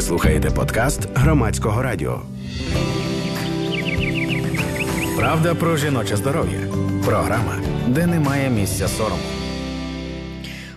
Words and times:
Ви 0.00 0.06
слухаєте 0.06 0.50
подкаст 0.50 1.08
громадського 1.14 1.82
радіо. 1.82 2.20
Правда 5.16 5.54
про 5.54 5.76
жіноче 5.76 6.16
здоров'я. 6.16 6.58
Програма, 7.04 7.56
де 7.88 8.06
немає 8.06 8.50
місця 8.50 8.88
сорому. 8.88 9.22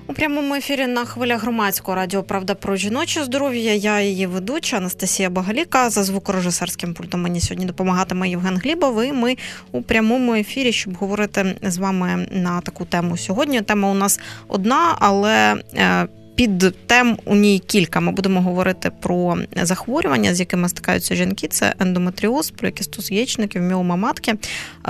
У 0.08 0.14
прямому 0.14 0.56
ефірі 0.56 0.88
на 0.88 1.06
хвилях 1.06 1.42
громадського 1.42 1.96
радіо 1.96 2.24
Правда 2.24 2.56
про 2.56 2.76
жіноче 2.76 3.24
здоров'я. 3.24 3.74
Я 3.74 4.02
її 4.02 4.28
ведуча 4.28 4.78
Анастасія 4.78 5.30
Багаліка. 5.30 5.90
За 5.90 6.04
звукорежисерським 6.04 6.94
пультом 6.94 7.22
мені 7.22 7.42
сьогодні 7.42 7.66
допомагатиме 7.66 8.30
Євген 8.30 8.58
Глібов. 8.58 9.04
І 9.04 9.12
Ми 9.12 9.36
у 9.72 9.82
прямому 9.82 10.34
ефірі, 10.34 10.72
щоб 10.72 10.94
говорити 10.94 11.56
з 11.62 11.78
вами 11.78 12.28
на 12.32 12.62
таку 12.62 12.86
тему 12.86 13.18
сьогодні. 13.18 13.62
Тема 13.62 13.92
у 13.92 13.94
нас 13.94 14.20
одна, 14.48 14.96
але 15.00 15.56
е, 15.76 16.08
під 16.36 16.76
тем 16.88 17.18
у 17.26 17.36
ній 17.36 17.60
кілька. 17.68 18.00
Ми 18.00 18.12
будемо 18.12 18.42
говорити 18.42 18.92
про 19.02 19.38
захворювання, 19.62 20.36
з 20.36 20.40
якими 20.40 20.70
стикаються 20.70 21.16
жінки. 21.16 21.48
Це 21.48 21.74
ендометріоз, 21.80 22.50
полікістоз 22.50 23.12
яєчників, 23.12 23.62
міома 23.62 23.96
матки. 23.96 24.36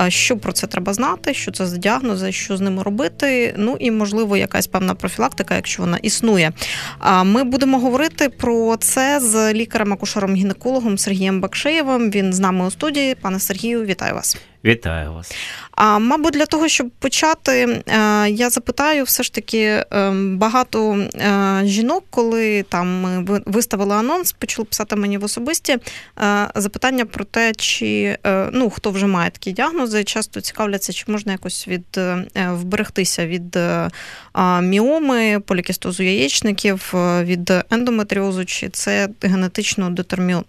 Що 0.08 0.36
про 0.36 0.52
це 0.52 0.66
треба 0.66 0.94
знати? 0.94 1.34
Що 1.34 1.52
це 1.52 1.66
за 1.66 1.76
діагнози, 1.76 2.32
що 2.32 2.56
з 2.56 2.60
ними 2.60 2.82
робити? 2.82 3.54
Ну 3.58 3.76
і 3.80 3.90
можливо 3.90 4.36
якась 4.36 4.66
певна 4.66 4.94
профілактика, 4.94 5.54
якщо 5.54 5.82
вона 5.82 5.96
існує. 5.96 6.52
Ми 7.24 7.44
будемо 7.44 7.78
говорити 7.78 8.28
про 8.28 8.76
це 8.76 9.20
з 9.20 9.54
лікарем-акушером-гінекологом 9.54 10.98
Сергієм 10.98 11.40
Бакшеєвим. 11.40 12.10
Він 12.10 12.32
з 12.32 12.40
нами 12.40 12.66
у 12.66 12.70
студії. 12.70 13.14
Пане 13.14 13.40
Сергію, 13.40 13.84
вітаю 13.84 14.14
вас. 14.14 14.36
Вітаю 14.64 15.12
вас. 15.12 15.32
А 15.70 15.98
мабуть, 15.98 16.32
для 16.32 16.46
того, 16.46 16.68
щоб 16.68 16.90
почати, 16.90 17.82
е, 17.86 18.30
я 18.30 18.50
запитаю, 18.50 19.04
все 19.04 19.22
ж 19.22 19.32
таки 19.32 19.60
е, 19.60 20.10
багато 20.14 20.92
е, 20.94 21.60
жінок, 21.64 22.04
коли 22.10 22.62
там 22.62 23.00
ми 23.00 23.40
виставили 23.46 23.94
анонс, 23.94 24.32
почали 24.32 24.64
писати 24.64 24.96
мені 24.96 25.18
в 25.18 25.24
особисті 25.24 25.78
запитання 26.54 27.04
про 27.04 27.24
те, 27.24 27.52
чи 27.54 28.18
ну 28.52 28.70
хто 28.70 28.90
вже 28.90 29.06
має 29.06 29.30
такі 29.30 29.52
діагнози, 29.52 30.04
часто 30.04 30.40
цікавляться, 30.40 30.92
чи 30.92 31.04
можна 31.08 31.32
якось 31.32 31.68
від 31.68 32.00
вберегтися 32.34 33.26
від 33.26 33.58
міоми, 34.62 35.40
полікістозу 35.40 36.02
яєчників, 36.02 36.92
від 37.22 37.52
ендометріозу, 37.70 38.44
чи 38.44 38.68
це 38.68 39.08
генетично 39.22 39.96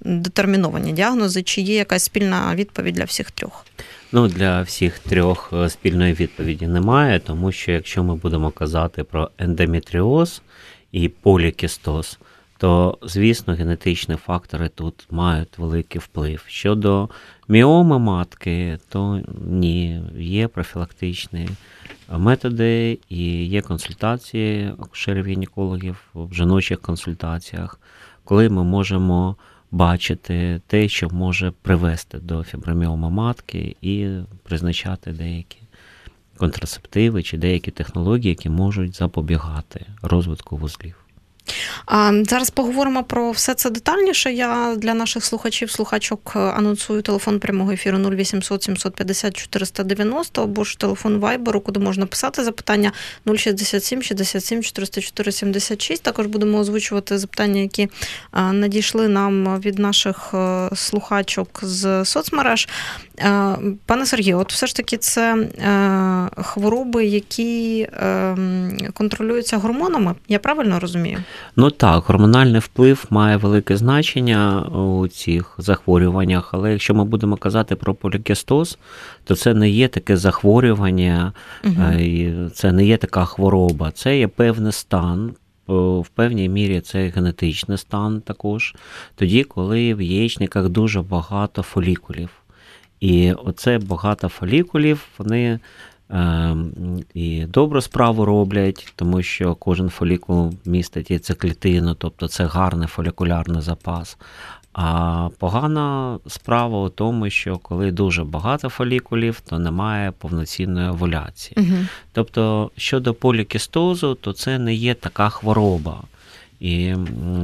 детерміновані 0.02 0.92
діагнози, 0.92 1.44
чи 1.44 1.62
є 1.62 1.76
якась 1.76 2.04
спільна 2.04 2.56
відповідь 2.56 2.96
для 2.96 3.04
всіх 3.04 3.32
трьох. 3.32 3.66
Ну, 4.12 4.28
для 4.28 4.62
всіх 4.62 5.00
трьох 5.00 5.50
е, 5.54 5.70
спільної 5.70 6.14
відповіді 6.14 6.68
немає, 6.68 7.20
тому 7.20 7.52
що 7.52 7.72
якщо 7.72 8.04
ми 8.04 8.16
будемо 8.16 8.52
казати 8.52 9.04
про 9.04 9.30
ендометріоз 9.38 10.42
і 10.92 11.10
полікістоз, 11.10 12.20
то, 12.66 12.98
звісно, 13.02 13.54
генетичні 13.54 14.16
фактори 14.16 14.70
тут 14.70 15.08
мають 15.12 15.58
великий 15.58 16.02
вплив. 16.02 16.44
Щодо 16.48 17.10
міоми 17.48 18.00
матки, 18.00 18.80
то 18.90 19.22
ні, 19.42 20.02
є 20.18 20.48
профілактичні 20.48 21.50
методи 22.10 23.00
і 23.10 23.46
є 23.46 23.62
консультації 23.62 24.72
акушерів-гінекологів 24.78 25.96
в 26.14 26.34
жіночих 26.34 26.82
консультаціях, 26.82 27.80
коли 28.24 28.50
ми 28.50 28.64
можемо 28.64 29.36
бачити 29.72 30.62
те, 30.68 30.88
що 30.88 31.10
може 31.10 31.54
привести 31.62 32.18
до 32.18 32.44
фіброміома 32.44 33.10
матки, 33.10 33.76
і 33.82 34.08
призначати 34.44 35.12
деякі 35.12 35.58
контрацептиви 36.38 37.24
чи 37.24 37.38
деякі 37.38 37.72
технології, 37.72 38.30
які 38.30 38.50
можуть 38.50 38.96
запобігати 38.96 39.86
розвитку 40.02 40.58
вузлів. 40.58 41.05
Зараз 42.30 42.50
поговоримо 42.50 43.04
про 43.04 43.32
все 43.32 43.54
це 43.54 43.70
детальніше. 43.70 44.34
Я 44.34 44.76
для 44.78 44.94
наших 44.94 45.26
слухачів, 45.26 45.72
слухачок 45.72 46.34
е, 46.36 46.40
анонсую 46.40 47.02
телефон 47.02 47.40
прямого 47.40 47.72
ефіру 47.72 47.98
0800 47.98 48.64
750 48.64 49.38
490 49.38 50.44
або 50.44 50.64
ж 50.64 50.80
телефон 50.80 51.18
Вайберу, 51.18 51.62
куди 51.62 51.80
можна 51.80 52.06
писати 52.06 52.44
запитання 52.44 52.92
067 53.36 54.02
67 54.02 54.64
404 54.64 55.32
76. 55.32 56.04
Також 56.04 56.26
будемо 56.26 56.58
озвучувати 56.60 57.18
запитання, 57.18 57.62
які 57.62 57.84
е, 57.84 57.90
надійшли 58.52 59.08
нам 59.08 59.60
від 59.60 59.80
наших 59.80 60.32
е, 60.34 60.70
слухачок 60.76 61.60
з 61.64 62.06
соцмереж. 62.06 62.68
Пане 63.86 64.06
Сергію, 64.06 64.40
от 64.40 64.54
все 64.54 64.68
ж 64.68 64.76
таки 64.76 64.98
це 64.98 65.48
хвороби, 66.38 67.06
які 67.06 67.88
ем, 67.94 68.78
контролюються 68.94 69.58
гормонами. 69.58 70.16
Я 70.28 70.40
правильно 70.40 70.80
розумію? 70.80 71.24
Ну 71.56 71.70
так, 71.70 72.04
гормональний 72.04 72.60
вплив 72.60 73.06
має 73.10 73.38
велике 73.38 73.78
значення 73.78 74.62
у 74.62 75.08
цих 75.08 75.56
захворюваннях, 75.58 76.50
але 76.54 76.72
якщо 76.72 76.94
ми 76.94 77.06
будемо 77.06 77.38
казати 77.38 77.76
про 77.76 77.94
полікістоз, 77.94 78.78
то 79.24 79.36
це 79.36 79.54
не 79.54 79.70
є 79.70 79.88
таке 79.88 80.18
захворювання, 80.18 81.34
угу. 81.64 81.76
це 82.54 82.72
не 82.72 82.86
є 82.86 82.98
така 82.98 83.26
хвороба, 83.26 83.92
це 83.92 84.20
є 84.20 84.28
певний 84.28 84.72
стан. 84.72 85.34
В 85.68 86.08
певній 86.16 86.50
мірі 86.50 86.82
це 86.82 87.08
генетичний 87.08 87.78
стан 87.78 88.22
також, 88.22 88.76
тоді, 89.16 89.44
коли 89.44 89.94
в 89.94 90.02
яєчниках 90.02 90.70
дуже 90.70 91.02
багато 91.02 91.62
фолікулів. 91.62 92.30
І 93.00 93.34
оце 93.34 93.78
багато 93.80 94.30
фолікулів, 94.30 95.08
вони 95.18 95.60
і 97.14 97.46
добру 97.46 97.82
справу 97.82 98.26
роблять, 98.26 98.94
тому 98.96 99.22
що 99.22 99.56
кожен 99.56 99.90
фолікул 99.90 100.54
містить 100.66 101.12
яйцеклітину, 101.12 101.96
тобто 101.96 102.28
це 102.28 102.46
гарний 102.46 102.88
фолікулярний 102.88 103.62
запас. 103.62 104.18
А 104.74 105.30
погана 105.40 106.20
справа 106.28 106.82
у 106.82 106.90
тому, 106.90 107.30
що 107.30 107.58
коли 107.58 107.92
дуже 107.92 108.24
багато 108.24 108.70
фолікулів, 108.70 109.40
то 109.40 109.60
немає 109.60 110.12
повноцінної 110.12 110.90
овуляції. 110.90 111.58
Угу. 111.58 111.78
Тобто, 112.12 112.72
щодо 112.78 113.14
полікістозу, 113.14 114.16
то 114.16 114.34
це 114.34 114.60
не 114.60 114.74
є 114.74 114.94
така 114.94 115.30
хвороба. 115.30 116.02
І 116.60 116.96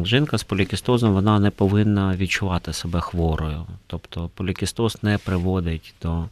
жінка 0.03 0.37
з 0.37 0.43
полікістозом 0.43 1.13
вона 1.13 1.39
не 1.39 1.49
повинна 1.49 2.15
відчувати 2.15 2.73
себе 2.73 2.99
хворою. 2.99 3.65
Тобто 3.87 4.29
полікістоз 4.35 4.97
не 5.01 5.17
приводить 5.17 5.93
до 6.01 6.23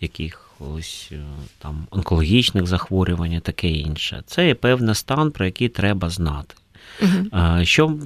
яких 0.00 0.45
ось 0.60 1.08
е, 1.12 1.20
там 1.58 1.86
онкологічних 1.90 2.66
захворювань, 2.66 3.32
і 3.32 3.40
таке 3.40 3.68
інше. 3.68 4.22
Це 4.26 4.46
є 4.46 4.54
певний 4.54 4.94
стан, 4.94 5.30
про 5.30 5.44
який 5.44 5.68
треба 5.68 6.10
знати. 6.10 6.54
Угу. 7.02 7.64
Що 7.64 7.96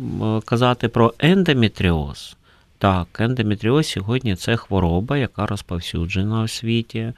казати 0.45 0.89
про 0.89 1.15
ендометріоз? 1.19 2.37
Так, 2.79 3.21
ендометріоз 3.21 3.87
сьогодні 3.87 4.37
це 4.37 4.57
хвороба, 4.57 5.19
яка 5.19 5.47
розповсюджена 5.47 6.43
у 6.43 6.49
світі. 6.49 7.13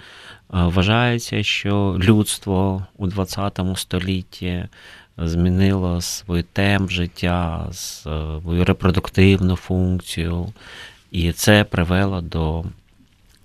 Вважається, 0.49 1.43
що 1.43 1.97
людство 2.01 2.87
у 2.97 3.07
20 3.07 3.61
столітті 3.77 4.65
змінило 5.19 6.01
свій 6.01 6.43
темп 6.43 6.91
життя, 6.91 7.69
свою 7.73 8.65
репродуктивну 8.65 9.57
функцію, 9.57 10.53
і 11.11 11.33
це 11.33 11.65
привело 11.65 12.21
до 12.21 12.65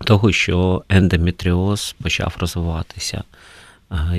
того, 0.04 0.32
що 0.32 0.84
ендометріоз 0.90 1.96
почав 2.02 2.36
розвиватися. 2.40 3.24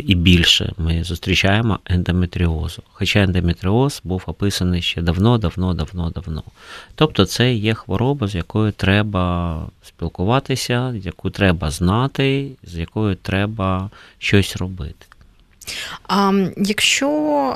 І 0.05 0.15
більше 0.15 0.73
ми 0.79 1.05
зустрічаємо 1.05 1.79
ендометріозу. 1.87 2.83
Хоча 2.93 3.19
ендометріоз 3.23 4.01
був 4.05 4.23
описаний 4.27 4.83
ще 4.83 5.03
давно, 5.03 5.39
давно, 5.39 5.75
давно, 5.75 6.11
давно. 6.11 6.43
Тобто 6.95 7.27
це 7.27 7.55
є 7.55 7.75
хвороба, 7.75 8.29
з 8.29 8.35
якою 8.35 8.73
треба 8.73 9.67
спілкуватися, 9.83 10.95
яку 11.03 11.31
треба 11.31 11.71
знати, 11.71 12.51
з 12.63 12.79
якою 12.79 13.15
треба 13.15 13.91
щось 14.19 14.57
робити. 14.57 15.07
А 16.09 16.33
якщо 16.57 17.09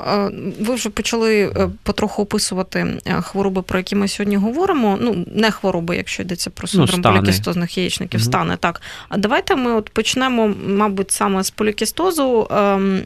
е, 0.07 0.31
ви 0.59 0.75
вже 0.75 0.89
почали 0.89 1.41
е, 1.43 1.69
потроху 1.83 2.21
описувати 2.21 2.99
е, 3.05 3.21
хвороби, 3.21 3.61
про 3.61 3.79
які 3.79 3.95
ми 3.95 4.07
сьогодні 4.07 4.37
говоримо, 4.37 4.97
ну 5.01 5.25
не 5.35 5.51
хвороби, 5.51 5.97
якщо 5.97 6.23
йдеться 6.23 6.49
про 6.49 6.67
ну, 6.73 6.87
синдром 6.87 7.01
ну, 7.01 7.19
полікістозних 7.19 7.77
яєчників, 7.77 8.19
угу. 8.19 8.25
стане 8.25 8.57
так. 8.57 8.81
А 9.09 9.17
давайте 9.17 9.55
ми 9.55 9.73
от 9.73 9.89
почнемо, 9.89 10.53
мабуть, 10.67 11.11
саме 11.11 11.43
з 11.43 11.49
полікістозу. 11.49 12.47
Ем, 12.51 13.01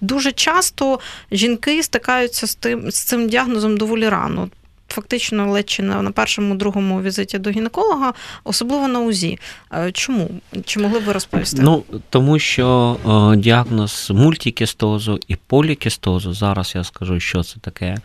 дуже 0.00 0.32
часто 0.32 1.00
жінки 1.32 1.82
стикаються 1.82 2.46
з 2.46 2.54
тим 2.54 2.90
з 2.90 3.04
цим 3.04 3.28
діагнозом 3.28 3.76
доволі 3.76 4.08
рано 4.08 4.48
фактично 4.88 5.52
ледь 5.52 5.70
чи 5.70 5.82
на 5.82 6.10
першому, 6.10 6.54
другому 6.54 7.02
візиті 7.02 7.38
до 7.38 7.50
гінеколога, 7.50 8.12
особливо 8.44 8.88
на 8.88 9.00
УЗІ. 9.00 9.38
Е, 9.72 9.92
чому? 9.92 10.30
Чи 10.64 10.80
могли 10.80 11.00
б 11.00 11.04
ви 11.04 11.12
розповісти? 11.12 11.62
Ну 11.62 11.84
тому 12.10 12.38
що 12.38 12.96
е, 13.34 13.36
діагноз 13.36 14.08
мультикістозу 14.14 15.20
і 15.28 15.36
полікістозу, 15.36 16.32
зараз 16.32 16.72
я 16.74 16.84
скажу, 16.84 17.20
що 17.20 17.42
це 17.42 17.60
таке, 17.60 17.96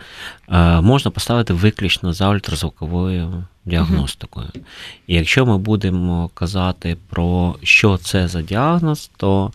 е, 0.50 0.82
можна 0.82 1.12
поставити 1.12 1.54
виключно 1.54 2.14
за 2.14 2.30
ультразвуковою 2.30 3.44
діагностикою. 3.66 4.48
uh 4.48 4.60
І 5.08 5.16
якщо 5.16 5.46
ми 5.46 5.58
будемо 5.58 6.30
казати 6.34 6.98
про 7.10 7.56
що 7.64 7.98
це 7.98 8.28
за 8.28 8.42
діагноз, 8.42 9.12
то 9.18 9.52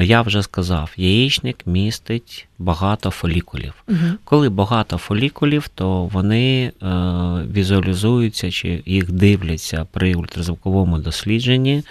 я 0.00 0.22
вже 0.22 0.42
сказав, 0.42 0.92
яєчник 0.96 1.66
містить 1.66 2.48
багато 2.58 3.10
фолікулів. 3.10 3.74
Угу. 3.88 3.98
Коли 4.24 4.48
багато 4.48 4.98
фолікулів, 4.98 5.68
то 5.68 6.04
вони 6.04 6.64
е, 6.64 6.72
візуалізуються 7.52 8.50
чи 8.50 8.82
їх 8.86 9.12
дивляться 9.12 9.86
при 9.92 10.14
ультразвуковому 10.14 10.98
дослідженні. 10.98 11.82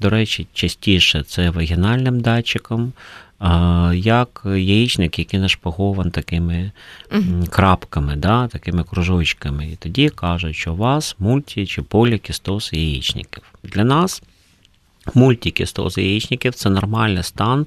До 0.00 0.10
речі, 0.10 0.46
частіше 0.52 1.22
це 1.22 1.50
вагінальним 1.50 2.20
датчиком, 2.20 2.92
е, 3.40 3.46
як 3.94 4.42
яєчник, 4.44 5.18
який 5.18 5.40
нашпагований 5.40 6.12
такими 6.12 6.72
крапками, 7.50 8.16
да, 8.16 8.48
такими 8.48 8.84
кружочками. 8.84 9.66
І 9.66 9.76
тоді 9.76 10.08
кажуть, 10.08 10.56
що 10.56 10.72
у 10.72 10.76
вас 10.76 11.16
мульті 11.18 11.66
чи 11.66 11.82
полікістоз 11.82 12.70
яєчників. 12.72 13.42
Для 13.62 13.84
нас 13.84 14.22
мультикістоз 15.14 15.98
яєчників 15.98 16.54
це 16.54 16.70
нормальний 16.70 17.22
стан 17.22 17.66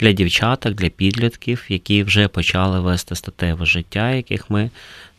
для 0.00 0.12
дівчаток, 0.12 0.74
для 0.74 0.88
підлітків, 0.88 1.64
які 1.68 2.02
вже 2.02 2.28
почали 2.28 2.80
вести 2.80 3.14
статеве 3.14 3.66
життя, 3.66 4.10
яких 4.10 4.50
ми 4.50 4.70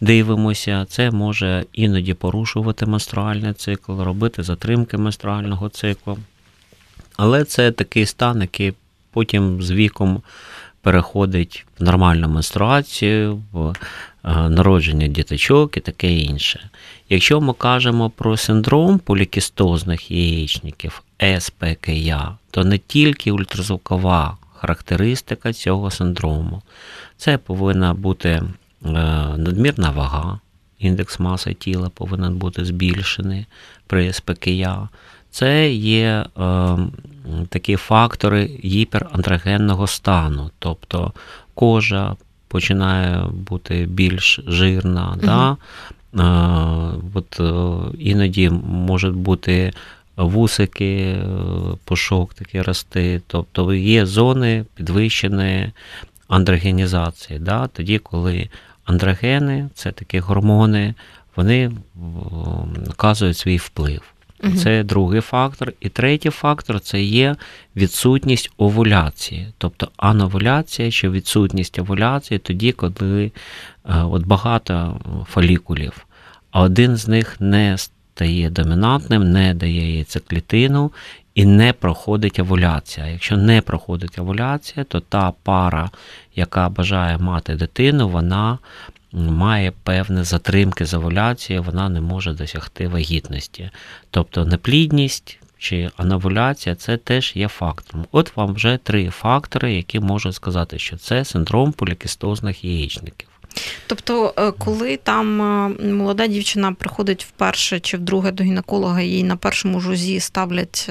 дивимося. 0.02 0.86
Це 0.90 1.12
може 1.12 1.66
іноді 1.74 2.14
порушувати 2.14 2.86
менструальний 2.86 3.54
цикл, 3.54 4.02
робити 4.02 4.44
затримки 4.44 4.98
менструального 4.98 5.70
циклу. 5.70 6.18
Але 7.18 7.44
це 7.44 7.72
такий 7.72 8.06
стан, 8.06 8.42
який 8.42 8.74
потім 9.12 9.62
з 9.62 9.72
віком 9.72 10.22
переходить 10.82 11.66
в 11.80 11.84
нормальну 11.84 12.28
менструацію, 12.28 13.44
в 13.52 13.68
е, 13.68 13.74
народження 14.50 15.08
діточок 15.08 15.78
і 15.78 15.80
таке 15.80 16.14
інше. 16.14 16.70
Якщо 17.10 17.42
ми 17.42 17.54
кажемо 17.54 18.10
про 18.10 18.38
синдром 18.38 19.00
полікістозних 19.00 20.12
яєчників 20.12 21.04
СПКЯ, 21.40 22.38
то 22.52 22.64
не 22.64 22.78
тільки 22.78 23.32
ультразвукова 23.32 24.38
характеристика 24.54 25.54
цього 25.54 25.92
синдрому. 25.92 26.62
Це 27.18 27.38
повинна 27.38 27.94
бути 27.94 28.30
е, 28.30 28.44
надмірна 29.38 29.90
вага, 29.90 30.40
індекс 30.80 31.20
маси 31.20 31.54
тіла 31.54 31.90
повинен 31.90 32.36
бути 32.38 32.66
збільшений 32.66 33.46
при 33.88 34.14
СПКЯ. 34.14 34.90
Це 35.32 35.72
є 35.74 36.26
е, 36.38 36.78
такі 37.50 37.76
фактори 37.76 38.46
гіперандрогенного 38.64 39.88
стану, 39.88 40.52
тобто 40.60 41.14
кожа 41.54 42.16
починає 42.48 43.26
бути 43.26 43.86
більш 43.86 44.40
жирна. 44.48 45.10
Угу. 45.10 45.20
Да? 45.24 45.58
Е, 46.16 47.02
от, 47.14 47.40
е, 47.40 47.98
іноді 48.00 48.50
можуть 48.50 49.16
бути 49.16 49.74
вусики, 50.18 51.18
пушок 51.84 52.34
такі 52.34 52.62
рости. 52.62 53.22
Тобто 53.28 53.74
є 53.74 54.06
зони 54.06 54.66
підвищеної 54.76 55.72
андрогенізації. 56.28 57.40
Да? 57.40 57.68
Тоді, 57.68 58.00
коли 58.00 58.50
андрогени, 58.86 59.70
це 59.74 59.92
такі 59.92 60.20
гормони, 60.20 60.94
вони 61.36 61.72
оказують 62.90 63.38
свій 63.38 63.58
вплив. 63.58 64.02
Це 64.58 64.84
другий 64.84 65.22
фактор. 65.22 65.74
І 65.80 65.90
третій 65.90 66.30
фактор 66.30 66.80
це 66.80 67.02
є 67.02 67.36
відсутність 67.76 68.52
овуляції. 68.58 69.48
Тобто 69.58 69.90
ановуляція 69.98 70.92
чи 70.92 71.10
відсутність 71.10 71.80
овуляції 71.80 72.40
тоді, 72.40 72.72
коли 72.72 73.32
от 73.84 74.26
багато 74.26 75.00
фолікулів, 75.30 76.06
а 76.52 76.62
один 76.62 76.98
з 76.98 77.08
них 77.08 77.42
не 77.42 77.78
стає 78.16 78.50
домінантним, 78.50 79.32
не 79.32 79.54
дає 79.54 79.96
яйцеклітину 79.96 80.92
і 81.34 81.46
не 81.46 81.74
проходить 81.74 82.40
овуляція. 82.40 83.08
Якщо 83.08 83.38
не 83.38 83.62
проходить 83.62 84.20
овуляція, 84.20 84.84
то 84.84 85.00
та 85.00 85.34
пара, 85.44 85.90
яка 86.36 86.70
бажає 86.70 87.18
мати 87.18 87.56
дитину, 87.56 88.10
вона 88.10 88.58
має 89.12 89.72
певні 89.84 90.24
затримки 90.24 90.86
з 90.86 90.94
овуляцією, 90.94 91.64
вона 91.64 91.90
не 91.90 92.02
може 92.02 92.34
досягти 92.34 92.88
вагітності. 92.88 93.70
Тобто 94.12 94.46
неплідність 94.46 95.40
чи 95.58 95.90
анавуляція 95.98 96.76
це 96.76 96.98
теж 96.98 97.36
є 97.36 97.48
фактором. 97.48 98.06
От 98.12 98.38
вам 98.38 98.54
вже 98.54 98.78
три 98.84 99.10
фактори, 99.10 99.74
які 99.74 100.00
можуть 100.00 100.36
сказати, 100.36 100.80
що 100.80 100.98
це 100.98 101.26
синдром 101.26 101.72
полікістозних 101.72 102.64
яєчників. 102.64 103.28
Тобто, 103.88 104.34
коли 104.58 104.98
там 104.98 105.38
молода 105.84 106.28
дівчина 106.28 106.72
приходить 106.72 107.24
вперше 107.24 107.80
чи 107.80 107.98
вдруге 107.98 108.32
до 108.32 108.44
гінеколога, 108.44 109.02
їй 109.02 109.24
на 109.24 109.36
першому 109.36 109.80
жузі 109.80 110.20
ставлять 110.20 110.90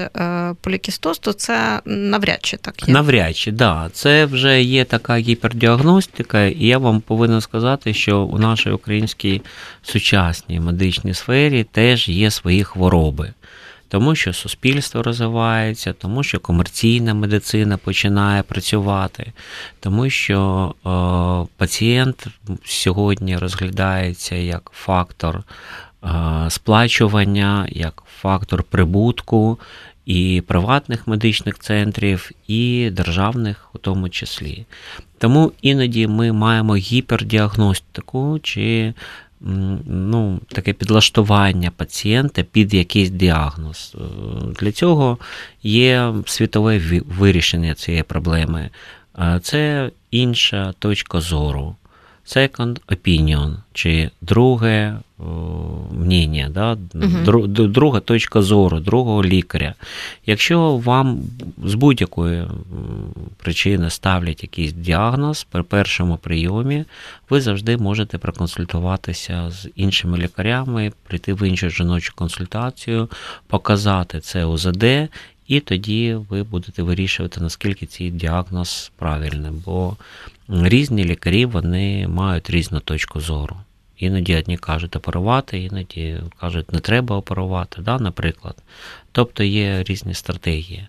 полікістоз, 0.61 1.19
то 1.19 1.33
це 1.33 1.81
навряд 1.85 2.39
чи 2.41 2.57
так 2.57 2.87
є? 2.87 2.93
Навряд 2.93 3.37
чи, 3.37 3.51
да. 3.51 3.89
Це 3.93 4.25
вже 4.25 4.61
є 4.61 4.85
така 4.85 5.17
гіпердіагностика, 5.17 6.43
і 6.43 6.65
я 6.65 6.77
вам 6.77 7.01
повинен 7.01 7.41
сказати, 7.41 7.93
що 7.93 8.19
у 8.19 8.37
нашій 8.37 8.69
українській 8.69 9.41
сучасній 9.83 10.59
медичній 10.59 11.13
сфері 11.13 11.63
теж 11.63 12.09
є 12.09 12.31
свої 12.31 12.63
хвороби 12.63 13.33
тому 13.95 14.15
що 14.15 14.33
суспільство 14.33 15.03
розвивається, 15.03 15.93
тому 15.93 16.23
що 16.23 16.39
комерційна 16.39 17.13
медицина 17.13 17.77
починає 17.77 18.43
працювати, 18.43 19.33
тому 19.79 20.09
що 20.09 20.73
е, 20.75 20.89
пацієнт 21.57 22.27
сьогодні 22.65 23.37
розглядається 23.37 24.35
як 24.35 24.71
фактор 24.73 25.43
е, 26.03 26.09
сплачування, 26.49 27.67
як 27.71 28.03
фактор 28.21 28.63
прибутку 28.63 29.59
і 30.05 30.43
приватних 30.47 31.07
медичних 31.07 31.59
центрів, 31.59 32.31
і 32.47 32.89
державних 32.93 33.69
у 33.73 33.77
тому 33.77 34.09
числі. 34.09 34.65
Тому 35.17 35.51
іноді 35.61 36.07
ми 36.07 36.31
маємо 36.31 36.75
гіпердіагностику 36.75 38.39
чи 38.43 38.93
ну, 39.85 40.39
таке 40.47 40.73
підлаштування 40.73 41.71
пацієнта 41.71 42.43
під 42.43 42.73
якийсь 42.73 43.09
діагноз. 43.09 43.95
Е, 43.95 43.99
для 44.59 44.71
цього 44.71 45.17
є 45.63 46.13
світове 46.25 47.01
вирішення 47.07 47.75
цієї 47.75 48.03
проблеми. 48.03 48.69
Це 49.41 49.91
інша 50.11 50.73
точка 50.79 51.21
зору 51.21 51.75
second 52.25 52.79
opinion, 52.87 53.55
чи 53.73 54.09
друге 54.21 54.97
мнення, 55.91 56.49
да? 56.53 56.77
Угу. 56.93 57.47
друга 57.47 57.99
точка 57.99 58.41
зору, 58.41 58.79
другого 58.79 59.23
лікаря. 59.23 59.73
Якщо 60.25 60.77
вам 60.77 61.19
з 61.63 61.73
будь-якої 61.73 62.43
причини 63.37 63.89
ставлять 63.89 64.43
якийсь 64.43 64.73
діагноз 64.73 65.43
при 65.43 65.63
першому 65.63 66.17
прийомі, 66.17 66.85
ви 67.29 67.41
завжди 67.41 67.77
можете 67.77 68.17
проконсультуватися 68.17 69.51
з 69.51 69.69
іншими 69.75 70.17
лікарями, 70.17 70.91
прийти 71.07 71.33
в 71.33 71.47
іншу 71.47 71.69
жіночу 71.69 72.13
консультацію, 72.15 73.09
показати 73.47 74.19
це 74.19 74.45
УЗД. 74.45 74.85
І 75.47 75.59
тоді 75.59 76.17
ви 76.29 76.43
будете 76.43 76.83
вирішувати, 76.83 77.41
наскільки 77.41 77.85
цей 77.85 78.11
діагноз 78.11 78.91
правильний. 78.97 79.51
Бо 79.65 79.97
різні 80.49 81.05
лікарі 81.05 81.45
вони 81.45 82.07
мають 82.07 82.49
різну 82.49 82.79
точку 82.79 83.21
зору. 83.21 83.57
Іноді 83.97 84.37
одні 84.37 84.57
кажуть 84.57 84.95
оперувати, 84.95 85.59
іноді 85.59 86.17
кажуть, 86.39 86.73
не 86.73 86.79
треба 86.79 87.15
оперувати, 87.15 87.81
да, 87.81 87.99
наприклад. 87.99 88.55
Тобто 89.11 89.43
є 89.43 89.83
різні 89.83 90.13
стратегії. 90.13 90.87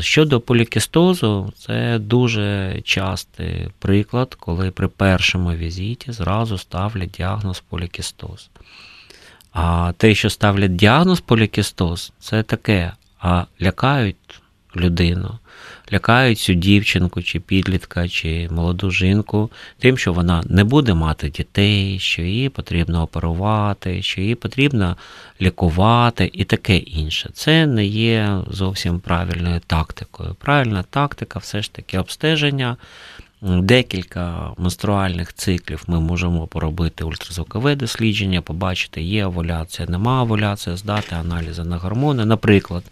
Щодо 0.00 0.40
полікістозу, 0.40 1.52
це 1.58 1.98
дуже 1.98 2.80
частий 2.84 3.68
приклад, 3.78 4.34
коли 4.34 4.70
при 4.70 4.88
першому 4.88 5.52
візиті 5.52 6.12
зразу 6.12 6.58
ставлять 6.58 7.10
діагноз 7.10 7.60
полікістоз. 7.60 8.50
А 9.52 9.92
те, 9.96 10.14
що 10.14 10.30
ставлять 10.30 10.76
діагноз 10.76 11.20
полікістоз, 11.20 12.12
це 12.18 12.42
таке, 12.42 12.92
а 13.20 13.44
лякають 13.62 14.40
людину 14.76 15.38
лякають 15.92 16.38
цю 16.38 16.54
дівчинку, 16.54 17.22
чи 17.22 17.40
підлітка, 17.40 18.08
чи 18.08 18.48
молоду 18.50 18.90
жінку, 18.90 19.50
тим, 19.78 19.98
що 19.98 20.12
вона 20.12 20.42
не 20.46 20.64
буде 20.64 20.94
мати 20.94 21.28
дітей, 21.30 21.98
що 21.98 22.22
її 22.22 22.48
потрібно 22.48 23.02
оперувати, 23.02 24.02
що 24.02 24.20
її 24.20 24.34
потрібно 24.34 24.96
лікувати 25.40 26.30
і 26.32 26.44
таке 26.44 26.76
інше. 26.76 27.30
Це 27.32 27.66
не 27.66 27.86
є 27.86 28.38
зовсім 28.50 29.00
правильною 29.00 29.60
тактикою. 29.66 30.34
Правильна 30.34 30.82
тактика 30.82 31.38
все 31.38 31.62
ж 31.62 31.72
таки 31.72 31.98
обстеження. 31.98 32.76
Декілька 33.48 34.52
менструальних 34.58 35.32
циклів 35.32 35.84
ми 35.86 36.00
можемо 36.00 36.46
поробити 36.46 37.04
ультразвукове 37.04 37.76
дослідження, 37.76 38.42
побачити, 38.42 39.02
є 39.02 39.26
овуляція, 39.26 39.88
нема 39.88 40.22
овуляції, 40.22 40.76
здати 40.76 41.16
аналізи 41.16 41.64
на 41.64 41.76
гормони, 41.76 42.24
наприклад, 42.24 42.84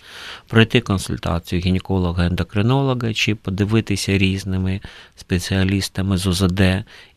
пройти 0.49 0.81
консультацію 0.81 1.63
гінеколога-ендокринолога 1.63 3.15
чи 3.15 3.35
подивитися 3.35 4.19
різними 4.19 4.81
спеціалістами 5.17 6.17
з 6.17 6.27
УЗД, 6.27 6.63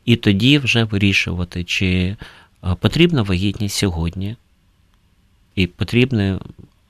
і 0.06 0.15
тоді 0.15 0.58
вже 0.58 0.84
вирішувати, 0.84 1.63
чи 1.63 1.88
е, 1.88 2.17
потрібна 2.79 3.22
вагітність 3.22 3.75
сьогодні, 3.75 4.36
і 5.56 5.67
потрібно 5.67 6.41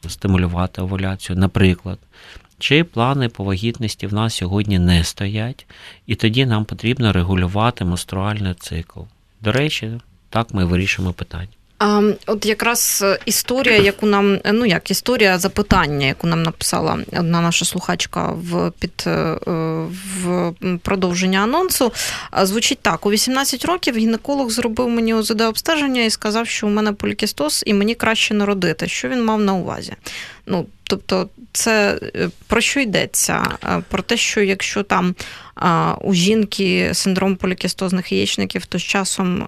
стимулювати 0.08 0.82
овуляцію, 0.82 1.40
наприклад. 1.40 2.00
Чи 2.60 2.84
плани 2.84 3.30
по 3.30 3.44
вагітності 3.44 4.08
в 4.08 4.14
нас 4.14 4.36
сьогодні 4.36 4.80
не 4.80 5.04
стоять, 5.04 5.66
і 6.08 6.16
тоді 6.16 6.46
нам 6.46 6.66
потрібно 6.66 7.14
регулювати 7.14 7.86
менструальний 7.86 8.54
цикл. 8.54 9.00
До 9.42 9.52
речі, 9.52 9.92
так 10.30 10.54
ми 10.54 10.66
вирішуємо 10.66 11.14
питання. 11.14 11.48
А, 11.80 12.12
От 12.26 12.46
якраз 12.46 13.06
історія, 13.26 13.78
яку 13.78 14.06
нам 14.06 14.40
ну 14.54 14.66
як 14.66 14.92
історія 14.92 15.40
запитання, 15.40 16.08
яку 16.08 16.28
нам 16.28 16.44
написала 16.44 17.00
одна 17.14 17.42
наша 17.42 17.66
слухачка 17.66 18.32
в 18.32 18.72
під 18.80 19.04
е, 19.08 19.38
в 20.24 20.54
продовження 20.82 21.40
анонсу, 21.40 21.94
звучить 22.42 22.80
так: 22.82 23.06
у 23.06 23.12
18 23.12 23.66
років 23.66 23.98
гінеколог 23.98 24.50
зробив 24.50 24.90
мені 24.90 25.14
ОЗД 25.14 25.42
обстеження 25.42 26.04
і 26.04 26.10
сказав, 26.10 26.48
що 26.48 26.68
у 26.68 26.70
мене 26.70 26.94
полікістоз 26.94 27.64
і 27.66 27.74
мені 27.74 27.96
краще 27.96 28.34
народити. 28.34 28.88
Що 28.88 29.10
він 29.10 29.26
мав 29.26 29.40
на 29.40 29.54
увазі? 29.54 29.94
Ну 30.46 30.66
тобто, 30.88 31.30
це 31.52 32.00
е, 32.16 32.30
про 32.48 32.62
що 32.62 32.80
йдеться? 32.80 33.48
Про 33.90 34.04
те, 34.04 34.18
що 34.18 34.42
якщо 34.42 34.84
там 34.84 35.16
у 36.02 36.14
жінки 36.14 36.90
синдром 36.94 37.36
полікістозних 37.36 38.12
яєчників, 38.12 38.66
то 38.66 38.78
з 38.80 38.84
часом 38.84 39.48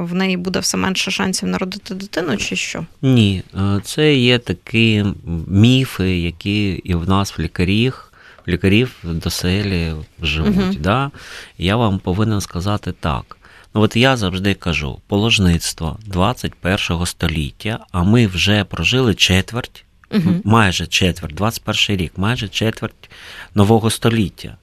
в 0.00 0.14
неї 0.14 0.36
буде 0.36 0.58
все 0.58 0.76
менше 0.76 1.10
шансів 1.10 1.48
народити 1.48 1.94
дитину, 1.94 2.36
чи 2.36 2.56
що? 2.56 2.86
Ні, 3.02 3.42
е, 3.54 3.80
це 3.84 4.14
є 4.14 4.38
такі 4.38 5.04
міфи, 5.48 6.18
які 6.18 6.72
і 6.72 6.94
в 6.94 7.08
нас 7.08 7.38
в 7.38 7.42
лікарів. 7.42 8.08
Лікарів 8.48 8.96
до 9.02 9.30
селі 9.30 9.92
живуть. 10.22 10.56
Uh-huh. 10.56 10.80
Да? 10.80 11.10
Я 11.58 11.76
вам 11.76 11.98
повинен 11.98 12.40
сказати 12.40 12.92
так. 13.00 13.36
Ну 13.74 13.80
от 13.80 13.96
я 13.96 14.16
завжди 14.16 14.54
кажу: 14.54 15.00
положництво 15.06 15.98
21 16.06 17.06
століття, 17.06 17.78
а 17.92 18.02
ми 18.02 18.26
вже 18.26 18.64
прожили 18.64 19.14
четверть, 19.14 19.84
uh-huh. 20.12 20.40
майже 20.44 20.86
четверть, 20.86 21.34
21 21.34 21.96
рік, 21.96 22.12
майже 22.16 22.48
четверть 22.48 23.10
нового 23.54 23.90
століття 23.90 24.56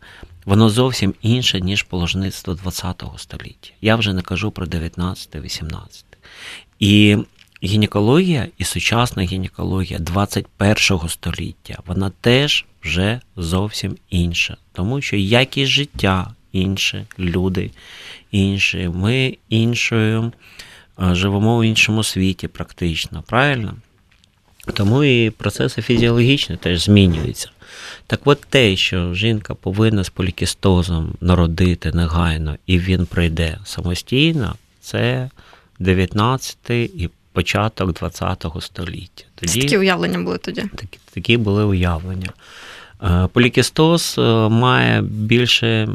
воно 0.50 0.70
зовсім 0.70 1.14
інше, 1.22 1.62
ніж 1.62 1.84
положництво 1.84 2.56
ХХ 2.56 3.20
століття. 3.20 3.72
Я 3.82 3.96
вже 3.96 4.14
не 4.14 4.22
кажу 4.22 4.52
про 4.52 4.66
19-18. 4.66 5.78
І 6.80 7.18
гінекологія 7.64 8.48
і 8.58 8.64
сучасна 8.64 9.24
гінекологія 9.24 10.00
21 10.00 11.10
століття, 11.10 11.78
вона 11.86 12.10
теж 12.22 12.66
вже 12.84 13.22
зовсім 13.36 13.98
інша, 14.10 14.58
тому 14.74 15.02
що 15.02 15.16
якість 15.16 15.72
життя 15.72 16.34
інше, 16.52 17.06
люди 17.20 17.72
інші, 18.32 18.90
ми 18.94 19.38
іншою 19.50 20.32
е, 21.02 21.16
живемо 21.16 21.60
в 21.60 21.64
іншому 21.64 22.04
світі, 22.04 22.48
практично, 22.48 23.24
правильно? 23.28 23.76
Тому 24.74 25.04
і 25.04 25.30
процеси 25.30 25.82
фізіологічні 25.82 26.58
теж 26.58 26.84
змінюються. 26.84 27.50
Так 28.08 28.20
от 28.26 28.42
те, 28.50 28.76
що 28.76 29.14
жінка 29.14 29.54
повинна 29.54 30.04
з 30.04 30.10
полікістозом 30.10 31.14
народити 31.22 31.92
негайно 31.92 32.56
і 32.66 32.80
він 32.80 33.06
прийде 33.06 33.58
самостійно, 33.66 34.56
це 34.82 35.30
19 35.80 36.58
і 36.70 37.10
початок 37.34 37.94
20 37.94 38.46
століття. 38.60 39.24
Тоді, 39.36 39.62
Такі 39.62 39.78
уявлення 39.78 40.20
були 40.20 40.38
тоді? 40.38 40.64
Такі, 40.76 41.00
такі 41.14 41.38
були 41.38 41.64
уявлення. 41.64 42.30
Е, 43.04 43.28
полікістоз 43.34 44.16
е, 44.18 44.22
має 44.50 45.02
більше 45.02 45.68
е, 45.68 45.88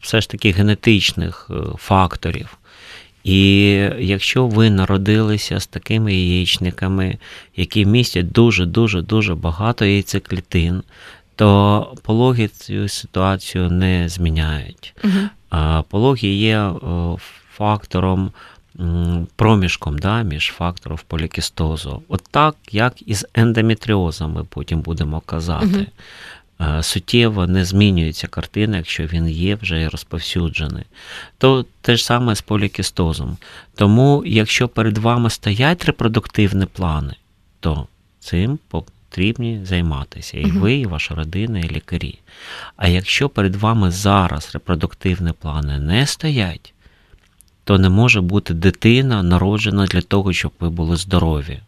все 0.00 0.20
ж 0.20 0.30
таки 0.30 0.50
генетичних 0.50 1.50
факторів. 1.78 2.58
І 3.24 3.70
якщо 3.98 4.46
ви 4.46 4.70
народилися 4.70 5.60
з 5.60 5.66
такими 5.66 6.14
яєчниками, 6.14 7.18
які 7.56 7.86
містять 7.86 8.32
дуже-дуже 8.32 9.02
дуже 9.02 9.34
багато 9.34 9.84
яйцеклітин, 9.84 10.82
то 11.36 11.92
пологи 12.02 12.48
цю 12.48 12.88
ситуацію 12.88 13.70
не 13.70 14.08
зміняють. 14.08 14.94
Угу. 15.04 15.82
Пологи 15.88 16.28
є 16.28 16.70
фактором, 17.54 18.30
проміжком 19.36 19.98
да, 19.98 20.22
між 20.22 20.52
фактором 20.56 20.98
полікістозу. 21.06 22.02
От 22.08 22.22
так, 22.30 22.56
як 22.70 23.08
і 23.08 23.14
з 23.14 23.26
ендометріозом 23.34 24.32
ми 24.32 24.44
потім 24.44 24.80
будемо 24.80 25.20
казати. 25.20 25.86
Е, 26.60 26.82
суттєво 26.82 27.46
не 27.46 27.64
змінюється 27.64 28.26
картина, 28.26 28.76
якщо 28.76 29.06
він 29.06 29.28
є 29.28 29.54
вже 29.54 29.88
розповсюджений. 29.88 30.84
То 31.38 31.66
те 31.80 31.96
ж 31.96 32.04
саме 32.04 32.34
з 32.34 32.42
полікістозом. 32.42 33.36
Тому, 33.74 34.22
якщо 34.26 34.68
перед 34.68 34.98
вами 34.98 35.30
стоять 35.30 35.84
репродуктивні 35.84 36.66
плани, 36.66 37.14
то 37.60 37.86
цим 38.20 38.58
потрібні 38.68 39.60
займатися. 39.64 40.38
І 40.38 40.44
ви, 40.44 40.74
і 40.74 40.86
ваша 40.86 41.14
родина, 41.14 41.58
і 41.58 41.70
лікарі. 41.70 42.18
А 42.76 42.88
якщо 42.88 43.28
перед 43.28 43.56
вами 43.56 43.90
зараз 43.90 44.50
репродуктивні 44.54 45.32
плани 45.32 45.78
не 45.78 46.06
стоять, 46.06 46.74
то 47.64 47.78
не 47.78 47.88
може 47.88 48.20
бути 48.20 48.54
дитина 48.54 49.22
народжена 49.22 49.86
для 49.86 50.02
того, 50.02 50.32
щоб 50.32 50.52
ви 50.60 50.70
були 50.70 50.96
здорові 50.96 51.60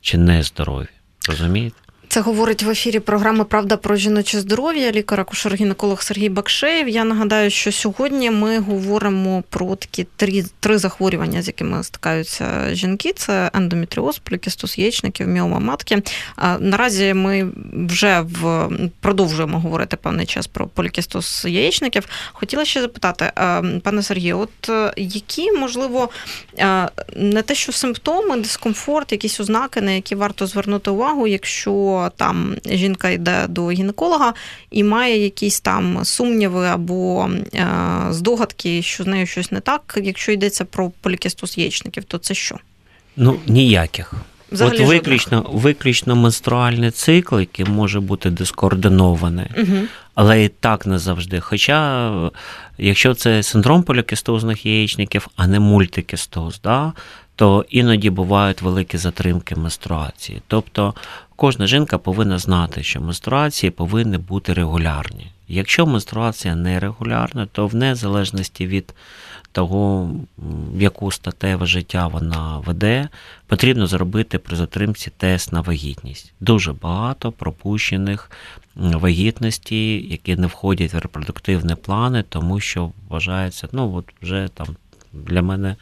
чи 0.00 0.18
не 0.18 0.42
здорові. 0.42 0.88
Розумієте? 1.28 1.76
Це 2.10 2.20
говорить 2.20 2.62
в 2.62 2.70
ефірі 2.70 3.00
програми 3.00 3.44
Правда 3.44 3.76
про 3.76 3.96
жіноче 3.96 4.40
здоров'я, 4.40 4.92
лікар 4.92 5.20
акушер 5.20 5.54
гінеколог 5.54 6.02
Сергій 6.02 6.28
Бакшеєв. 6.28 6.88
Я 6.88 7.04
нагадаю, 7.04 7.50
що 7.50 7.72
сьогодні 7.72 8.30
ми 8.30 8.58
говоримо 8.58 9.42
про 9.50 9.76
такі 9.76 10.06
три 10.16 10.44
три 10.60 10.78
захворювання, 10.78 11.42
з 11.42 11.46
якими 11.46 11.84
стикаються 11.84 12.74
жінки: 12.74 13.12
це 13.12 13.50
ендометріоз, 13.54 14.18
полікістоз 14.18 14.78
яєчників, 14.78 15.26
міома 15.26 15.58
матки. 15.58 16.02
Наразі 16.58 17.14
ми 17.14 17.48
вже 17.72 18.20
в 18.20 18.68
продовжуємо 19.00 19.60
говорити 19.60 19.96
певний 19.96 20.26
час 20.26 20.46
про 20.46 20.66
полікістоз 20.66 21.46
яєчників. 21.48 22.08
Хотіла 22.32 22.64
ще 22.64 22.80
запитати, 22.80 23.32
пане 23.82 24.02
Сергію, 24.02 24.38
от 24.38 24.68
е, 24.68 24.92
які 24.96 25.52
можливо 25.52 26.08
не 27.16 27.42
те, 27.42 27.54
що 27.54 27.72
симптоми, 27.72 28.36
дискомфорт, 28.36 29.12
якісь 29.12 29.40
ознаки, 29.40 29.80
на 29.80 29.90
які 29.90 30.14
варто 30.14 30.46
звернути 30.46 30.90
увагу, 30.90 31.26
якщо 31.26 31.99
там 32.08 32.56
жінка 32.66 33.10
йде 33.10 33.46
до 33.48 33.70
гінеколога 33.70 34.34
і 34.70 34.84
має 34.84 35.24
якісь 35.24 35.60
там 35.60 36.04
сумніви 36.04 36.66
або 36.66 37.30
е, 37.54 37.66
здогадки, 38.10 38.82
що 38.82 39.04
з 39.04 39.06
нею 39.06 39.26
щось 39.26 39.52
не 39.52 39.60
так. 39.60 39.98
Якщо 40.02 40.32
йдеться 40.32 40.64
про 40.64 40.90
полікістоз 41.00 41.58
яєчників, 41.58 42.04
то 42.04 42.18
це 42.18 42.34
що? 42.34 42.58
Ну 43.16 43.36
ніяких. 43.46 44.14
Взагалі 44.52 44.82
От 44.82 44.88
виключно 44.88 45.46
виключно 45.52 46.16
менструальний 46.16 46.90
цикл, 46.90 47.38
який 47.38 47.64
може 47.64 48.00
бути 48.00 48.30
дискоординований, 48.30 49.46
угу. 49.58 49.76
але 50.14 50.44
і 50.44 50.48
так 50.48 50.86
не 50.86 50.98
завжди. 50.98 51.40
Хоча, 51.40 52.12
якщо 52.78 53.14
це 53.14 53.42
синдром 53.42 53.82
полікістозних 53.82 54.66
яєчників, 54.66 55.28
а 55.36 55.46
не 55.46 55.60
мультикістоз, 55.60 56.60
да, 56.64 56.92
то 57.36 57.64
іноді 57.68 58.10
бувають 58.10 58.62
великі 58.62 58.98
затримки 58.98 59.56
менструації. 59.56 60.42
Тобто 60.46 60.94
кожна 61.40 61.66
жінка 61.66 61.98
повинна 61.98 62.38
знати, 62.38 62.82
що 62.82 63.00
менструації 63.00 63.70
повинні 63.70 64.18
бути 64.18 64.52
регулярні. 64.52 65.26
Якщо 65.48 65.86
менструація 65.86 66.56
нерегулярна, 66.56 67.46
то 67.52 67.66
в 67.66 67.74
незалежності 67.74 68.66
від 68.66 68.94
того, 69.52 70.10
яку 70.78 71.10
статеве 71.10 71.66
життя 71.66 72.06
вона 72.06 72.58
веде, 72.58 73.08
потрібно 73.46 73.86
зробити 73.86 74.38
при 74.38 74.56
затримці 74.56 75.10
тест 75.16 75.52
на 75.52 75.60
вагітність. 75.60 76.32
Дуже 76.40 76.72
багато 76.72 77.32
пропущених 77.32 78.30
вагітності, 78.74 80.08
які 80.08 80.36
не 80.36 80.46
входять 80.46 80.94
в 80.94 80.98
репродуктивні 80.98 81.74
плани, 81.74 82.24
тому 82.28 82.60
що 82.60 82.90
вважається, 83.08 83.68
ну 83.72 83.94
от 83.94 84.04
вже 84.22 84.48
там 84.54 84.66
для 85.12 85.42
мене 85.42 85.76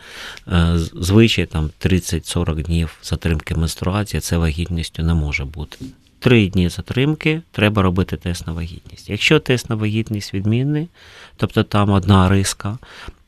е, 0.48 0.78
звичай 0.78 1.46
там 1.46 1.70
30-40 1.80 2.62
днів 2.62 2.98
затримки 3.02 3.54
менструації 3.54 4.20
це 4.20 4.36
вагітністю 4.36 5.02
не 5.02 5.14
може 5.14 5.44
бути. 5.44 5.78
Три 6.18 6.48
дні 6.48 6.68
затримки 6.68 7.42
треба 7.52 7.82
робити 7.82 8.16
тест 8.16 8.46
на 8.46 8.52
вагітність. 8.52 9.10
Якщо 9.10 9.40
тест 9.40 9.70
на 9.70 9.76
вагітність 9.76 10.34
відмінний, 10.34 10.88
тобто 11.36 11.62
там 11.62 11.90
одна 11.90 12.28
риска, 12.28 12.78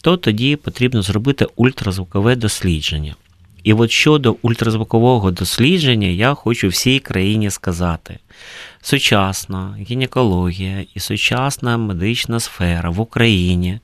то 0.03 0.17
тоді 0.17 0.57
потрібно 0.57 1.03
зробити 1.03 1.47
ультразвукове 1.57 2.37
дослідження. 2.37 3.15
І 3.63 3.73
от 3.73 3.91
щодо 3.91 4.37
ультразвукового 4.43 5.31
дослідження, 5.31 6.09
я 6.09 6.35
хочу 6.35 6.69
всій 6.69 6.99
країні 6.99 7.51
сказати: 7.51 8.19
сучасна 8.83 9.77
гінекологія 9.91 10.85
і 10.95 11.01
сучасна 11.01 11.77
медична 11.77 12.41
сфера 12.41 12.91
в 12.91 13.01
Україні 13.01 13.81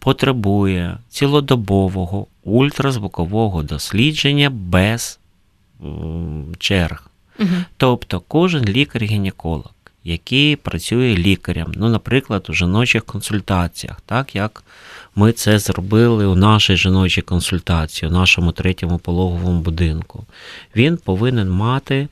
потребує 0.00 0.98
цілодобового 1.08 2.26
ультразвукового 2.44 3.62
дослідження 3.62 4.50
без 4.50 5.18
черг. 6.58 7.06
Угу. 7.38 7.48
Тобто 7.76 8.20
кожен 8.28 8.64
лікар-гінеколог, 8.64 9.70
який 10.04 10.56
працює 10.56 11.16
лікарем, 11.16 11.72
ну, 11.76 11.88
наприклад, 11.88 12.46
у 12.48 12.52
жіночих 12.52 13.04
консультаціях, 13.04 14.00
так 14.06 14.34
як 14.34 14.64
ми 15.16 15.32
це 15.32 15.58
зробили 15.58 16.26
у 16.26 16.34
нашій 16.34 16.76
жіночій 16.76 17.22
консультації, 17.22 18.08
у 18.08 18.12
нашому 18.12 18.52
третьому 18.52 18.98
пологовому 18.98 19.60
будинку, 19.60 20.24
він 20.76 20.96
повинен 20.96 21.50
мати 21.50 22.08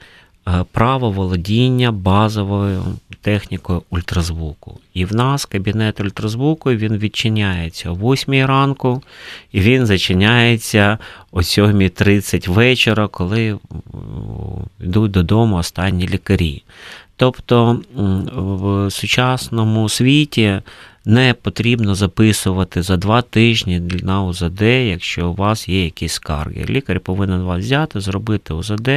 е, 0.49 0.65
право 0.73 1.11
володіння 1.11 1.93
базовою 1.93 2.85
технікою 3.29 3.83
ультразвуку. 3.91 4.81
І 4.95 5.05
в 5.05 5.15
нас 5.15 5.45
кабінет 5.45 6.01
ультразвуку 6.01 6.71
він 6.71 6.97
відчиняється 6.97 7.91
о 7.91 7.95
8 7.95 8.47
ранку, 8.47 9.03
і 9.53 9.61
він 9.61 9.87
зачиняється 9.87 10.99
о 11.33 11.39
7.30 11.39 12.51
вечора, 12.51 13.09
коли 13.09 13.59
йдуть 14.81 15.11
додому 15.11 15.57
останні 15.57 16.09
лікарі. 16.09 16.63
Тобто 17.17 17.81
в 18.35 18.91
сучасному 18.91 19.89
світі 19.89 20.61
не 21.05 21.35
потрібно 21.35 21.95
записувати 21.95 22.83
за 22.83 22.97
два 22.97 23.23
тижні 23.23 23.81
на 24.03 24.23
УЗД, 24.23 24.63
якщо 24.63 25.31
у 25.31 25.35
вас 25.35 25.69
є 25.69 25.85
якісь 25.85 26.13
скарги. 26.13 26.65
Лікар 26.69 27.01
повинен 27.01 27.43
вас 27.43 27.59
взяти, 27.65 28.01
зробити 28.01 28.55
УЗД. 28.55 28.89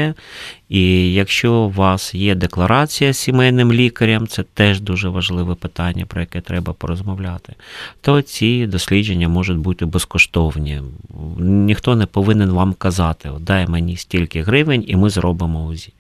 І 0.72 1.14
якщо 1.14 1.54
у 1.54 1.70
вас 1.70 2.16
є 2.16 2.36
декларація 2.36 3.14
з 3.14 3.18
сімейним 3.18 3.74
лікарем, 3.74 4.28
це 4.28 4.44
теж 4.44 4.82
дуже 4.82 5.10
важливе 5.10 5.56
питання, 5.56 6.06
про 6.06 6.22
яке 6.22 6.42
треба 6.42 6.74
порозмовляти, 6.74 7.56
то 8.02 8.22
ці 8.22 8.68
дослідження 8.68 9.30
можуть 9.30 9.58
бути 9.58 9.86
безкоштовні. 9.86 10.82
Ніхто 11.40 11.96
не 11.96 12.06
повинен 12.06 12.50
вам 12.52 12.74
казати, 12.74 13.30
дай 13.40 13.68
мені 13.68 13.98
стільки 13.98 14.42
гривень, 14.42 14.84
і 14.88 14.96
ми 14.96 15.10
зробимо 15.10 15.66
УЗІ. 15.66 15.94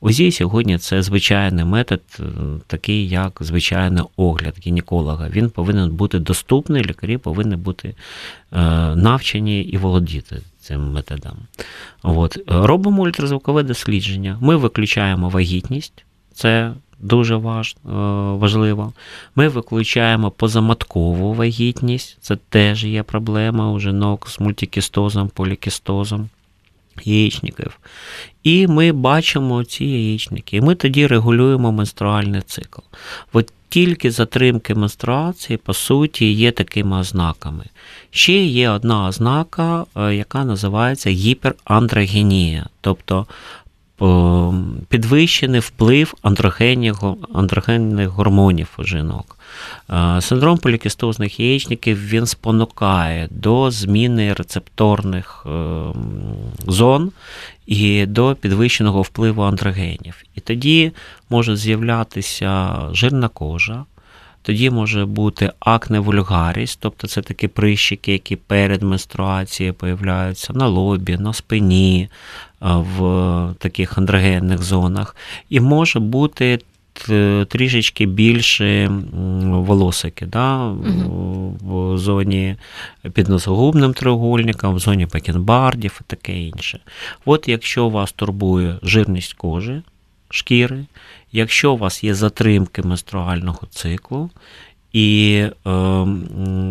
УЗІ 0.00 0.32
сьогодні 0.32 0.78
це 0.78 1.02
звичайний 1.02 1.64
метод, 1.64 2.02
е, 2.20 2.22
такий 2.66 3.08
як 3.08 3.38
звичайний 3.40 4.04
огляд 4.16 4.54
гінеколога. 4.66 5.28
Він 5.28 5.50
повинен 5.50 5.90
бути 5.90 6.18
доступний, 6.18 6.84
лікарі 6.84 7.18
повинні 7.18 7.56
бути 7.56 7.88
е, 7.88 8.58
навчені 8.96 9.62
і 9.62 9.76
володіти 9.76 10.42
цим 10.64 10.92
методом. 10.92 11.36
От. 12.02 12.38
Робимо 12.46 13.02
ультразвукове 13.02 13.62
дослідження. 13.62 14.38
Ми 14.40 14.56
виключаємо 14.56 15.28
вагітність, 15.28 16.04
це 16.32 16.72
дуже 16.98 17.36
важ, 17.36 17.76
е, 17.84 17.88
важливо. 18.38 18.92
Ми 19.36 19.48
виключаємо 19.48 20.30
позаматкову 20.30 21.34
вагітність, 21.34 22.18
це 22.20 22.36
теж 22.36 22.84
є 22.84 23.02
проблема 23.02 23.72
у 23.72 23.80
жінок 23.80 24.28
з 24.28 24.40
мультикістозом, 24.40 25.28
полікістозом. 25.28 26.28
Яєчників. 27.04 27.78
І 28.42 28.66
ми 28.66 28.92
бачимо 28.92 29.64
ці 29.64 29.84
яєчники. 29.84 30.56
І 30.56 30.60
ми 30.60 30.74
тоді 30.74 31.06
регулюємо 31.06 31.72
менструальний 31.72 32.40
цикл. 32.40 32.80
От 33.32 33.52
тільки 33.74 34.10
затримки 34.10 34.74
менструації, 34.74 35.56
по 35.56 35.74
суті, 35.74 36.32
є 36.32 36.52
такими 36.52 36.96
ознаками. 36.96 37.64
Ще 38.10 38.44
є 38.44 38.70
одна 38.70 39.06
ознака, 39.06 39.84
е, 39.96 40.14
яка 40.14 40.44
називається 40.44 41.10
гіперандрогенія, 41.10 42.66
тобто 42.80 43.26
підвищений 44.88 45.60
вплив 45.60 46.14
андрогенних 47.32 48.08
гормонів 48.08 48.68
у 48.78 48.84
жінок. 48.84 49.38
Е, 49.90 50.20
синдром 50.20 50.58
полікістозних 50.58 51.40
яєчників 51.40 52.08
він 52.08 52.26
спонукає 52.26 53.28
до 53.30 53.70
зміни 53.70 54.32
рецепторних 54.32 55.46
е, 55.46 55.50
зон 56.66 57.12
і 57.66 58.06
до 58.06 58.36
підвищеного 58.40 59.02
впливу 59.02 59.42
андрогенів. 59.42 60.22
І 60.34 60.40
тоді 60.40 60.92
може 61.30 61.56
з'являтися 61.56 62.80
жирна 62.92 63.28
кожа. 63.28 63.84
Тоді 64.42 64.70
може 64.70 65.06
бути 65.06 65.52
акне 65.60 66.00
вульгаріс, 66.00 66.76
тобто 66.76 67.06
це 67.06 67.22
такі 67.22 67.48
прищики, 67.48 68.12
які 68.12 68.36
перед 68.36 68.82
менструацією 68.82 69.74
появляються 69.74 70.52
на 70.52 70.66
лобі, 70.66 71.16
на 71.16 71.32
спині, 71.32 72.08
в 72.60 73.54
таких 73.58 73.98
андрогенних 73.98 74.62
зонах. 74.62 75.16
І 75.50 75.60
може 75.60 76.00
бути 76.00 76.58
трішечки 77.48 78.06
більше 78.06 78.90
волосики 79.44 80.26
да, 80.26 80.66
угу. 80.66 81.56
в 81.60 81.98
зоні 81.98 82.56
під 83.12 83.28
носогубним 83.28 83.94
треугольником, 83.94 84.74
в 84.74 84.78
зоні 84.78 85.06
бакенбардів 85.06 86.00
і 86.00 86.04
таке 86.06 86.40
інше. 86.40 86.80
От 87.24 87.48
якщо 87.48 87.88
вас 87.88 88.12
турбує 88.12 88.78
жирність 88.82 89.34
кожи, 89.34 89.82
шкіри, 90.30 90.84
якщо 91.32 91.72
у 91.72 91.76
вас 91.76 92.04
є 92.04 92.14
затримки 92.14 92.82
менструального 92.82 93.60
циклу, 93.70 94.30
і 94.94 95.34
е, 95.66 95.70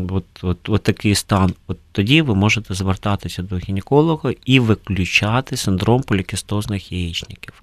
от, 0.09 0.25
от, 0.41 0.69
от 0.69 0.83
такий 0.83 1.15
стан, 1.15 1.53
от 1.67 1.77
тоді 1.91 2.21
ви 2.21 2.35
можете 2.35 2.73
звертатися 2.73 3.43
до 3.43 3.57
гінеколога 3.57 4.33
і 4.45 4.59
виключати 4.59 5.57
синдром 5.57 6.03
полікістозних 6.03 6.91
яєчників. 6.91 7.53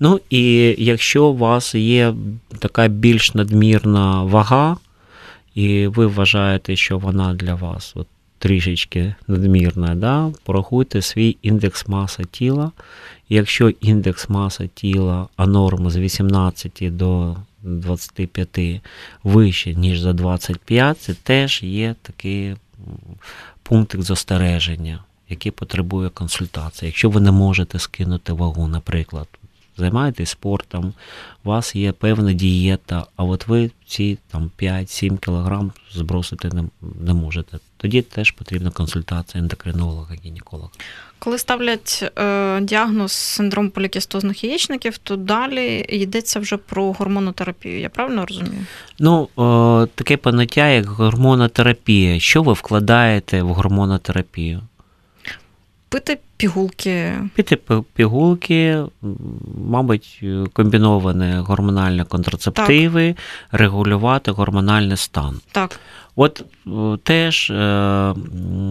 Ну 0.00 0.20
і 0.30 0.74
якщо 0.78 1.24
у 1.24 1.36
вас 1.36 1.74
є 1.74 2.14
така 2.58 2.88
більш 2.88 3.34
надмірна 3.34 4.22
вага, 4.22 4.76
і 5.54 5.86
ви 5.86 6.06
вважаєте, 6.06 6.76
що 6.76 6.98
вона 6.98 7.34
для 7.34 7.54
вас 7.54 7.92
от, 7.96 8.06
трішечки 8.38 9.14
надмірна, 9.28 9.94
да, 9.94 10.32
порахуйте 10.44 11.02
свій 11.02 11.36
індекс 11.42 11.88
маси 11.88 12.24
тіла. 12.30 12.70
Якщо 13.28 13.68
індекс 13.68 14.28
маси 14.28 14.70
тіла, 14.74 15.26
а 15.36 15.46
норма 15.46 15.90
з 15.90 15.96
18 15.96 16.96
до 16.96 17.36
25 17.66 18.80
вище, 19.24 19.74
ніж 19.74 20.00
за 20.00 20.12
25, 20.12 21.00
це 21.00 21.14
теж 21.14 21.62
є 21.62 21.94
такий 22.02 22.56
пунктик 23.62 24.02
застереження, 24.02 25.04
який 25.28 25.52
потребує 25.52 26.08
консультації. 26.08 26.86
Якщо 26.86 27.10
ви 27.10 27.20
не 27.20 27.32
можете 27.32 27.78
скинути 27.78 28.32
вагу, 28.32 28.68
наприклад, 28.68 29.28
займаєтесь 29.76 30.30
спортом, 30.30 30.94
у 31.44 31.48
вас 31.48 31.76
є 31.76 31.92
певна 31.92 32.32
дієта, 32.32 33.06
а 33.16 33.24
от 33.24 33.48
ви 33.48 33.70
ці 33.86 34.18
там 34.28 34.50
5-7 34.58 35.18
кг 35.18 35.70
збросити 35.92 36.48
не, 36.48 36.64
не 37.00 37.14
можете. 37.14 37.58
Тоді 37.76 38.02
теж 38.02 38.30
потрібна 38.30 38.70
консультація 38.70 39.42
ендокринолога, 39.42 40.14
гінеколога. 40.24 40.70
Коли 41.18 41.38
ставлять 41.38 42.12
е, 42.18 42.60
діагноз 42.60 43.12
синдром 43.12 43.70
полікістозних 43.70 44.44
яєчників, 44.44 44.98
то 44.98 45.16
далі 45.16 45.86
йдеться 45.88 46.40
вже 46.40 46.56
про 46.56 46.92
гормонотерапію. 46.92 47.80
Я 47.80 47.88
правильно 47.88 48.26
розумію? 48.26 48.66
Ну, 48.98 49.22
е, 49.24 49.88
таке 49.94 50.16
поняття, 50.16 50.68
як 50.68 50.86
гормонотерапія. 50.86 52.20
Що 52.20 52.42
ви 52.42 52.52
вкладаєте 52.52 53.42
в 53.42 53.48
гормонотерапію? 53.48 54.60
Пити 55.88 56.18
пігулки. 56.36 57.12
Піти 57.34 57.58
пігулки, 57.94 58.82
мабуть, 59.68 60.24
комбіновані 60.52 61.34
гормональні 61.36 62.04
контрацептиви, 62.04 63.12
так. 63.12 63.60
регулювати 63.60 64.30
гормональний 64.30 64.96
стан. 64.96 65.40
Так. 65.52 65.80
От 66.16 66.44
е, 66.66 66.70
теж 67.02 67.50
е, 67.50 68.14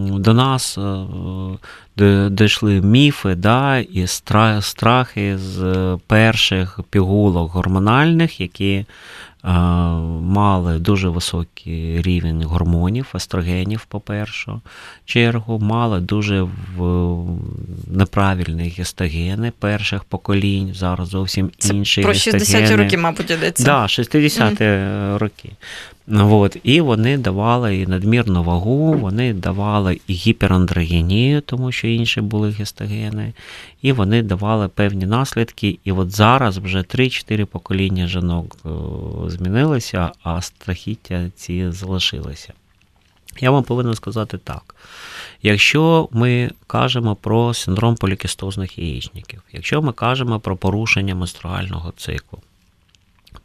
до 0.10 0.34
нас 0.34 0.78
е, 0.78 2.30
дійшли 2.30 2.82
міфи 2.82 3.36
да, 3.36 3.78
і 3.78 4.08
страхи 4.62 5.38
з 5.38 5.98
перших 6.08 6.80
пігулок 6.90 7.52
гормональних, 7.52 8.42
які 8.42 8.86
мали 10.22 10.80
дуже 10.80 11.10
високий 11.10 12.02
рівень 12.02 12.44
гормонів, 12.44 13.08
естрогенів, 13.16 13.86
по 13.86 14.00
перше 14.00 14.60
чергу, 15.06 15.60
мали 15.60 16.00
дуже 16.00 16.48
неправильні 17.88 18.64
гістогени 18.64 19.52
перших 19.60 20.04
поколінь, 20.04 20.74
зараз 20.74 21.08
зовсім 21.08 21.52
інші. 21.72 22.02
Це 22.02 22.08
Про 22.08 22.14
60-ті 22.14 22.76
роки, 22.76 22.98
мабуть, 22.98 23.32
йдеться. 23.32 23.64
Так, 23.64 23.74
да, 23.74 23.86
60-ті 23.86 24.64
mm. 24.64 25.18
роки. 25.18 25.52
От, 26.08 26.58
І 26.64 26.82
вони 26.82 27.18
давали 27.18 27.78
і 27.78 27.88
надмірну 27.88 28.44
вагу, 28.44 28.94
вони 28.94 29.34
давали 29.34 30.00
і 30.08 30.14
гіперандрогенію, 30.14 31.42
тому 31.42 31.72
що 31.72 31.88
інші 31.88 32.22
були 32.22 32.50
гістогени, 32.50 33.34
і 33.82 33.92
вони 33.92 34.24
давали 34.24 34.68
певні 34.68 35.06
наслідки. 35.06 35.80
І 35.84 35.92
от 35.92 36.12
зараз 36.12 36.58
вже 36.58 36.78
3-4 36.80 37.46
покоління 37.46 38.08
жінок 38.08 38.58
е, 38.66 38.70
змінилися, 39.30 40.12
а 40.24 40.42
страхіття 40.42 41.32
ці 41.36 41.72
залишилися. 41.72 42.54
Я 43.40 43.52
вам 43.52 43.64
повинен 43.64 43.96
сказати 43.96 44.38
так. 44.38 44.76
Якщо 45.42 46.10
ми 46.12 46.52
кажемо 46.68 47.16
про 47.16 47.54
синдром 47.54 47.96
полікістозних 47.96 48.80
яєчників, 48.80 49.42
якщо 49.52 49.82
ми 49.82 49.94
кажемо 49.94 50.40
про 50.40 50.58
порушення 50.58 51.16
менструального 51.16 51.94
циклу, 51.98 52.40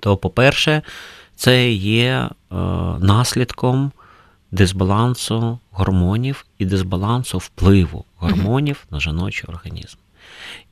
то, 0.01 0.17
по-перше, 0.17 0.83
це 1.41 1.71
є 1.73 2.09
е, 2.09 2.55
наслідком 3.01 3.93
дисбалансу 4.51 5.59
гормонів 5.71 6.47
і 6.59 6.67
дисбалансу 6.67 7.39
впливу 7.39 8.05
гормонів 8.17 8.85
на 8.91 9.01
жіночий 9.01 9.45
організм. 9.49 9.97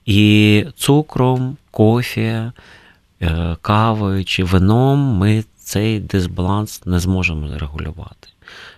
І 0.06 0.66
цукром, 0.76 1.56
кофе, 1.70 2.52
е, 3.22 3.56
кавою 3.62 4.24
чи 4.24 4.44
вином 4.44 4.98
ми 4.98 5.44
цей 5.58 6.00
дисбаланс 6.00 6.86
не 6.86 6.98
зможемо 6.98 7.58
регулювати. 7.58 8.28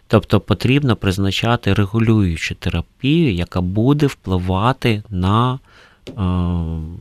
Тобто 0.06 0.40
потрібно 0.40 0.96
призначати 0.96 1.74
регулюючу 1.74 2.54
терапію, 2.54 3.34
яка 3.34 3.60
буде 3.60 4.06
впливати 4.06 5.02
на 5.10 5.58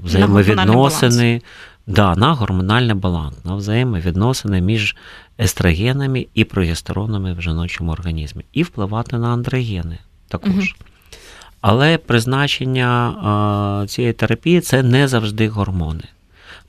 взаємовідносини 0.04 1.42
да, 1.90 2.16
на 2.16 2.34
гормональний 2.34 2.96
баланс, 2.96 3.46
на 3.46 3.56
взаємовідносини 3.56 4.62
між 4.62 4.96
естрогенами 5.40 6.28
і 6.34 6.44
прогестеронами 6.44 7.34
в 7.34 7.42
жіночому 7.42 7.92
організмі, 7.92 8.46
і 8.54 8.64
впливати 8.64 9.18
на 9.18 9.28
андрогени 9.28 9.98
також. 10.28 10.52
Угу. 10.52 10.64
Але 11.62 11.98
призначення 11.98 13.86
цієї 13.88 14.14
терапії 14.14 14.62
це 14.62 14.84
не 14.84 15.08
завжди 15.08 15.50
гормони. 15.50 16.04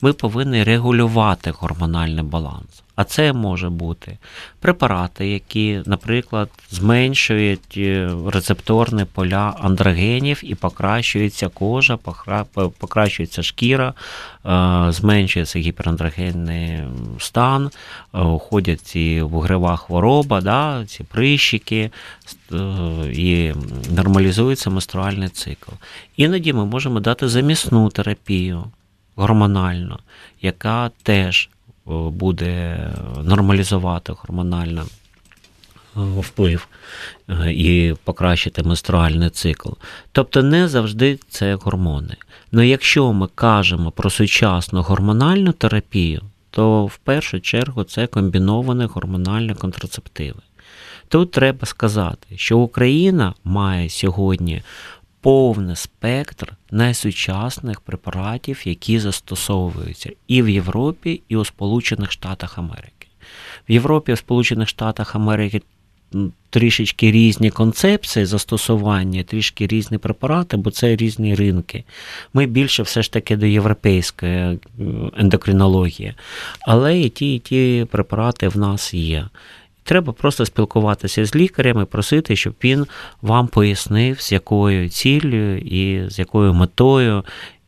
Ми 0.01 0.13
повинні 0.13 0.63
регулювати 0.63 1.51
гормональний 1.51 2.23
баланс. 2.23 2.80
А 2.95 3.03
це 3.03 3.33
може 3.33 3.69
бути 3.69 4.17
препарати, 4.59 5.27
які, 5.27 5.81
наприклад, 5.85 6.49
зменшують 6.69 7.73
е, 7.77 8.11
рецепторні 8.27 9.05
поля 9.05 9.55
андрогенів 9.61 10.39
і 10.43 10.55
покращується 10.55 11.49
кожа, 11.49 11.97
покращується 12.79 13.43
шкіра, 13.43 13.93
е, 14.45 14.91
зменшується 14.91 15.59
гіперандрогенний 15.59 16.79
стан, 17.19 17.71
е, 18.13 18.21
уходять 18.21 18.81
ці 18.81 19.21
вугрева 19.21 19.75
хвороба, 19.75 20.41
да, 20.41 20.85
ці 20.85 21.03
прищики 21.03 21.91
і 23.13 23.53
нормалізується 23.89 24.69
менструальний 24.69 25.29
цикл. 25.29 25.71
Іноді 26.17 26.53
ми 26.53 26.65
можемо 26.65 26.99
дати 26.99 27.27
замісну 27.27 27.89
терапію 27.89 28.63
гормональну, 29.15 29.97
яка 30.41 30.91
теж 31.03 31.49
буде 31.85 32.87
нормалізувати 33.23 34.13
гормонально 34.13 34.85
е, 35.97 35.99
вплив 36.19 36.67
е, 37.29 37.53
і 37.53 37.95
покращити 38.03 38.63
менструальний 38.63 39.29
цикл. 39.29 39.69
Тобто 40.11 40.43
не 40.43 40.67
завжди 40.67 41.19
це 41.29 41.55
гормони. 41.55 42.15
Але 42.53 42.67
якщо 42.67 43.13
ми 43.13 43.27
кажемо 43.35 43.91
про 43.91 44.09
сучасну 44.09 44.81
гормональну 44.81 45.51
терапію, 45.51 46.21
то 46.49 46.85
в 46.85 46.97
першу 46.97 47.39
чергу 47.39 47.83
це 47.83 48.07
комбіновані 48.07 48.85
гормональні 48.85 49.53
контрацептиви. 49.53 50.39
Тут 51.07 51.31
треба 51.31 51.65
сказати, 51.65 52.27
що 52.35 52.57
Україна 52.57 53.33
має 53.43 53.89
сьогодні 53.89 54.63
повний 55.21 55.75
спектр 55.75 56.53
найсучасних 56.71 57.81
препаратів, 57.81 58.61
які 58.65 58.99
застосовуються 58.99 60.11
і 60.27 60.41
в 60.41 60.49
Європі, 60.49 61.21
і 61.29 61.37
у 61.37 61.45
Сполучених 61.45 62.11
Штатах 62.11 62.57
Америки. 62.57 63.07
В 63.69 63.71
Європі 63.71 64.11
і 64.11 64.15
в 64.15 64.17
Сполучених 64.17 64.67
Штатах 64.67 65.15
Америки 65.15 65.61
трішечки 66.49 67.11
різні 67.11 67.51
концепції 67.51 68.25
застосування, 68.25 69.23
трішки 69.23 69.67
різні 69.67 69.97
препарати, 69.97 70.57
бо 70.57 70.71
це 70.71 70.95
різні 70.95 71.35
ринки. 71.35 71.83
Ми 72.33 72.45
більше 72.45 72.83
все 72.83 73.03
ж 73.03 73.13
таки 73.13 73.35
до 73.35 73.45
європейської 73.45 74.59
ендокринології. 75.17 76.13
Але 76.61 76.99
і 76.99 77.09
ті, 77.09 77.35
і 77.35 77.39
ті 77.39 77.87
препарати 77.91 78.47
в 78.47 78.57
нас 78.57 78.93
є. 78.93 79.27
Треба 79.83 80.13
просто 80.13 80.45
спілкуватися 80.45 81.25
з 81.25 81.35
лікарем 81.35 81.81
і 81.81 81.85
просити, 81.85 82.35
щоб 82.35 82.53
він 82.63 82.87
вам 83.21 83.47
пояснив, 83.47 84.21
з 84.21 84.31
якою 84.31 84.89
ціллю 84.89 85.57
і 85.57 86.09
з 86.09 86.19
якою 86.19 86.53
метою. 86.53 87.23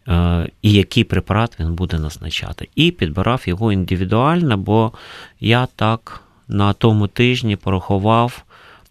Е, 0.07 0.49
і 0.61 0.71
який 0.73 1.03
препарат 1.03 1.59
він 1.59 1.73
буде 1.73 1.99
назначати. 1.99 2.69
І 2.75 2.91
підбирав 2.91 3.41
його 3.45 3.71
індивідуально, 3.71 4.57
бо 4.57 4.91
я 5.39 5.67
так 5.75 6.23
на 6.47 6.73
тому 6.73 7.07
тижні 7.07 7.55
порахував 7.55 8.43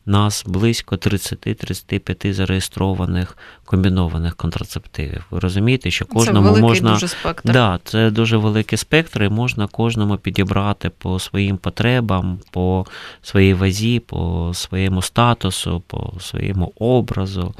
нас 0.07 0.45
близько 0.47 0.97
30-35 0.97 2.33
зареєстрованих 2.33 3.37
комбінованих 3.65 4.37
контрацептивів. 4.37 5.25
Ви 5.31 5.39
розумієте, 5.39 5.91
що 5.91 6.07
кожному 6.07 6.55
це 6.55 6.61
можна 6.61 6.93
дуже 6.93 7.09
спектр. 7.09 7.53
Да, 7.53 7.81
це 7.85 8.11
дуже 8.11 8.37
великий 8.37 8.79
спектр, 8.79 9.23
і 9.23 9.29
можна 9.29 9.67
кожному 9.67 10.17
підібрати 10.17 10.91
по 10.91 11.19
своїм 11.19 11.57
потребам, 11.57 12.39
по 12.51 12.87
своїй 13.23 13.55
вазі, 13.55 14.01
по 14.01 14.51
своєму 14.55 15.03
статусу, 15.03 15.83
по 15.87 16.13
своєму 16.21 16.73
образу. 16.79 17.55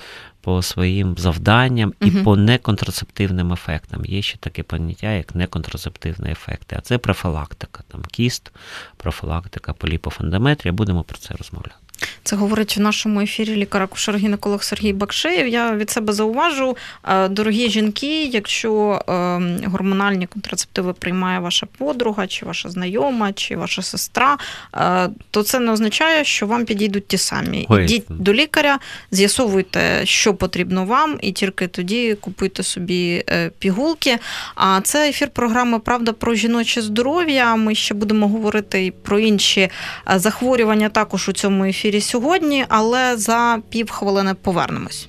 По 0.45 0.63
своїм 0.63 1.15
завданням 1.19 1.95
і 2.01 2.05
uh 2.05 2.23
по 2.25 2.37
неконтрацептивним 2.37 3.53
ефектам. 3.53 4.05
Є 4.05 4.23
ще 4.23 4.39
таке 4.39 4.63
поняття, 4.63 5.13
як 5.13 5.35
неконтрацептивні 5.35 6.31
ефекти. 6.31 6.77
А 6.79 6.81
це 6.81 6.99
профілактика, 6.99 7.83
там 7.89 8.03
кіст, 8.03 8.53
профілактика 8.97 9.73
поліпофандометрія. 9.73 10.73
Будемо 10.73 11.03
про 11.03 11.19
це 11.19 11.35
розмовляти. 11.35 11.82
Це 12.25 12.37
говорить 12.37 12.77
в 12.77 12.81
нашому 12.81 13.21
ефірі 13.21 13.57
лікар 13.57 13.83
акушер 13.83 14.17
гінеколог 14.17 14.63
Сергій 14.63 14.93
Бакшеєв. 14.93 15.49
Я 15.49 15.73
від 15.77 15.91
себе 15.91 16.13
зауважу, 16.13 16.77
е, 17.05 17.29
дорогі 17.29 17.71
жінки, 17.71 18.25
якщо 18.25 19.03
ем, 19.09 19.59
гормональні 19.67 20.27
контрацептиви 20.27 20.93
приймає 20.93 21.39
ваша 21.39 21.67
подруга, 21.79 22.27
чи 22.27 22.47
ваша 22.47 22.71
знайома, 22.71 23.33
чи 23.33 23.57
ваша 23.57 23.83
сестра, 23.83 24.39
е, 24.75 25.09
то 25.31 25.43
це 25.43 25.59
не 25.59 25.73
означає, 25.73 26.25
що 26.25 26.47
вам 26.47 26.65
підійдуть 26.65 27.07
ті 27.07 27.19
самі. 27.19 27.67
Ой. 27.69 27.85
Йдіть 27.85 28.05
до 28.09 28.35
лікаря, 28.35 28.79
з'ясовуйте, 29.11 30.01
що 30.05 30.35
потрібно 30.35 30.85
вам, 30.85 31.19
і 31.23 31.33
тільки 31.33 31.67
тоді 31.67 32.17
купуйте 32.21 32.63
собі 32.63 33.25
е, 33.31 33.51
пігулки. 33.59 34.19
А 34.55 34.81
це 34.81 35.09
ефір 35.09 35.31
програми 35.31 35.79
Правда 35.79 36.13
про 36.13 36.35
жіноче 36.35 36.83
здоров'я. 36.83 37.57
Ми 37.57 37.75
ще 37.75 37.95
будемо 37.95 38.29
говорити 38.29 38.87
і 38.87 38.91
про 38.91 39.19
інші 39.19 39.69
захворювання 40.17 40.89
також 40.89 41.29
у 41.29 41.33
цьому 41.33 41.65
ефірі 41.65 41.92
ефірі 41.93 42.01
сьогодні, 42.01 42.65
але 42.69 43.17
за 43.17 43.59
півхвилини 43.69 44.35
повернемось. 44.35 45.09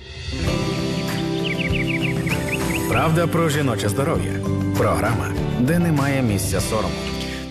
Правда 2.88 3.26
про 3.26 3.48
жіноче 3.48 3.88
здоров'я. 3.88 4.32
Програма, 4.78 5.32
де 5.60 5.78
немає 5.78 6.22
місця 6.22 6.60
сорому. 6.60 6.94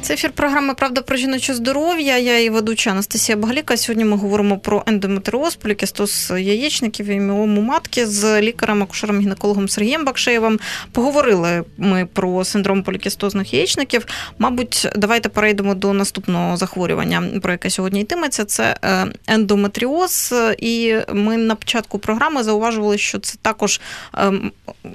Це 0.03 0.13
ефір 0.13 0.31
програми 0.31 0.73
Правда 0.73 1.01
про 1.01 1.17
жіноче 1.17 1.53
здоров'я. 1.53 2.17
Я 2.17 2.39
і 2.39 2.49
ведуча 2.49 2.91
Анастасія 2.91 3.37
Багаліка. 3.37 3.77
Сьогодні 3.77 4.05
ми 4.05 4.17
говоримо 4.17 4.57
про 4.57 4.83
ендометриоз, 4.85 5.55
полікістоз 5.55 6.33
яєчників 6.37 7.05
і 7.05 7.19
міому 7.19 7.61
матки 7.61 8.05
з 8.07 8.41
лікарем, 8.41 8.83
акушером 8.83 9.19
гінекологом 9.19 9.69
Сергієм 9.69 10.05
Бакшеєвим. 10.05 10.59
Поговорили 10.91 11.63
ми 11.77 12.05
про 12.13 12.45
синдром 12.45 12.83
полікістозних 12.83 13.53
яєчників. 13.53 14.05
Мабуть, 14.39 14.87
давайте 14.95 15.29
перейдемо 15.29 15.75
до 15.75 15.93
наступного 15.93 16.57
захворювання, 16.57 17.23
про 17.41 17.51
яке 17.51 17.69
сьогодні 17.69 18.01
йтиметься. 18.01 18.45
Це 18.45 18.77
е, 18.83 19.05
ендометріоз. 19.27 20.33
І 20.57 20.95
ми 21.13 21.37
на 21.37 21.55
початку 21.55 21.99
програми 21.99 22.43
зауважували, 22.43 22.97
що 22.97 23.19
це 23.19 23.37
також 23.41 23.81
ем, 24.17 24.51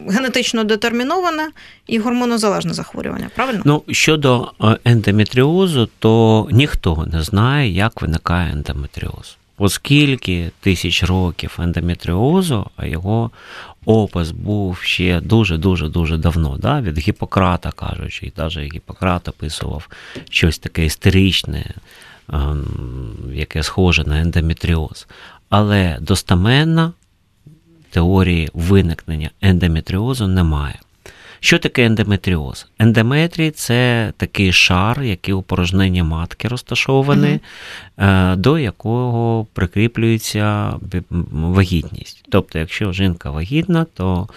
генетично 0.08 0.64
детерміноване 0.64 1.48
і 1.86 1.98
гормонозалежне 1.98 2.74
захворювання. 2.74 3.30
Правильно? 3.34 3.62
Ну 3.64 3.82
щодо 3.88 4.52
ендометріозу, 4.84 4.97
ендометріозу, 4.98 5.88
то 5.98 6.48
ніхто 6.52 7.08
не 7.12 7.22
знає, 7.22 7.72
як 7.72 8.02
виникає 8.02 8.52
ендометріоз. 8.52 9.36
Оскільки 9.58 10.50
тисяч 10.60 11.04
років 11.04 11.58
ендометріозу, 11.58 12.66
а 12.76 12.86
його 12.86 13.30
опис 13.84 14.30
був 14.30 14.78
ще 14.78 15.20
дуже-дуже 15.20 15.88
дуже 15.88 16.16
давно, 16.16 16.56
да? 16.58 16.80
від 16.80 16.98
Гіппократа 16.98 17.70
кажучи, 17.70 18.26
і 18.26 18.32
навіть 18.36 18.74
Гіппократ 18.74 19.28
описував 19.28 19.88
щось 20.30 20.58
таке 20.58 20.84
істеричне, 20.84 21.74
ем, 22.32 22.64
яке 23.32 23.62
схоже 23.62 24.04
на 24.04 24.20
ендометріоз. 24.20 25.06
Але 25.48 25.98
достаменно 26.00 26.92
теорії 27.90 28.50
виникнення 28.54 29.30
ендометріозу 29.40 30.26
немає. 30.26 30.78
Що 31.40 31.58
таке 31.58 31.84
ендометріоз? 31.84 32.66
Ендометрій 32.78 33.50
це 33.50 34.12
такий 34.16 34.52
шар, 34.52 35.02
який 35.02 35.34
у 35.34 35.42
порожненні 35.42 36.02
матки 36.02 36.48
розташований, 36.48 37.40
uh 37.98 38.36
до 38.36 38.58
якого 38.58 39.46
прикріплюється 39.52 40.74
вагітність. 41.30 42.24
Тобто, 42.28 42.58
якщо 42.58 42.92
жінка 42.92 43.30
вагітна, 43.30 43.86
то 43.94 44.28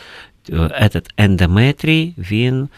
е, 0.50 0.54
этот 0.56 1.10
ендометрій 1.18 2.14
він. 2.18 2.70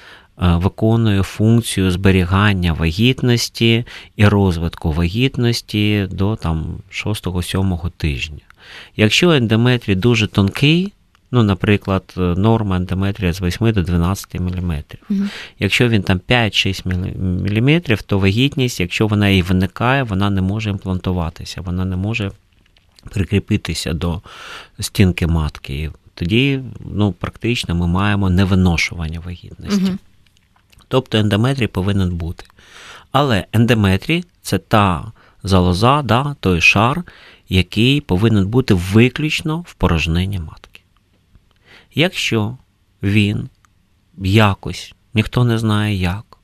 Е, 0.42 0.56
виконує 0.56 1.24
функцію 1.24 1.92
зберігання 1.92 2.74
вагітності 2.74 3.86
і 4.16 4.28
розвитку 4.28 4.92
вагітності 4.92 6.08
до 6.12 6.36
там 6.36 6.78
6-7 6.92 7.92
тижня. 7.98 8.42
Якщо 8.96 9.32
ендометрій 9.32 9.96
дуже 9.96 10.28
тонкий, 10.28 10.94
Ну, 11.34 11.44
наприклад, 11.44 12.14
норма 12.18 12.78
ендометрія 12.78 13.34
з 13.34 13.42
8 13.42 13.72
до 13.72 13.82
12 13.82 14.40
мм. 14.40 14.84
Угу. 15.10 15.20
Якщо 15.60 15.90
він 15.90 16.04
там 16.04 16.22
5-6 16.30 16.88
мм, 16.88 17.98
то 18.06 18.20
вагітність, 18.20 18.80
якщо 18.80 19.08
вона 19.08 19.30
і 19.30 19.42
виникає, 19.42 20.04
вона 20.04 20.30
не 20.30 20.42
може 20.42 20.70
імплантуватися, 20.70 21.62
вона 21.62 21.86
не 21.86 21.96
може 21.96 22.32
прикріпитися 23.10 23.94
до 23.94 24.22
стінки 24.80 25.28
матки. 25.28 25.92
Тоді 26.16 26.60
ну, 26.94 27.12
практично 27.12 27.76
ми 27.76 27.88
маємо 27.88 28.30
невиношування 28.30 29.20
вагітності. 29.20 29.84
Угу. 29.84 29.98
Тобто 30.88 31.18
ендометрій 31.18 31.68
повинен 31.68 32.10
бути. 32.16 32.46
Але 33.12 33.46
ендометрій 33.54 34.24
це 34.42 34.58
та 34.58 35.12
залоза, 35.44 36.02
да, 36.02 36.36
той 36.40 36.62
шар, 36.62 37.04
який 37.50 38.02
повинен 38.02 38.48
бути 38.48 38.74
виключно 38.74 39.60
в 39.68 39.74
порожненні 39.74 40.40
матки. 40.40 40.73
Якщо 41.96 42.58
він 43.04 43.50
якось, 44.18 44.94
ніхто 45.14 45.44
не 45.44 45.58
знає 45.58 45.96
як, 45.96 46.38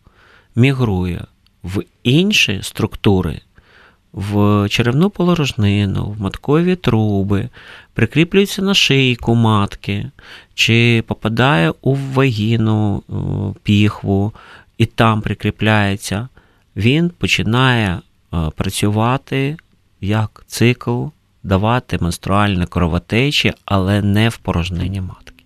мігрує 0.55 1.25
в 1.63 1.83
інші 2.03 2.59
структури, 2.62 3.41
в 4.13 4.67
черевну 4.69 5.09
порожнину, 5.09 6.05
в 6.05 6.21
маткові 6.21 6.75
труби, 6.75 7.49
прикріплюється 7.93 8.62
на 8.62 8.73
шийку 8.73 9.35
матки, 9.35 10.12
чи 10.53 11.03
попадає 11.07 11.73
у 11.81 11.95
вагіну 11.95 13.03
піхву 13.63 14.33
і 14.77 14.85
там 14.85 15.21
прикріпляється, 15.21 16.27
він 16.75 17.09
починає 17.09 17.99
е, 18.33 18.49
працювати 18.55 19.57
як 20.01 20.43
цикл, 20.47 21.05
давати 21.43 21.97
менструальне 22.01 22.65
кровотечі, 22.65 23.53
але 23.65 24.01
не 24.01 24.29
в 24.29 24.38
порожнині 24.38 25.01
матки. 25.01 25.38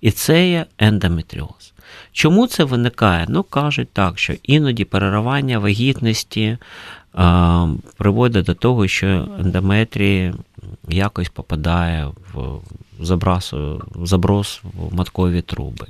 І 0.00 0.10
це 0.10 0.48
є 0.48 0.66
ендометріоз. 0.78 1.72
Чому 2.12 2.46
це 2.46 2.64
виникає? 2.64 3.26
Ну, 3.28 3.42
кажуть 3.42 3.88
так, 3.92 4.18
що 4.18 4.34
іноді 4.42 4.84
переривання 4.84 5.58
вагітності 5.58 6.58
а, 7.12 7.68
приводить 7.96 8.44
до 8.44 8.54
того, 8.54 8.88
що 8.88 9.28
ендометрія 9.40 10.34
якось 10.88 11.28
попадає 11.28 12.10
в 12.34 12.60
заброс, 13.00 13.54
заброс 14.02 14.60
в 14.74 14.94
маткові 14.94 15.42
труби. 15.42 15.86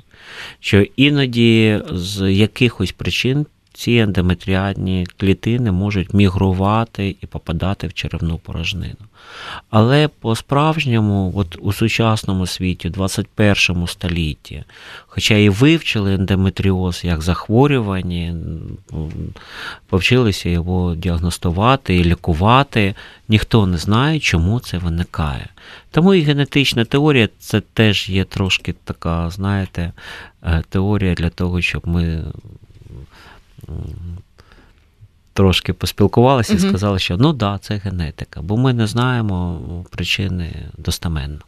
Що 0.59 0.81
іноді 0.81 1.81
з 1.91 2.31
якихось 2.31 2.91
причин 2.91 3.45
ці 3.75 3.95
ендометріальні 3.95 5.07
клітини 5.17 5.71
можуть 5.71 6.13
мігрувати 6.13 7.15
і 7.21 7.25
попадати 7.25 7.87
в 7.87 7.93
черевну 7.93 8.37
порожнину. 8.37 8.95
Але 9.69 10.07
по-справжньому, 10.07 11.33
от 11.35 11.57
у 11.61 11.73
сучасному 11.73 12.47
світі, 12.47 12.87
у 12.87 12.91
21 12.91 13.87
столітті, 13.87 14.63
хоча 15.07 15.35
і 15.35 15.49
вивчили 15.49 16.13
ендометріоз 16.13 17.01
як 17.03 17.21
захворювання, 17.21 18.35
повчилися 19.87 20.49
його 20.49 20.95
діагностувати 20.95 21.95
і 21.95 22.03
лікувати, 22.03 22.95
ніхто 23.29 23.67
не 23.67 23.77
знає, 23.77 24.19
чому 24.19 24.59
це 24.59 24.77
виникає. 24.77 25.49
Тому 25.91 26.13
і 26.13 26.21
генетична 26.21 26.85
теорія 26.85 27.29
це 27.39 27.61
теж 27.61 28.09
є 28.09 28.23
трошки 28.23 28.75
така, 28.83 29.29
знаєте, 29.29 29.91
е, 30.43 30.63
теорія 30.69 31.13
для 31.13 31.29
того, 31.29 31.61
щоб 31.61 31.87
ми 31.87 32.23
трошки 35.33 35.73
поспілкувалися 35.73 36.53
і 36.53 36.59
сказали, 36.59 36.99
що 36.99 37.17
ну 37.17 37.33
да, 37.33 37.59
це 37.61 37.75
генетика, 37.75 38.41
бо 38.41 38.57
ми 38.57 38.73
не 38.73 38.87
знаємо 38.87 39.61
причини 39.89 40.53
достеменно. 40.77 41.39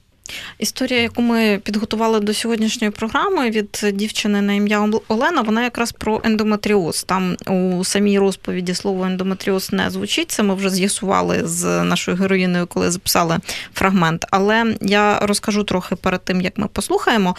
Історія, 0.60 1.01
яку 1.01 1.21
ми 1.21 1.60
підготували 1.63 2.19
до 2.19 2.34
сьогоднішньої 2.34 2.91
програми 2.91 3.49
від 3.49 3.86
дівчини 3.93 4.41
на 4.41 4.53
ім'я 4.53 4.89
Олена, 5.08 5.41
вона 5.41 5.63
якраз 5.63 5.91
про 5.91 6.21
ендометріоз. 6.23 7.03
Там 7.03 7.36
у 7.47 7.84
самій 7.84 8.19
розповіді 8.19 8.73
слово 8.73 9.06
ендометріоз 9.06 9.71
не 9.71 9.89
звучить. 9.89 10.32
Це 10.32 10.43
ми 10.43 10.56
вже 10.56 10.69
з'ясували 10.69 11.47
з 11.47 11.84
нашою 11.84 12.17
героїною, 12.17 12.67
коли 12.67 12.91
записали 12.91 13.38
фрагмент. 13.73 14.25
Але 14.32 14.75
я 14.82 15.19
розкажу 15.19 15.63
трохи 15.63 15.95
перед 15.95 16.23
тим, 16.23 16.41
як 16.41 16.58
ми 16.58 16.67
послухаємо. 16.67 17.36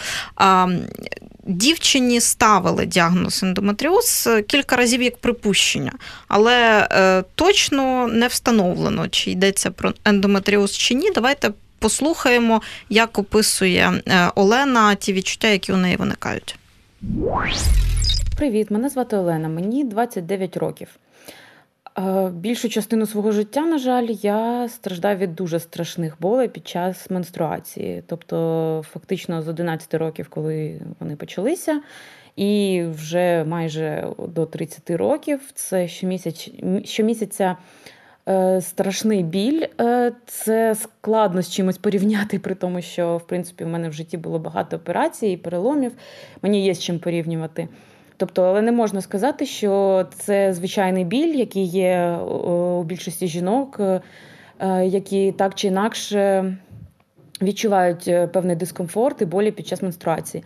Дівчині 1.49 2.21
ставили 2.21 2.85
діагноз 2.85 3.43
ендометріоз 3.43 4.29
кілька 4.47 4.75
разів 4.75 5.01
як 5.01 5.17
припущення, 5.17 5.91
але 6.27 6.87
е, 6.91 7.23
точно 7.35 8.07
не 8.07 8.27
встановлено, 8.27 9.07
чи 9.07 9.31
йдеться 9.31 9.71
про 9.71 9.93
ендометріоз 10.05 10.77
чи 10.77 10.93
ні. 10.93 11.11
Давайте 11.15 11.51
послухаємо, 11.79 12.61
як 12.89 13.19
описує 13.19 14.01
е, 14.07 14.31
Олена 14.35 14.95
ті 14.95 15.13
відчуття, 15.13 15.47
які 15.47 15.73
у 15.73 15.77
неї 15.77 15.95
виникають. 15.95 16.55
Привіт, 18.37 18.71
мене 18.71 18.89
звати 18.89 19.17
Олена, 19.17 19.47
мені 19.47 19.83
29 19.83 20.57
років. 20.57 20.87
Е, 21.99 22.29
більшу 22.29 22.69
частину 22.69 23.05
свого 23.05 23.31
життя, 23.31 23.65
на 23.65 23.77
жаль, 23.77 24.07
я 24.21 24.67
страждаю 24.69 25.17
від 25.17 25.35
дуже 25.35 25.59
страшних 25.59 26.17
болей 26.19 26.47
під 26.47 26.67
час 26.67 27.09
менструації. 27.09 28.03
Тобто, 28.07 28.81
фактично 28.89 29.41
з 29.41 29.47
11 29.47 29.93
років, 29.93 30.27
коли 30.29 30.81
вони 30.99 31.15
почалися, 31.15 31.81
і 32.35 32.83
вже 32.91 33.43
майже 33.47 34.07
до 34.27 34.45
30 34.45 34.89
років 34.89 35.39
це 35.53 35.87
щомісяць, 35.87 36.49
щомісяця 36.83 37.57
е, 38.29 38.61
страшний 38.61 39.23
біль. 39.23 39.65
Е, 39.81 40.11
це 40.25 40.75
складно 40.75 41.41
з 41.41 41.49
чимось 41.49 41.77
порівняти, 41.77 42.39
при 42.39 42.55
тому, 42.55 42.81
що 42.81 43.17
в 43.17 43.27
принципі 43.27 43.63
в 43.63 43.67
мене 43.67 43.89
в 43.89 43.93
житті 43.93 44.17
було 44.17 44.39
багато 44.39 44.77
операцій 44.77 45.27
і 45.27 45.37
переломів. 45.37 45.91
Мені 46.41 46.65
є 46.65 46.73
з 46.73 46.79
чим 46.79 46.99
порівнювати. 46.99 47.67
Тобто, 48.19 48.43
але 48.43 48.61
не 48.61 48.71
можна 48.71 49.01
сказати, 49.01 49.45
що 49.45 50.05
це 50.15 50.53
звичайний 50.53 51.05
біль, 51.05 51.35
який 51.35 51.65
є 51.65 52.17
у 52.17 52.83
більшості 52.83 53.27
жінок, 53.27 53.79
е, 53.79 54.01
які 54.85 55.31
так 55.31 55.55
чи 55.55 55.67
інакше 55.67 56.53
відчувають 57.41 58.07
е, 58.07 58.27
певний 58.27 58.55
дискомфорт 58.55 59.21
і 59.21 59.25
болі 59.25 59.51
під 59.51 59.67
час 59.67 59.81
менструації. 59.81 60.43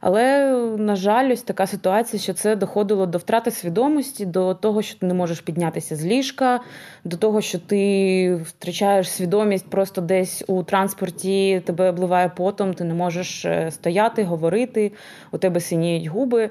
Але, 0.00 0.50
на 0.78 0.96
жаль, 0.96 1.32
ось 1.32 1.42
така 1.42 1.66
ситуація, 1.66 2.22
що 2.22 2.32
це 2.32 2.56
доходило 2.56 3.06
до 3.06 3.18
втрати 3.18 3.50
свідомості, 3.50 4.26
до 4.26 4.54
того, 4.54 4.82
що 4.82 4.98
ти 4.98 5.06
не 5.06 5.14
можеш 5.14 5.40
піднятися 5.40 5.96
з 5.96 6.06
ліжка, 6.06 6.60
до 7.04 7.16
того, 7.16 7.40
що 7.40 7.58
ти 7.58 8.34
втрачаєш 8.34 9.10
свідомість 9.10 9.70
просто 9.70 10.00
десь 10.00 10.44
у 10.46 10.62
транспорті, 10.62 11.62
тебе 11.66 11.90
обливає 11.90 12.28
потом, 12.36 12.74
ти 12.74 12.84
не 12.84 12.94
можеш 12.94 13.44
е, 13.44 13.70
стояти, 13.70 14.24
говорити, 14.24 14.92
у 15.32 15.38
тебе 15.38 15.60
синіють 15.60 16.06
губи. 16.06 16.50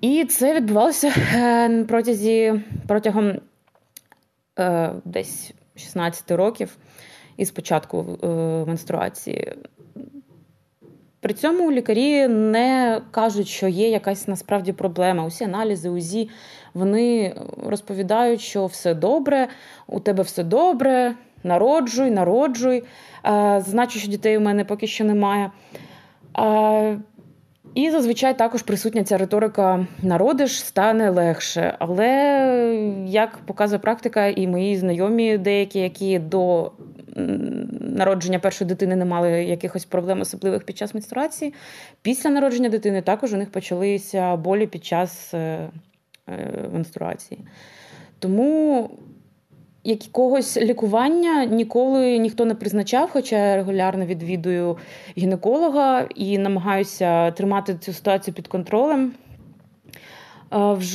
І 0.00 0.24
це 0.24 0.54
відбувалося 0.54 1.14
е, 1.34 1.84
протязі, 1.84 2.60
протягом 2.86 3.32
е, 4.58 4.90
десь 5.04 5.52
16 5.76 6.30
років 6.30 6.76
із 7.36 7.50
початку 7.50 8.18
е, 8.22 8.26
менструації. 8.66 9.52
При 11.20 11.34
цьому 11.34 11.72
лікарі 11.72 12.28
не 12.28 13.00
кажуть, 13.10 13.48
що 13.48 13.68
є 13.68 13.90
якась 13.90 14.28
насправді 14.28 14.72
проблема. 14.72 15.24
Усі 15.24 15.44
аналізи, 15.44 15.88
УЗІ, 15.88 16.30
вони 16.74 17.34
розповідають, 17.66 18.40
що 18.40 18.66
все 18.66 18.94
добре, 18.94 19.48
у 19.86 20.00
тебе 20.00 20.22
все 20.22 20.44
добре, 20.44 21.14
народжуй, 21.42 22.10
народжуй. 22.10 22.84
Значу, 23.58 23.98
що 23.98 24.08
дітей 24.10 24.38
у 24.38 24.40
мене 24.40 24.64
поки 24.64 24.86
що 24.86 25.04
немає. 25.04 25.50
І 27.74 27.90
зазвичай 27.90 28.38
також 28.38 28.62
присутня 28.62 29.04
ця 29.04 29.18
риторика 29.18 29.86
народиш 30.02 30.64
стане 30.64 31.10
легше. 31.10 31.76
Але 31.78 32.08
як 33.06 33.38
показує 33.38 33.78
практика, 33.78 34.26
і 34.26 34.46
мої 34.46 34.76
знайомі, 34.76 35.38
деякі, 35.38 35.78
які 35.78 36.18
до 36.18 36.72
народження 37.80 38.38
першої 38.38 38.68
дитини 38.68 38.96
не 38.96 39.04
мали 39.04 39.30
якихось 39.30 39.84
проблем 39.84 40.20
особливих 40.20 40.64
під 40.64 40.78
час 40.78 40.94
менструації, 40.94 41.54
після 42.02 42.30
народження 42.30 42.68
дитини 42.68 43.02
також 43.02 43.32
у 43.32 43.36
них 43.36 43.50
почалися 43.50 44.36
болі 44.36 44.66
під 44.66 44.84
час 44.84 45.34
е, 45.34 45.68
е, 46.28 46.68
менструації. 46.72 47.40
Тому 48.18 48.90
якогось 49.84 50.56
лікування 50.56 51.44
ніколи 51.44 52.18
ніхто 52.18 52.44
не 52.44 52.54
призначав, 52.54 53.10
хоча 53.12 53.36
я 53.36 53.56
регулярно 53.56 54.06
відвідую 54.06 54.76
гінеколога 55.18 56.06
і 56.14 56.38
намагаюся 56.38 57.30
тримати 57.30 57.74
цю 57.74 57.92
ситуацію 57.92 58.34
під 58.34 58.48
контролем. 58.48 59.12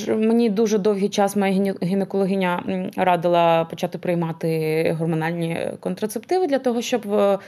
Мені 0.07 0.49
дуже 0.49 0.77
довгий 0.77 1.09
час 1.09 1.35
моя 1.35 1.75
гінекологиня 1.83 2.63
радила 2.95 3.65
почати 3.65 3.97
приймати 3.97 4.95
гормональні 4.99 5.71
контрацептиви 5.79 6.47
для 6.47 6.59
того, 6.59 6.81
щоб 6.81 7.13
е, 7.13 7.39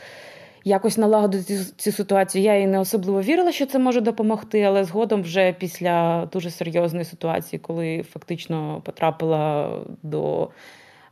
якось 0.64 0.98
налагодити 0.98 1.58
цю 1.78 1.92
ситуацію. 1.92 2.44
Я 2.44 2.58
їй 2.58 2.68
не 2.68 2.80
особливо 2.80 3.22
вірила, 3.22 3.52
що 3.52 3.66
це 3.66 3.80
може 3.80 4.02
допомогти, 4.02 4.62
але 4.62 4.84
згодом, 4.84 5.22
вже 5.22 5.54
після 5.54 6.26
дуже 6.34 6.52
серйозної 6.52 7.06
ситуації, 7.06 7.60
коли 7.60 8.04
фактично 8.04 8.82
потрапила 8.86 9.72
до 10.04 10.50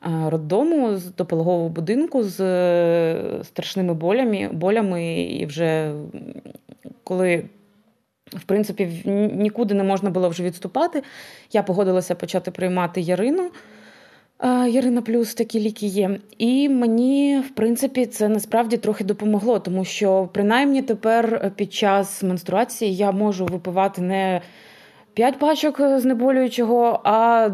роддому 0.05 0.97
до 1.17 1.25
пологового 1.25 1.69
будинку 1.69 2.23
з 2.23 2.39
е, 2.39 3.43
страшними 3.43 3.93
болями, 3.93 4.49
болями, 4.53 5.21
і 5.21 5.45
вже 5.45 5.93
коли. 7.03 7.45
В 8.25 8.43
принципі, 8.43 9.01
нікуди 9.33 9.73
не 9.73 9.83
можна 9.83 10.09
було 10.09 10.29
вже 10.29 10.43
відступати. 10.43 11.03
Я 11.53 11.63
погодилася 11.63 12.15
почати 12.15 12.51
приймати 12.51 13.01
Ярину. 13.01 13.49
Ярина 14.67 15.01
плюс 15.01 15.33
такі 15.33 15.59
ліки 15.59 15.85
є. 15.85 16.19
І 16.37 16.69
мені, 16.69 17.43
в 17.47 17.55
принципі, 17.55 18.05
це 18.05 18.29
насправді 18.29 18.77
трохи 18.77 19.03
допомогло, 19.03 19.59
тому 19.59 19.85
що 19.85 20.29
принаймні 20.33 20.81
тепер 20.81 21.51
під 21.55 21.73
час 21.73 22.23
менструації 22.23 22.95
я 22.95 23.11
можу 23.11 23.45
випивати 23.45 24.01
не 24.01 24.41
5 25.15 25.39
пачок 25.39 25.81
знеболюючого, 25.97 26.99
а 27.03 27.49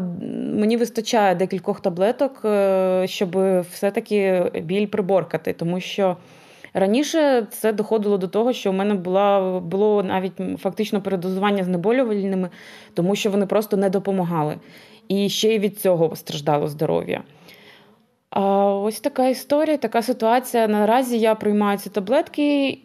мені 0.54 0.76
вистачає 0.76 1.34
декількох 1.34 1.80
таблеток, 1.80 2.40
е, 2.44 3.04
щоб 3.06 3.60
все-таки 3.60 4.50
біль 4.64 4.86
приборкати, 4.86 5.52
тому 5.52 5.80
що 5.80 6.16
Раніше 6.74 7.46
це 7.50 7.72
доходило 7.72 8.18
до 8.18 8.28
того, 8.28 8.52
що 8.52 8.70
в 8.70 8.74
мене 8.74 8.94
була, 8.94 9.60
було 9.60 10.02
навіть 10.02 10.32
фактично 10.58 11.02
передозування 11.02 11.64
знеболювальними, 11.64 12.50
тому 12.94 13.16
що 13.16 13.30
вони 13.30 13.46
просто 13.46 13.76
не 13.76 13.90
допомагали. 13.90 14.56
І 15.08 15.28
ще 15.28 15.54
й 15.54 15.58
від 15.58 15.80
цього 15.80 16.16
страждало 16.16 16.68
здоров'я. 16.68 17.22
А 18.30 18.66
Ось 18.74 19.00
така 19.00 19.28
історія, 19.28 19.76
така 19.76 20.02
ситуація. 20.02 20.68
Наразі 20.68 21.18
я 21.18 21.34
приймаю 21.34 21.78
ці 21.78 21.90
таблетки. 21.90 22.78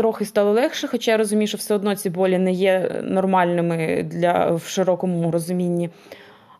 Трохи 0.00 0.24
стало 0.24 0.52
легше, 0.52 0.88
хоча 0.88 1.10
я 1.10 1.16
розумію, 1.16 1.46
що 1.46 1.58
все 1.58 1.74
одно 1.74 1.96
ці 1.96 2.10
болі 2.10 2.38
не 2.38 2.52
є 2.52 3.02
нормальними 3.04 4.02
для 4.02 4.50
в 4.50 4.62
широкому 4.62 5.30
розумінні. 5.30 5.90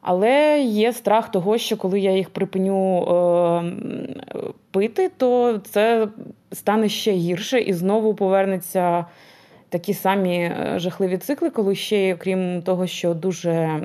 Але 0.01 0.61
є 0.61 0.93
страх 0.93 1.31
того, 1.31 1.59
що 1.59 1.77
коли 1.77 2.01
я 2.01 2.17
їх 2.17 2.31
припиню 2.31 3.03
е, 3.03 3.63
пити, 4.71 5.11
то 5.17 5.61
це 5.71 6.09
стане 6.53 6.89
ще 6.89 7.13
гірше 7.13 7.61
і 7.61 7.73
знову 7.73 8.15
повернеться 8.15 9.05
такі 9.69 9.95
самі 9.95 10.37
е, 10.39 10.75
жахливі 10.77 11.19
цикли, 11.19 11.51
коли 11.51 11.75
ще, 11.75 12.17
крім 12.17 12.63
того, 12.63 12.87
що 12.87 13.15
дуже 13.15 13.81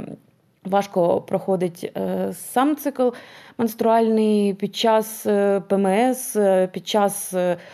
важко 0.67 1.21
проходить 1.21 1.91
е, 1.97 2.34
сам 2.34 2.75
цикл 2.75 3.10
менструальний 3.58 4.54
під 4.54 4.75
час 4.75 5.25
е, 5.25 5.62
ПМС, 5.69 6.36
е, 6.36 6.67
під 6.67 6.88
час 6.88 7.34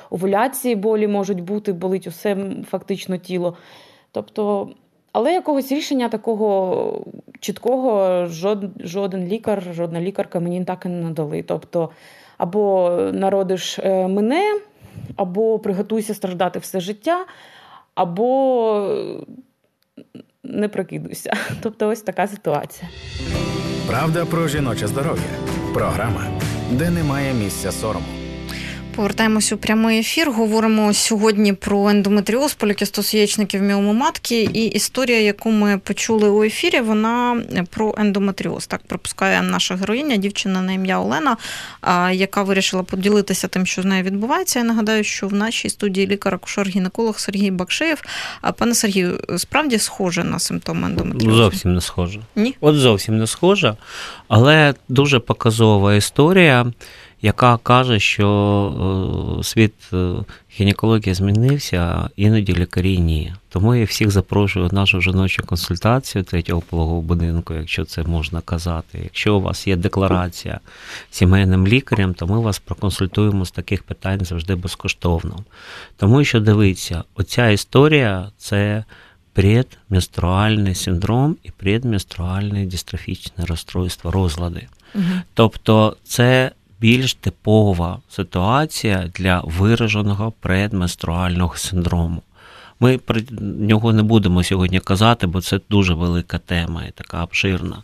овуляції 0.10 0.76
болі 0.76 1.08
можуть 1.08 1.42
бути, 1.42 1.74
болить 1.74 2.08
усе 2.08 2.38
фактично 2.70 3.18
тіло. 3.18 3.58
Тобто 4.12 4.70
але 5.14 5.34
якогось 5.34 5.72
рішення 5.72 6.10
такого 6.10 7.06
чіткого 7.40 8.26
жод, 8.26 8.66
жоден 8.80 9.28
лікар, 9.28 9.64
жодна 9.74 10.02
лікарка 10.02 10.40
мені 10.40 10.64
так 10.64 10.86
і 10.86 10.90
не 10.90 11.04
надали. 11.04 11.44
Тобто, 11.44 11.90
або 12.38 12.92
народиш 13.14 13.80
мене, 13.86 14.60
або 15.16 15.60
приготуйся 15.60 16.14
страждати 16.14 16.60
все 16.60 16.80
життя, 16.80 17.26
або 17.96 18.98
не 20.44 20.70
прокидуйся. 20.70 21.34
Тобто, 21.62 21.88
ось 21.88 22.02
така 22.02 22.28
ситуація. 22.28 22.90
Правда 23.88 24.26
про 24.26 24.48
жіноче 24.48 24.88
здоров'я. 24.88 25.30
Програма, 25.74 26.28
де 26.72 26.90
немає 26.90 27.34
місця 27.34 27.72
сорому. 27.72 28.21
Повертаємось 28.96 29.52
у 29.52 29.58
прямий 29.58 30.00
ефір. 30.00 30.32
Говоримо 30.32 30.94
сьогодні 30.94 31.54
про 31.54 31.90
ендометріоз, 31.90 32.54
полікістоз 32.54 33.14
яєчників 33.14 33.62
міому 33.62 33.94
матки. 33.94 34.42
І 34.42 34.66
історія, 34.66 35.22
яку 35.22 35.52
ми 35.52 35.78
почули 35.78 36.30
у 36.30 36.44
ефірі, 36.44 36.80
вона 36.80 37.42
про 37.70 37.96
ендометріоз. 37.98 38.68
Так 38.68 38.82
пропускає 38.88 39.42
наша 39.42 39.76
героїня, 39.76 40.16
дівчина 40.18 40.62
на 40.62 40.74
ім'я 40.74 41.00
Олена, 41.00 41.38
яка 42.12 42.44
вирішила 42.44 42.84
поділитися 42.84 43.48
тим, 43.48 43.66
що 43.66 43.82
з 43.82 43.86
нею 43.86 44.04
відбувається. 44.04 44.60
Я 44.60 44.66
нагадаю, 44.66 45.04
що 45.04 45.28
в 45.28 45.34
нашій 45.34 45.70
студії 45.70 46.08
лікар-акушер-гінеколог 46.08 47.20
Сергій 47.20 47.52
Бакшеєв. 47.52 48.04
Пане 48.58 48.76
Сергію, 48.76 49.20
справді 49.38 49.78
схоже 49.78 50.24
на 50.24 50.40
симптоми 50.40 50.88
ендометріозу? 50.88 51.38
Зовсім 51.38 51.74
не 51.74 51.82
схоже. 51.82 52.20
Ні? 52.36 52.56
От 52.62 52.76
зовсім 52.76 53.18
не 53.18 53.28
схоже, 53.28 53.76
але 54.28 54.74
дуже 54.90 55.20
показова 55.20 55.96
історія 55.96 56.72
яка 57.22 57.58
каже, 57.58 58.00
що 58.00 59.38
е, 59.40 59.44
світ 59.44 59.74
е, 59.94 60.14
гінекології 60.60 61.14
змінився, 61.14 61.78
а 61.78 62.10
іноді 62.16 62.56
лікарі 62.56 63.00
ні. 63.00 63.34
Тому 63.50 63.76
я 63.76 63.86
всіх 63.86 64.12
запрошую 64.12 64.68
в 64.68 64.74
нашу 64.74 65.02
жіночу 65.02 65.44
консультацію 65.46 66.24
третього 66.24 66.62
пологового 66.62 67.02
будинку, 67.02 67.54
якщо 67.54 67.86
це 67.86 68.04
можна 68.04 68.42
казати. 68.42 69.00
Якщо 69.04 69.36
у 69.36 69.42
вас 69.42 69.68
є 69.68 69.76
декларація 69.76 70.60
сімейним 71.12 71.68
лікарем, 71.68 72.14
то 72.14 72.28
ми 72.28 72.40
вас 72.40 72.60
проконсультуємо 72.60 73.46
з 73.46 73.52
таких 73.52 73.84
питань 73.84 74.26
завжди 74.26 74.56
безкоштовно. 74.56 75.36
Тому 75.98 76.24
що 76.24 76.40
дивіться, 76.40 77.04
оця 77.16 77.50
історія 77.50 78.32
це. 78.38 78.84
Предменструальний 79.34 80.76
синдром 80.76 81.38
і 81.44 81.52
предменструальне 81.52 82.66
дистрофічне 82.66 83.46
розстройство, 83.46 84.12
розлади. 84.12 84.68
Угу. 84.96 85.04
Тобто 85.34 85.98
це 86.04 86.52
більш 86.82 87.14
типова 87.14 88.00
ситуація 88.10 89.10
для 89.16 89.42
вираженого 89.46 90.34
предменструального 90.40 91.56
синдрому. 91.56 92.22
Ми 92.80 92.98
про 92.98 93.22
нього 93.60 93.94
не 93.94 94.04
будемо 94.04 94.44
сьогодні 94.44 94.80
казати, 94.80 95.28
бо 95.28 95.42
це 95.42 95.60
дуже 95.70 95.94
велика 95.94 96.38
тема 96.38 96.84
і 96.90 96.92
така 96.92 97.24
обширна. 97.24 97.84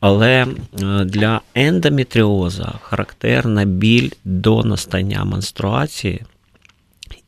Але 0.00 0.46
е, 0.82 1.04
для 1.04 1.40
ендометріоза 1.54 2.72
характерна 2.82 3.64
біль 3.64 4.10
до 4.24 4.62
настання 4.62 5.24
менструації 5.24 6.22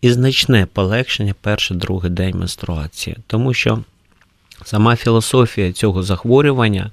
і 0.01 0.13
значне 0.13 0.67
полегшення 0.73 1.35
перший 1.41 1.77
другий 1.77 2.11
день 2.11 2.39
менструації. 2.39 3.17
Тому 3.27 3.55
що 3.55 3.79
сама 4.65 4.97
філософія 4.97 5.73
цього 5.73 6.03
захворювання 6.03 6.91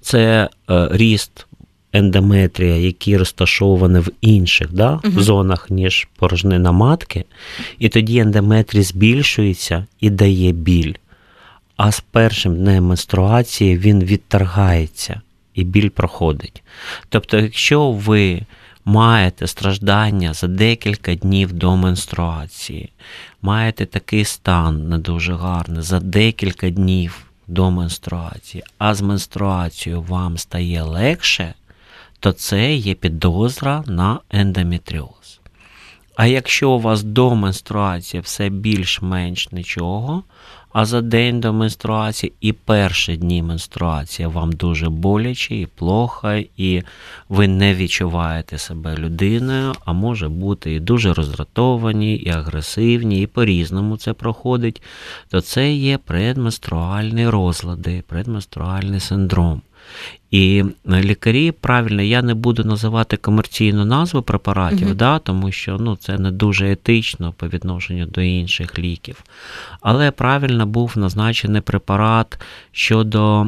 це 0.00 0.48
е, 0.70 0.88
ріст 0.90 1.46
ендометрія, 1.92 2.76
які 2.76 3.16
розташовані 3.16 3.98
в 3.98 4.08
інших 4.20 4.72
да, 4.72 5.00
uh 5.02 5.20
зонах, 5.20 5.70
ніж 5.70 6.08
порожнина 6.16 6.72
матки, 6.72 7.24
і 7.78 7.88
тоді 7.88 8.18
ендометрій 8.18 8.82
збільшується 8.82 9.86
і 10.00 10.10
дає 10.10 10.52
біль. 10.52 10.94
А 11.76 11.92
з 11.92 12.00
першим 12.00 12.56
днем 12.56 12.84
менструації 12.84 13.78
він 13.78 14.04
відторгається 14.04 15.20
і 15.54 15.64
біль 15.64 15.88
проходить. 15.88 16.62
Тобто, 17.08 17.38
якщо 17.38 17.90
ви 17.90 18.40
маєте 18.84 19.46
страждання 19.46 20.34
за 20.34 20.46
декілька 20.46 21.14
днів 21.14 21.52
до 21.52 21.76
менструації, 21.76 22.90
маєте 23.42 23.86
такий 23.86 24.24
стан 24.24 24.88
не 24.88 24.98
дуже 24.98 25.34
гарний 25.34 25.82
за 25.82 26.00
декілька 26.00 26.70
днів 26.70 27.26
до 27.46 27.70
менструації, 27.70 28.64
а 28.78 28.94
з 28.94 29.00
менструацією 29.00 30.02
вам 30.02 30.38
стає 30.38 30.82
легше, 30.82 31.54
то 32.20 32.32
це 32.32 32.74
є 32.74 32.94
підозра 32.94 33.84
на 33.86 34.20
ендометріоз. 34.30 35.40
А 36.16 36.26
якщо 36.26 36.70
у 36.70 36.80
вас 36.80 37.02
до 37.02 37.34
менструації 37.34 38.20
все 38.20 38.48
більш-менш 38.48 39.52
нічого, 39.52 40.22
а 40.72 40.84
за 40.84 41.00
день 41.00 41.40
до 41.40 41.52
менструації 41.52 42.32
і 42.40 42.52
перші 42.52 43.16
дні 43.16 43.42
менструації 43.42 44.28
вам 44.28 44.52
дуже 44.52 44.88
боляче 44.88 45.54
і 45.54 45.66
плохо, 45.66 46.32
і 46.56 46.82
ви 47.28 47.48
не 47.48 47.74
відчуваєте 47.74 48.58
себе 48.58 48.96
людиною, 48.96 49.72
а 49.84 49.92
може 49.92 50.28
бути 50.28 50.74
і 50.74 50.80
дуже 50.80 51.14
роздратовані, 51.14 52.16
і 52.16 52.28
агресивні, 52.28 53.22
і 53.22 53.26
по-різному 53.26 53.96
це 53.96 54.12
проходить, 54.12 54.82
то 55.30 55.40
це 55.40 55.72
є 55.72 55.98
предменструальні 55.98 57.28
розлади, 57.28 58.02
предменструальний 58.08 59.00
синдром. 59.00 59.62
І 60.30 60.64
лікарі 60.88 61.52
правильно, 61.52 62.02
я 62.02 62.22
не 62.22 62.34
буду 62.34 62.64
називати 62.64 63.16
комерційну 63.16 63.84
назву 63.84 64.22
препаратів, 64.22 64.88
uh 64.88 64.94
да, 64.94 65.18
тому 65.18 65.52
що 65.52 65.76
ну, 65.80 65.96
це 65.96 66.18
не 66.18 66.30
дуже 66.30 66.72
етично 66.72 67.32
по 67.36 67.48
відношенню 67.48 68.06
до 68.06 68.20
інших 68.20 68.78
ліків. 68.78 69.24
Але 69.80 70.10
правильно 70.10 70.66
був 70.66 70.92
назначений 70.96 71.60
препарат 71.60 72.38
щодо 72.72 73.46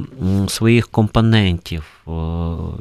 своїх 0.48 0.88
компонентів, 0.88 1.84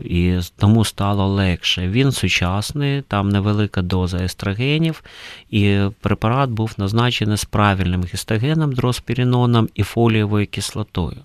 і 0.04 0.40
тому 0.58 0.86
стало 0.86 1.28
легше. 1.28 1.88
Він 1.88 2.12
сучасний, 2.12 3.02
там 3.02 3.30
невелика 3.30 3.82
доза 3.82 4.18
естрогенів, 4.18 5.04
і 5.50 5.80
препарат 6.02 6.50
був 6.50 6.74
назначений 6.78 7.38
з 7.38 7.46
правильним 7.46 8.04
гістогеном, 8.04 8.74
дроспіріноном 8.74 9.70
і 9.76 9.84
фолієвою 9.84 10.48
кислотою. 10.48 11.18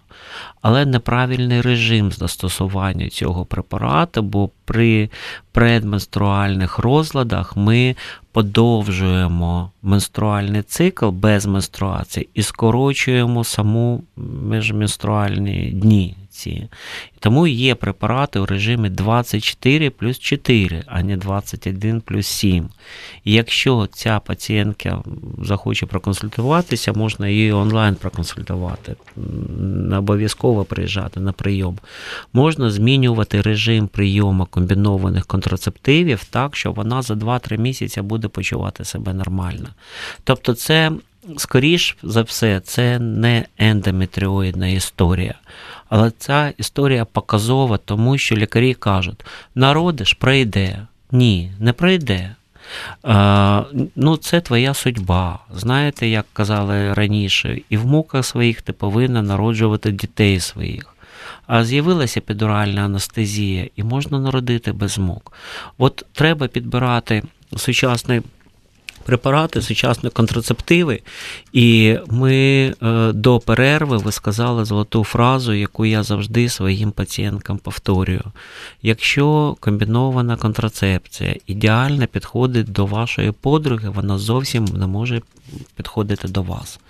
Але 0.62 0.87
неправильний 0.87 1.61
режим 1.61 2.12
застосування 2.12 3.09
цього 3.09 3.44
препарату, 3.44 4.22
бо 4.22 4.50
при 4.64 5.11
предменструальних 5.52 6.78
розладах 6.78 7.56
ми 7.56 7.96
подовжуємо 8.32 9.70
менструальний 9.82 10.62
цикл 10.62 11.09
без 11.09 11.46
менструації 11.46 12.28
і 12.35 12.42
скорочуємо 12.42 13.44
саму 13.44 14.02
міжменструальні 14.42 15.70
дні 15.70 16.16
ці. 16.37 16.68
Тому 17.18 17.46
є 17.46 17.75
препарати 17.75 18.38
у 18.38 18.46
режимі 18.46 18.88
24 18.90 19.91
плюс 19.91 20.18
4, 20.18 20.82
а 20.87 21.03
не 21.03 21.16
21 21.16 22.01
плюс 22.01 22.26
7. 22.26 22.68
І 23.24 23.32
якщо 23.32 23.89
ця 23.93 24.20
пацієнтка 24.20 25.03
захоче 25.43 25.87
проконсультуватися, 25.87 26.93
можна 26.93 27.28
її 27.28 27.53
онлайн 27.53 27.95
проконсультувати, 27.95 28.97
не 29.16 29.99
обов'язково 29.99 30.64
приїжджати 30.64 31.20
на 31.20 31.32
прийом. 31.32 31.78
Можна 32.32 32.70
змінювати 32.70 33.43
режим 33.43 33.89
прийому 33.89 34.47
комбінованих 34.47 35.26
контрацептивів 35.26 36.24
так, 36.24 36.57
що 36.57 36.72
вона 36.72 37.03
за 37.03 37.14
2-3 37.14 37.59
місяці 37.59 38.03
буде 38.03 38.28
почувати 38.28 38.84
себе 38.84 39.14
нормально. 39.14 39.68
Тобто, 40.24 40.55
це. 40.55 40.93
Скоріш 41.37 41.97
за 42.03 42.22
все, 42.22 42.61
це 42.61 42.99
не 42.99 43.45
ендометріоїдна 43.59 44.68
історія. 44.68 45.34
Але 45.89 46.12
ця 46.18 46.53
історія 46.59 47.05
показова, 47.05 47.78
тому 47.78 48.18
що 48.18 48.37
лікарі 48.37 48.74
кажуть, 48.74 49.24
народиш 49.55 50.12
пройде. 50.12 50.87
Ні, 51.12 51.53
не 51.59 51.72
пройде. 51.72 52.34
Ну, 53.97 54.16
це 54.20 54.41
твоя 54.41 54.74
судьба. 54.74 55.39
Знаєте, 55.55 56.09
як 56.09 56.26
казали 56.32 56.95
раніше, 56.95 57.61
і 57.70 57.76
в 57.76 57.87
муках 57.87 58.26
своїх 58.26 58.62
ти 58.62 58.72
повинна 58.72 59.22
народжувати 59.22 59.91
дітей 59.93 60.41
своїх. 60.41 60.93
А 61.47 61.64
з'явилася 61.64 62.20
підуральна 62.20 62.84
анестезія, 62.84 63.68
і 63.76 63.82
можна 63.82 64.20
народити 64.20 64.72
без 64.72 64.99
мук. 64.99 65.32
От 65.78 66.07
треба 66.12 66.49
підбирати 66.49 67.22
сучасний 67.57 68.22
препарати, 69.07 69.62
сучасні 69.62 70.11
контрацептиви. 70.11 71.00
І 71.52 71.96
ми 72.09 72.34
е, 72.82 73.12
до 73.12 73.38
перерви 73.38 73.96
ви 73.96 74.12
сказали 74.12 74.64
золоту 74.64 75.04
фразу, 75.04 75.52
яку 75.52 75.86
я 75.86 76.02
завжди 76.02 76.48
своїм 76.48 76.90
пацієнткам 76.90 77.59
повторюю. 77.59 78.22
Якщо 78.82 79.57
комбінована 79.61 80.36
контрацепція 80.36 81.36
ідеально 81.46 82.07
підходить 82.07 82.72
до 82.72 82.86
вашої 82.86 83.32
подруги, 83.32 83.88
вона 83.88 84.18
зовсім 84.18 84.64
не 84.64 84.86
може 84.86 85.20
підходити 85.76 86.28
до 86.28 86.42
вас. 86.42 86.80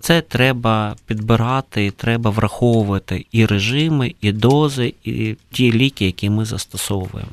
Це 0.00 0.20
треба 0.20 0.96
підбирати, 1.06 1.90
треба 1.90 2.30
враховувати 2.30 3.26
і 3.32 3.46
режими, 3.46 4.14
і 4.20 4.32
дози, 4.32 4.94
і 5.04 5.36
ті 5.52 5.72
ліки, 5.72 6.06
які 6.06 6.30
ми 6.30 6.44
застосовуємо. 6.44 7.30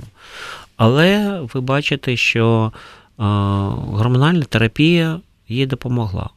Але 0.77 1.39
ви 1.53 1.61
бачите, 1.61 2.17
що 2.17 2.71
гормональна 3.19 4.43
терапія 4.43 5.19
їй 5.47 5.65
допомогла. 5.65 6.29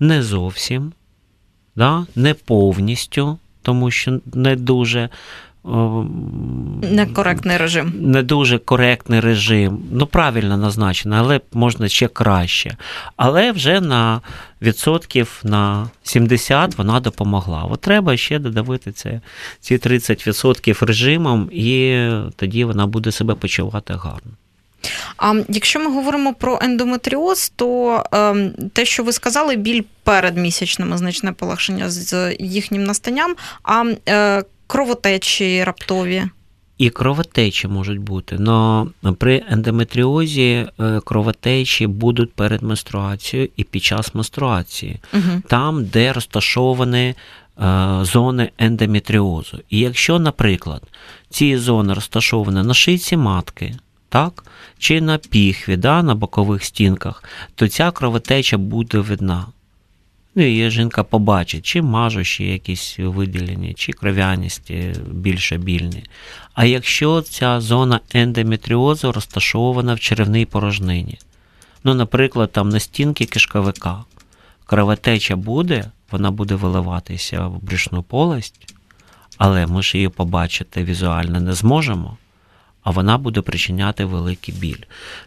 Не 0.00 0.22
зовсім, 0.22 0.92
да? 1.76 2.06
не 2.16 2.34
повністю, 2.34 3.38
тому 3.62 3.90
що 3.90 4.20
не 4.34 4.56
дуже 4.56 5.08
Некоректний 6.82 7.56
режим. 7.56 7.92
Не 8.00 8.22
дуже 8.22 8.58
коректний 8.58 9.20
режим. 9.20 9.82
Ну, 9.92 10.06
правильно 10.06 10.56
назначено, 10.56 11.16
але 11.16 11.40
можна 11.52 11.88
ще 11.88 12.08
краще. 12.08 12.76
Але 13.16 13.52
вже 13.52 13.80
на 13.80 14.20
відсотків 14.62 15.40
на 15.44 15.88
70 16.02 16.78
вона 16.78 17.00
допомогла. 17.00 17.62
От 17.62 17.80
треба 17.80 18.16
ще 18.16 18.38
додавити 18.38 18.92
це, 18.92 19.20
ці 19.60 19.76
30% 19.76 20.86
режимом, 20.86 21.50
і 21.52 22.08
тоді 22.36 22.64
вона 22.64 22.86
буде 22.86 23.12
себе 23.12 23.34
почувати 23.34 23.94
гарно. 23.94 24.32
А 25.16 25.34
якщо 25.48 25.80
ми 25.80 25.90
говоримо 25.90 26.34
про 26.34 26.58
ендометріоз, 26.62 27.52
то 27.56 28.02
е, 28.14 28.50
те, 28.72 28.84
що 28.84 29.02
ви 29.02 29.12
сказали, 29.12 29.56
біль 29.56 29.82
перед 30.02 30.36
місячними 30.36 30.98
значне 30.98 31.32
полегшення 31.32 31.90
з 31.90 32.36
їхнім 32.40 32.84
настанням, 32.84 33.34
а 33.62 33.84
е, 34.08 34.42
кровотечі 34.66 35.64
раптові. 35.64 36.24
І 36.78 36.90
кровотечі 36.90 37.68
можуть 37.68 37.98
бути, 37.98 38.38
але 38.46 39.12
при 39.18 39.42
ендометріозі 39.50 40.66
е, 40.80 41.00
кровотечі 41.04 41.86
будуть 41.86 42.32
перед 42.32 42.62
менструацією 42.62 43.48
і 43.56 43.64
під 43.64 43.82
час 43.82 44.14
менструації, 44.14 45.00
угу. 45.12 45.42
там, 45.48 45.84
де 45.84 46.12
розташовані 46.12 47.14
е, 47.58 47.98
зони 48.02 48.50
ендометріозу. 48.58 49.58
І 49.70 49.78
якщо, 49.78 50.18
наприклад, 50.18 50.82
ці 51.30 51.56
зони 51.56 51.94
розташовані 51.94 52.62
на 52.62 52.74
шийці 52.74 53.16
матки, 53.16 53.74
так, 54.14 54.44
чи 54.78 55.00
на 55.00 55.18
піхві, 55.18 55.76
да, 55.76 56.02
на 56.02 56.14
бокових 56.14 56.64
стінках, 56.64 57.24
то 57.54 57.68
ця 57.68 57.90
кровотеча 57.90 58.58
буде 58.58 58.98
видна. 58.98 59.46
Ну, 60.34 60.42
і 60.42 60.70
жінка 60.70 61.02
побачить, 61.02 61.66
чи 61.66 61.82
мажущі 61.82 62.44
якісь 62.44 62.98
виділені, 62.98 63.74
чи 63.74 63.92
кров'яністі 63.92 64.94
більше 65.10 65.58
більні. 65.58 66.04
А 66.54 66.64
якщо 66.64 67.22
ця 67.22 67.60
зона 67.60 68.00
ендометріозу 68.12 69.12
розташована 69.12 69.94
в 69.94 70.00
черевній 70.00 70.46
порожнині, 70.46 71.18
ну, 71.84 71.94
наприклад, 71.94 72.52
там 72.52 72.68
на 72.68 72.80
стінки 72.80 73.24
кишковика, 73.24 74.04
кровотеча 74.66 75.36
буде, 75.36 75.90
вона 76.10 76.30
буде 76.30 76.54
виливатися 76.54 77.46
в 77.46 77.62
брюшну 77.62 78.02
полость, 78.02 78.74
але 79.38 79.66
ми 79.66 79.82
ж 79.82 79.96
її 79.96 80.08
побачити 80.08 80.84
візуально 80.84 81.40
не 81.40 81.52
зможемо 81.52 82.16
а 82.84 82.90
вона 82.90 83.18
буде 83.18 83.40
причиняти 83.40 84.04
великий 84.04 84.54
біль. 84.54 84.82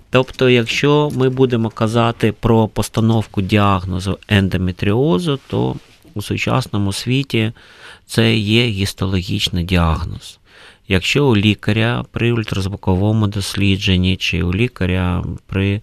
Тобто, 0.10 0.50
якщо 0.50 1.12
ми 1.16 1.30
будемо 1.30 1.70
казати 1.70 2.32
про 2.32 2.68
постановку 2.68 3.42
діагнозу 3.42 4.20
ендометріозу, 4.28 5.40
то 5.48 5.76
у 6.14 6.22
сучасному 6.22 6.94
світі 6.94 7.52
це 8.06 8.36
є 8.36 8.68
гістологічний 8.68 9.64
діагноз. 9.64 10.40
Якщо 10.88 11.28
у 11.28 11.38
лікаря 11.38 12.06
при 12.12 12.32
ультразвуковому 12.32 13.28
дослідженні, 13.28 14.18
чи 14.18 14.44
у 14.44 14.54
лікаря 14.54 15.24
при 15.46 15.74
е, 15.74 15.82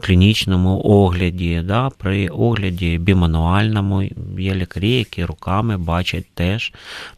клінічному 0.00 0.82
огляді, 0.84 1.62
да, 1.64 1.90
при 1.90 2.28
огляді 2.28 2.98
бімануальному, 2.98 4.02
є 4.38 4.54
лікарі, 4.54 4.90
які 4.90 5.24
руками 5.24 5.76
бачать 5.76 6.26
теж 6.34 6.72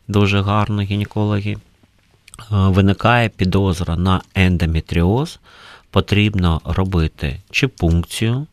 дуже 0.08 0.40
гарно 0.40 0.82
гінекологи. 0.82 1.56
Е, 2.50 2.54
виникає 2.68 3.28
підозра 3.28 3.96
на 3.96 4.20
ендометріоз, 4.34 5.38
потрібно 5.90 6.60
робити 6.64 7.40
чи 7.50 7.68
пункцію, 7.68 8.46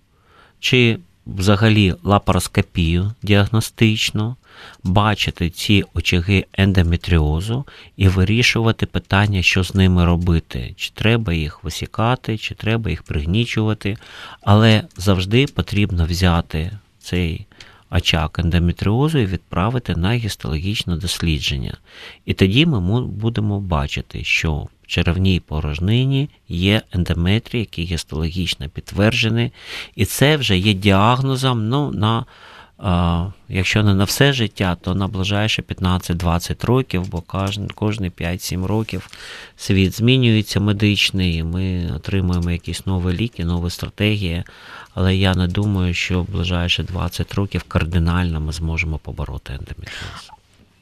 чи 0.60 1.00
взагалі 1.26 1.96
лапароскопію 2.04 3.12
діагностичну, 3.24 4.36
бачити 4.84 5.50
ці 5.50 5.84
очаги 5.94 6.46
ендометріозу 6.54 7.66
і 7.98 8.08
вирішувати 8.08 8.86
питання, 8.86 9.42
що 9.42 9.64
з 9.64 9.76
ними 9.76 10.06
робити, 10.06 10.74
чи 10.78 10.92
треба 10.94 11.34
їх 11.34 11.64
висікати, 11.64 12.38
чи 12.38 12.56
треба 12.56 12.90
їх 12.90 13.04
пригнічувати, 13.04 13.98
але 14.42 14.84
завжди 14.98 15.46
потрібно 15.46 16.06
взяти 16.06 16.72
цей 17.00 17.46
очаг 17.92 18.30
ендометріозу 18.38 19.18
і 19.18 19.26
відправити 19.26 19.96
на 19.96 20.14
гістологічне 20.14 20.96
дослідження. 20.96 21.78
І 22.26 22.34
тоді 22.34 22.66
ми 22.66 23.02
будемо 23.02 23.60
бачити, 23.60 24.24
що 24.24 24.54
в 24.84 24.88
черевній 24.88 25.40
порожнині 25.40 26.30
є 26.48 26.82
ендометрій, 26.92 27.60
який 27.60 27.86
гістологічно 27.86 28.70
підтверджений, 28.70 29.52
і 29.96 30.06
це 30.06 30.38
вже 30.38 30.58
є 30.58 30.74
діагнозом 30.74 31.70
ну, 31.70 31.92
на 31.92 32.26
Якщо 33.50 33.84
не 33.84 33.94
на 33.94 34.04
все 34.04 34.34
життя, 34.34 34.78
то 34.82 34.96
на 34.96 35.08
ближайше 35.08 35.62
15-20 35.62 36.66
років, 36.66 37.08
бо 37.10 37.22
кожні 37.76 38.10
5-7 38.10 38.66
років 38.66 39.10
світ 39.58 39.96
змінюється 39.96 40.60
медичний, 40.60 41.36
і 41.36 41.44
ми 41.44 41.92
отримуємо 41.96 42.52
якісь 42.52 42.86
нові 42.86 43.14
ліки, 43.14 43.46
нові 43.46 43.70
стратегії. 43.70 44.44
Але 44.94 45.16
я 45.16 45.36
не 45.36 45.48
думаю, 45.48 45.94
що 45.94 46.22
в 46.22 46.30
ближайші 46.30 46.84
20 46.84 47.34
років 47.34 47.64
кардинально 47.64 48.40
ми 48.40 48.52
зможемо 48.52 48.98
побороти 48.98 49.54
ендометріоз. 49.54 50.32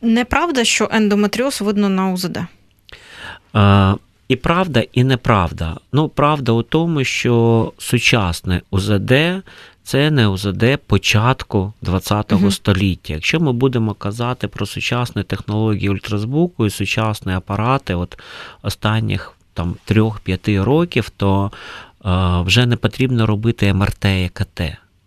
Неправда, 0.01 0.63
що 0.63 0.89
ендометріоз 0.91 1.61
видно 1.61 1.89
на 1.89 2.09
УЗД? 2.09 2.39
І 4.27 4.35
правда, 4.35 4.83
і 4.93 5.03
неправда. 5.03 5.77
Ну, 5.91 6.09
правда 6.09 6.51
у 6.51 6.63
тому, 6.63 7.03
що 7.03 7.73
сучасне 7.77 8.61
УЗД 8.71 9.13
це 9.87 10.11
не 10.11 10.27
УЗД 10.27 10.77
початку 10.87 11.73
ХХ 11.85 12.11
угу. 12.31 12.51
століття. 12.51 13.13
Якщо 13.13 13.39
ми 13.39 13.53
будемо 13.53 13.93
казати 13.93 14.47
про 14.47 14.65
сучасні 14.65 15.23
технології 15.23 15.89
ультразвуку 15.89 16.65
і 16.65 16.69
сучасні 16.69 17.33
апарати, 17.33 17.95
от 17.95 18.19
останніх 18.61 19.33
там 19.53 19.75
3-5 19.87 20.63
років, 20.63 21.09
то 21.17 21.51
е, 22.05 22.41
вже 22.41 22.65
не 22.65 22.75
потрібно 22.75 23.25
робити 23.25 23.73
МРТ 23.73 24.05
і 24.05 24.29
КТ. 24.33 24.61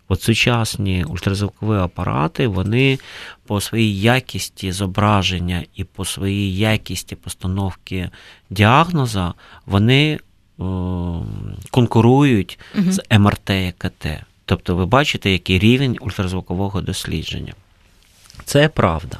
От 0.07 0.21
сучасні 0.21 1.03
ультразвукові 1.03 1.77
апарати, 1.77 2.47
вони 2.47 2.99
по 3.47 3.61
своїй 3.61 3.99
якісті 3.99 4.71
зображення 4.71 5.63
і 5.75 5.83
по 5.83 6.05
своїй 6.05 6.57
якісті 6.57 7.15
постановки 7.15 8.09
діагноза, 8.49 9.33
вони 9.65 10.11
е, 10.13 10.19
конкурують 11.71 12.59
угу. 12.75 12.91
з 12.91 13.01
МРТ 13.19 13.49
і 13.49 13.73
КТ. 13.77 14.07
Тобто 14.51 14.75
ви 14.75 14.85
бачите, 14.85 15.31
який 15.31 15.59
рівень 15.59 15.97
ультразвукового 16.01 16.81
дослідження. 16.81 17.53
Це 18.45 18.69
правда. 18.69 19.17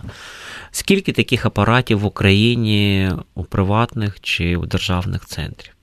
Скільки 0.72 1.12
таких 1.12 1.46
апаратів 1.46 2.00
в 2.00 2.06
Україні 2.06 3.12
у 3.36 3.44
приватних 3.44 4.20
чи 4.22 4.56
у 4.56 4.66
державних 4.66 5.26
центрів? 5.26 5.74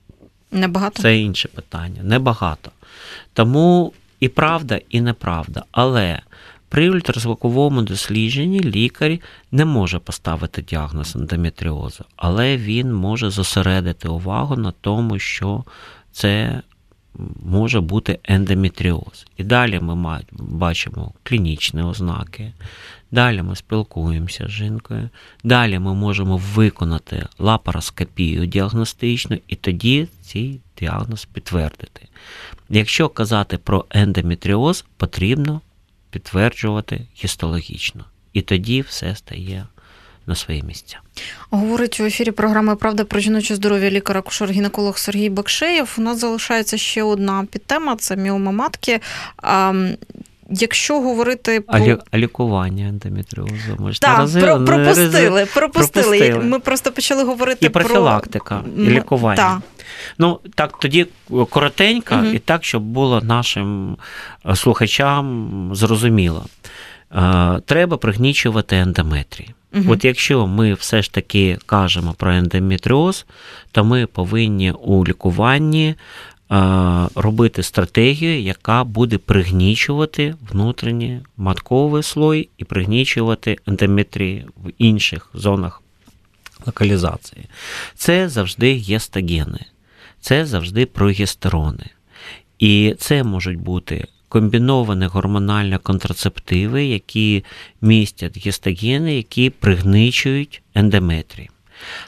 Небагато. 0.51 1.01
Це 1.01 1.17
інше 1.19 1.47
питання. 1.47 2.03
Небагато. 2.03 2.71
Тому 3.33 3.93
і 4.19 4.27
правда, 4.27 4.79
і 4.89 5.01
неправда. 5.01 5.63
Але 5.71 6.21
при 6.69 6.89
ультразвуковому 6.89 7.81
дослідженні 7.81 8.59
лікар 8.59 9.17
не 9.51 9.65
може 9.65 9.99
поставити 9.99 10.61
діагноз 10.61 11.15
ендометріозу, 11.15 12.03
але 12.15 12.57
він 12.57 12.93
може 12.93 13.29
зосередити 13.29 14.07
увагу 14.07 14.55
на 14.55 14.71
тому, 14.71 15.19
що 15.19 15.63
це 16.11 16.61
може 17.45 17.81
бути 17.81 18.19
ендометріоз. 18.23 19.25
І 19.37 19.43
далі 19.43 19.79
ми 19.79 20.21
бачимо 20.31 21.13
клінічні 21.23 21.81
ознаки. 21.81 22.53
Далі 23.11 23.41
ми 23.41 23.55
спілкуємося 23.55 24.45
з 24.47 24.51
жінкою. 24.51 25.09
Далі 25.43 25.79
ми 25.79 25.93
можемо 25.93 26.37
виконати 26.37 27.25
лапароскопію 27.39 28.45
діагностичну, 28.45 29.37
і 29.47 29.55
тоді 29.55 30.07
цей 30.21 30.61
діагноз 30.79 31.25
підтвердити. 31.25 32.07
Якщо 32.69 33.09
казати 33.09 33.57
про 33.57 33.85
ендометріоз, 33.89 34.85
потрібно 34.97 35.61
підтверджувати 36.09 37.07
гістологічно. 37.23 38.05
І 38.33 38.41
тоді 38.41 38.81
все 38.81 39.15
стає 39.15 39.67
на 40.29 40.35
свої 40.35 40.63
місця. 40.63 40.99
Говорить 41.49 41.99
у 41.99 42.05
ефірі 42.05 42.31
програми 42.31 42.75
Правда 42.75 43.03
про 43.03 43.19
жіноче 43.19 43.55
здоров'я 43.55 43.91
лікар 43.91 44.17
акушер 44.17 44.51
гінеколог 44.51 44.97
Сергій 44.97 45.29
Бакшеєв. 45.29 45.95
У 45.97 46.01
нас 46.01 46.19
залишається 46.19 46.77
ще 46.77 47.03
одна 47.03 47.45
підтема 47.51 47.95
це 47.95 48.15
міома 48.15 48.51
матки. 48.51 48.99
Якщо 50.51 51.01
говорити 51.01 51.61
про 51.61 51.97
а 52.11 52.17
лікування 52.17 52.87
ендометріозу, 52.87 53.75
ми 53.79 53.91
ж 53.91 54.01
так, 54.01 54.17
наразили, 54.17 54.45
про, 54.45 54.65
пропустили, 54.65 55.45
пропустили. 55.53 56.17
пропустили. 56.17 56.43
Ми 56.43 56.59
просто 56.59 56.91
почали 56.91 57.23
говорити 57.23 57.65
і 57.65 57.69
профілактика, 57.69 58.63
про... 58.75 58.83
і 58.83 58.89
лікування. 58.89 59.35
Так. 59.35 59.59
Ну 60.17 60.39
так 60.55 60.79
тоді 60.79 61.07
коротенько, 61.49 62.15
угу. 62.15 62.25
і 62.25 62.39
так, 62.39 62.63
щоб 62.63 62.83
було 62.83 63.21
нашим 63.21 63.97
е, 64.45 64.55
слухачам 64.55 65.69
зрозуміло. 65.73 66.45
Е, 67.15 67.61
треба 67.65 67.97
пригнічувати 67.97 68.75
ендометрії. 68.75 69.53
Угу. 69.73 69.83
От 69.87 70.05
якщо 70.05 70.47
ми 70.47 70.73
все 70.73 71.01
ж 71.01 71.11
таки 71.11 71.57
кажемо 71.65 72.13
про 72.13 72.33
ендометріоз, 72.33 73.25
то 73.71 73.85
ми 73.85 74.05
повинні 74.05 74.71
у 74.71 75.05
лікуванні 75.05 75.95
робити 77.15 77.63
стратегію, 77.63 78.41
яка 78.41 78.83
буде 78.83 79.17
пригнічувати 79.17 80.35
внутрішній 80.51 81.19
матковий 81.37 82.03
слой 82.03 82.49
і 82.57 82.63
пригнічувати 82.63 83.57
ендометрії 83.67 84.45
в 84.57 84.71
інших 84.77 85.29
зонах 85.33 85.81
локалізації. 86.65 87.45
Це 87.95 88.29
завжди 88.29 88.77
гестогени, 88.77 89.65
це 90.21 90.45
завжди 90.45 90.85
прогестерони. 90.85 91.85
І 92.59 92.95
це 92.99 93.23
можуть 93.23 93.59
бути 93.59 94.07
комбіновані 94.29 95.05
гормональні 95.05 95.77
контрацептиви, 95.77 96.85
які 96.85 97.43
містять 97.81 98.37
гістогени, 98.37 99.15
які 99.15 99.49
пригничують 99.49 100.61
ендометрії. 100.75 101.49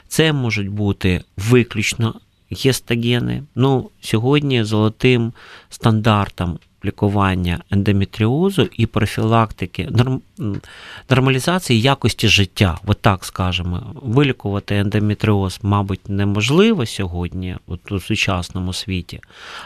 Це 0.08 0.32
можуть 0.32 0.68
бути 0.68 1.24
виключно 1.36 2.14
гестогени. 2.50 3.42
Ну, 3.54 3.90
Сьогодні 4.00 4.64
золотим 4.64 5.32
стандартом 5.68 6.58
лікування 6.84 7.60
ендометріозу 7.70 8.68
і 8.72 8.86
профілактики 8.86 9.88
нормалізації 11.10 11.80
якості 11.80 12.28
життя, 12.28 12.78
от 12.86 13.00
так 13.00 13.24
скажемо, 13.24 13.82
вилікувати 14.02 14.76
ендометріоз, 14.76 15.58
мабуть, 15.62 16.08
неможливо 16.08 16.86
сьогодні 16.86 17.56
от 17.66 17.92
у 17.92 18.00
сучасному 18.00 18.72
світі, 18.72 19.20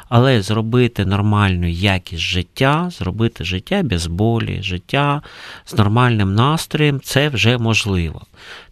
але 0.09 0.43
зробити 0.43 1.07
нормальну 1.07 1.67
якість 1.67 2.23
життя, 2.23 2.91
зробити 2.91 3.45
життя 3.45 3.83
без 3.83 4.07
болі, 4.07 4.63
життя 4.63 5.23
з 5.65 5.75
нормальним 5.75 6.35
настроєм 6.35 7.01
це 7.01 7.29
вже 7.29 7.59
можливо. 7.59 8.23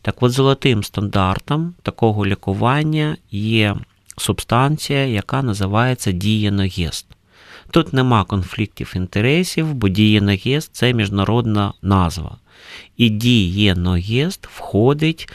Так 0.03 0.23
от 0.23 0.33
золотим 0.33 0.85
стандартом 0.85 1.75
такого 1.83 2.27
лікування 2.27 3.17
є 3.31 3.77
субстанція, 4.17 5.07
яка 5.07 5.43
називається 5.43 6.13
дієногест. 6.13 7.07
Тут 7.75 7.93
нема 7.93 8.25
конфліктів 8.25 8.93
інтересів, 8.97 9.75
бо 9.75 9.89
дієногест 9.89 10.71
це 10.73 10.93
міжнародна 10.93 11.73
назва. 11.83 12.37
І 12.97 13.09
дієногест 13.09 14.47
входить 14.47 15.29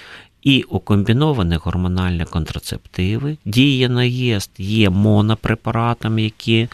і 0.43 0.63
у 0.63 0.79
комбіновані 0.79 1.55
гормональні 1.55 2.25
контрацептиви. 2.25 3.37
Дієноєст 3.45 4.51
є 4.57 4.89
монопрепаратом, 4.89 6.19
які 6.19 6.67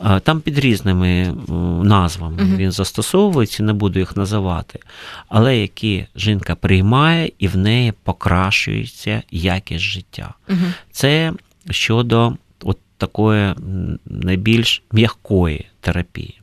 е, 0.00 0.20
там 0.20 0.40
під 0.40 0.58
різними 0.58 1.34
назвами 1.82 2.42
uh 2.42 2.56
він 2.56 2.72
застосовується, 2.72 3.62
не 3.62 3.72
буду 3.72 3.98
їх 3.98 4.16
називати, 4.16 4.78
але 5.28 5.58
які 5.58 6.06
жінка 6.16 6.54
приймає 6.54 7.30
і 7.38 7.48
в 7.48 7.56
неї 7.56 7.92
покращується 8.02 9.22
якість 9.30 9.84
життя. 9.84 10.34
uh 10.48 10.72
Це 10.90 11.32
щодо 11.70 12.32
такої 12.98 13.54
найбільш 14.06 14.82
м'якої 14.92 15.66
терапії. 15.80 16.40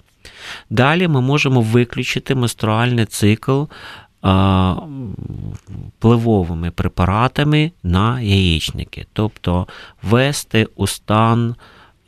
Далі 0.69 1.07
ми 1.07 1.21
можемо 1.21 1.61
виключити 1.61 2.35
менструальний 2.35 3.05
цикл 3.05 3.63
пливовими 5.99 6.71
препаратами 6.71 7.71
на 7.83 8.21
яєчники, 8.21 9.05
тобто 9.13 9.67
ввести 10.03 10.67
у 10.75 10.87
стан 10.87 11.55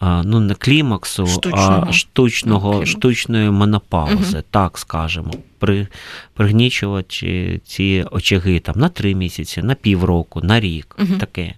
ну 0.02 0.40
не 0.40 0.56
клімаксу, 0.56 1.28
штучного. 1.28 1.86
а 1.90 1.92
штучного, 1.92 2.74
ну, 2.74 2.86
штучної 2.86 3.52
монопаузи, 3.52 4.38
угу. 4.38 4.46
так 4.52 4.78
скажемо, 4.78 5.34
при, 5.60 5.88
пригнічувати 6.34 7.62
ці 7.66 8.06
очаги 8.12 8.60
там 8.60 8.80
на 8.80 8.90
три 8.90 9.16
місяці, 9.16 9.62
на 9.62 9.76
півроку, 9.76 10.42
на 10.42 10.60
рік, 10.60 10.96
угу. 11.00 11.18
таке 11.20 11.54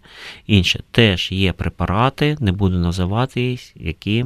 інше. 0.47 0.83
Теж 0.91 1.31
є 1.31 1.53
препарати, 1.53 2.37
не 2.39 2.51
буду 2.51 2.77
називати, 2.77 3.41
їх, 3.41 3.61
які 3.75 4.25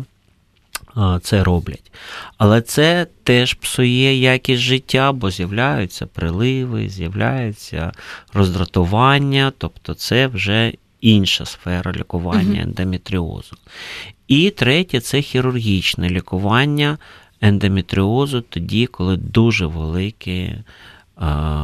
це 1.21 1.43
роблять. 1.43 1.91
Але 2.37 2.61
це 2.61 3.07
теж 3.23 3.53
псує 3.53 4.15
якість 4.15 4.61
життя, 4.61 5.11
бо 5.11 5.31
з'являються 5.31 6.05
приливи, 6.05 6.89
з'являються 6.89 7.91
роздратування, 8.33 9.53
тобто 9.57 9.93
це 9.93 10.27
вже 10.27 10.73
інша 11.01 11.45
сфера 11.45 11.91
лікування 11.91 12.61
ендометріозу. 12.61 13.55
І 14.27 14.49
третє 14.49 14.99
це 14.99 15.21
хірургічне 15.21 16.09
лікування 16.09 16.97
ендометріозу 17.41 18.41
тоді, 18.41 18.85
коли 18.85 19.17
дуже 19.17 19.65
великі 19.65 20.55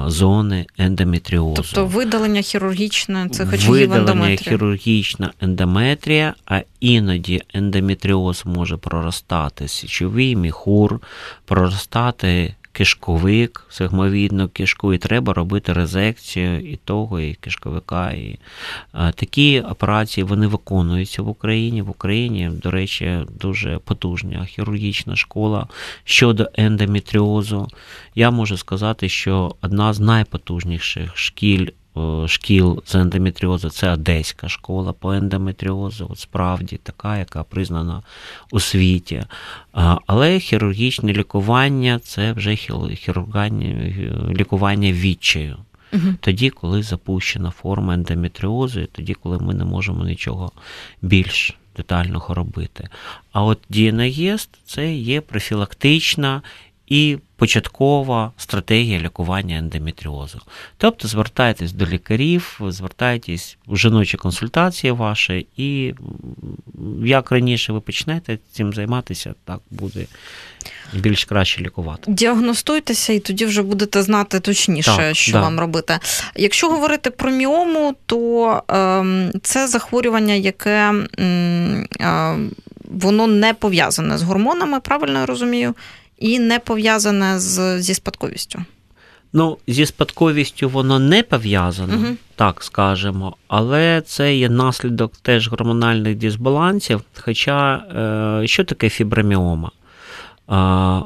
зони 0.07 0.65
ендометріозу. 0.77 1.55
Тобто 1.55 1.85
видалення 1.85 2.41
хірургічне 2.41 3.29
це 3.31 3.45
хоч 3.45 3.65
Видалення 3.65 4.35
хірургічна 4.35 5.31
ендометрія, 5.41 6.33
а 6.45 6.61
іноді 6.79 7.41
ендометріоз 7.53 8.43
може 8.45 8.77
проростати 8.77 9.67
січовий 9.67 10.35
міхур, 10.35 10.99
проростати 11.45 12.55
кишковик, 12.77 13.65
сигмовідну 13.69 14.49
кишку, 14.49 14.93
і 14.93 14.97
треба 14.97 15.33
робити 15.33 15.73
резекцію 15.73 16.59
і 16.59 16.75
того, 16.75 17.19
і 17.19 17.33
кишковика. 17.33 18.11
І 18.11 18.39
Такі 19.15 19.61
операції 19.61 20.23
вони 20.23 20.47
виконуються 20.47 21.21
в 21.21 21.29
Україні. 21.29 21.81
В 21.81 21.89
Україні, 21.89 22.49
до 22.63 22.71
речі, 22.71 23.19
дуже 23.39 23.77
потужна 23.77 24.45
хірургічна 24.45 25.15
школа 25.15 25.67
щодо 26.03 26.49
ендометріозу. 26.53 27.67
Я 28.15 28.31
можу 28.31 28.57
сказати, 28.57 29.09
що 29.09 29.55
одна 29.61 29.93
з 29.93 29.99
найпотужніших 29.99 31.17
шкіль 31.17 31.67
Е, 31.86 31.86
шкіл 32.27 32.83
з 32.85 32.95
ендометріозу 32.95 33.69
це 33.69 33.91
Одеська 33.91 34.49
школа 34.49 34.93
по 34.93 35.13
ендометріозу, 35.13 36.07
от 36.09 36.19
справді 36.19 36.79
така, 36.83 37.17
яка 37.17 37.43
признана 37.43 38.03
у 38.51 38.59
світі. 38.59 39.23
Але 40.05 40.39
хірургічне 40.39 41.13
лікування 41.13 41.99
це 41.99 42.33
вже 42.33 42.57
лікування 44.29 44.91
відчаю. 44.91 45.57
Угу. 45.93 46.15
Тоді, 46.19 46.49
коли 46.49 46.83
запущена 46.83 47.51
форма 47.51 47.93
ендометріозу, 47.93 48.79
і 48.79 48.85
тоді, 48.85 49.13
коли 49.13 49.39
ми 49.39 49.53
не 49.53 49.65
можемо 49.65 50.05
нічого 50.05 50.51
більш 51.01 51.57
детального 51.77 52.33
робити. 52.33 52.87
А 53.31 53.43
от 53.43 53.59
дієнаєст 53.69 54.49
це 54.65 54.93
є 54.93 55.21
профілактична 55.21 56.41
і 56.87 57.17
початкова 57.35 58.31
стратегія 58.37 58.99
лікування 58.99 59.57
ендометріозу. 59.57 60.41
Тобто 60.77 61.07
звертайтесь 61.07 61.71
до 61.71 61.85
лікарів, 61.85 62.59
звертайтесь 62.67 63.57
у 63.67 63.75
жіночі 63.75 64.17
консультації 64.17 64.91
ваші, 64.91 65.47
і 65.57 65.93
як 67.03 67.31
раніше 67.31 67.73
ви 67.73 67.81
почнете 67.81 68.37
цим 68.51 68.73
займатися, 68.73 69.33
так 69.45 69.59
буде 69.71 70.05
більш 70.93 71.25
краще 71.25 71.61
лікувати. 71.61 72.11
Діагностуйтеся, 72.11 73.13
і 73.13 73.19
тоді 73.19 73.45
вже 73.45 73.61
будете 73.61 74.01
знати 74.01 74.39
точніше, 74.39 74.97
так, 74.97 75.15
що 75.15 75.31
да. 75.31 75.41
вам 75.41 75.59
робити. 75.59 75.99
Якщо 76.35 76.69
говорити 76.69 77.11
про 77.11 77.31
міому, 77.31 77.95
то 78.05 78.63
е, 78.71 79.39
це 79.43 79.67
захворювання, 79.67 80.33
яке 80.33 80.93
е, 81.19 82.35
воно 82.91 83.27
не 83.27 83.53
пов'язане 83.53 84.17
з 84.17 84.23
гормонами, 84.23 84.79
правильно 84.79 85.19
я 85.19 85.25
розумію? 85.25 85.73
І 86.19 86.39
не 86.39 86.59
пов'язане 86.59 87.39
з, 87.39 87.81
зі 87.81 87.93
спадковістю. 87.93 88.59
Ну, 89.33 89.57
зі 89.67 89.85
спадковістю 89.85 90.69
воно 90.69 90.99
не 90.99 91.23
пов'язано, 91.23 91.95
Угу. 91.95 92.15
так 92.35 92.63
скажемо, 92.63 93.35
але 93.47 94.01
це 94.05 94.35
є 94.35 94.49
наслідок 94.49 95.17
теж 95.21 95.47
гормональних 95.47 96.15
дисбалансів. 96.15 97.01
Хоча 97.19 97.75
е, 97.75 98.47
що 98.47 98.63
таке 98.63 98.89
фіброміома? 98.89 99.71
Е, 99.71 100.53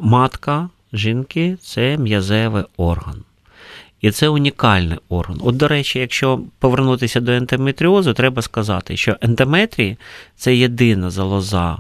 матка 0.02 0.70
жінки 0.94 1.58
це 1.62 1.98
м'язевий 1.98 2.64
орган. 2.78 3.24
І 4.02 4.12
це 4.12 4.30
унікальний 4.30 4.98
орган. 5.10 5.40
От, 5.44 5.58
до 5.58 5.68
речі, 5.68 6.00
якщо 6.00 6.42
повернутися 6.60 7.20
до 7.20 7.32
ендометріозу, 7.32 8.14
треба 8.14 8.42
сказати, 8.42 8.98
що 8.98 9.18
ендометрій 9.22 9.98
це 10.36 10.56
єдина 10.56 11.10
залоза 11.10 11.78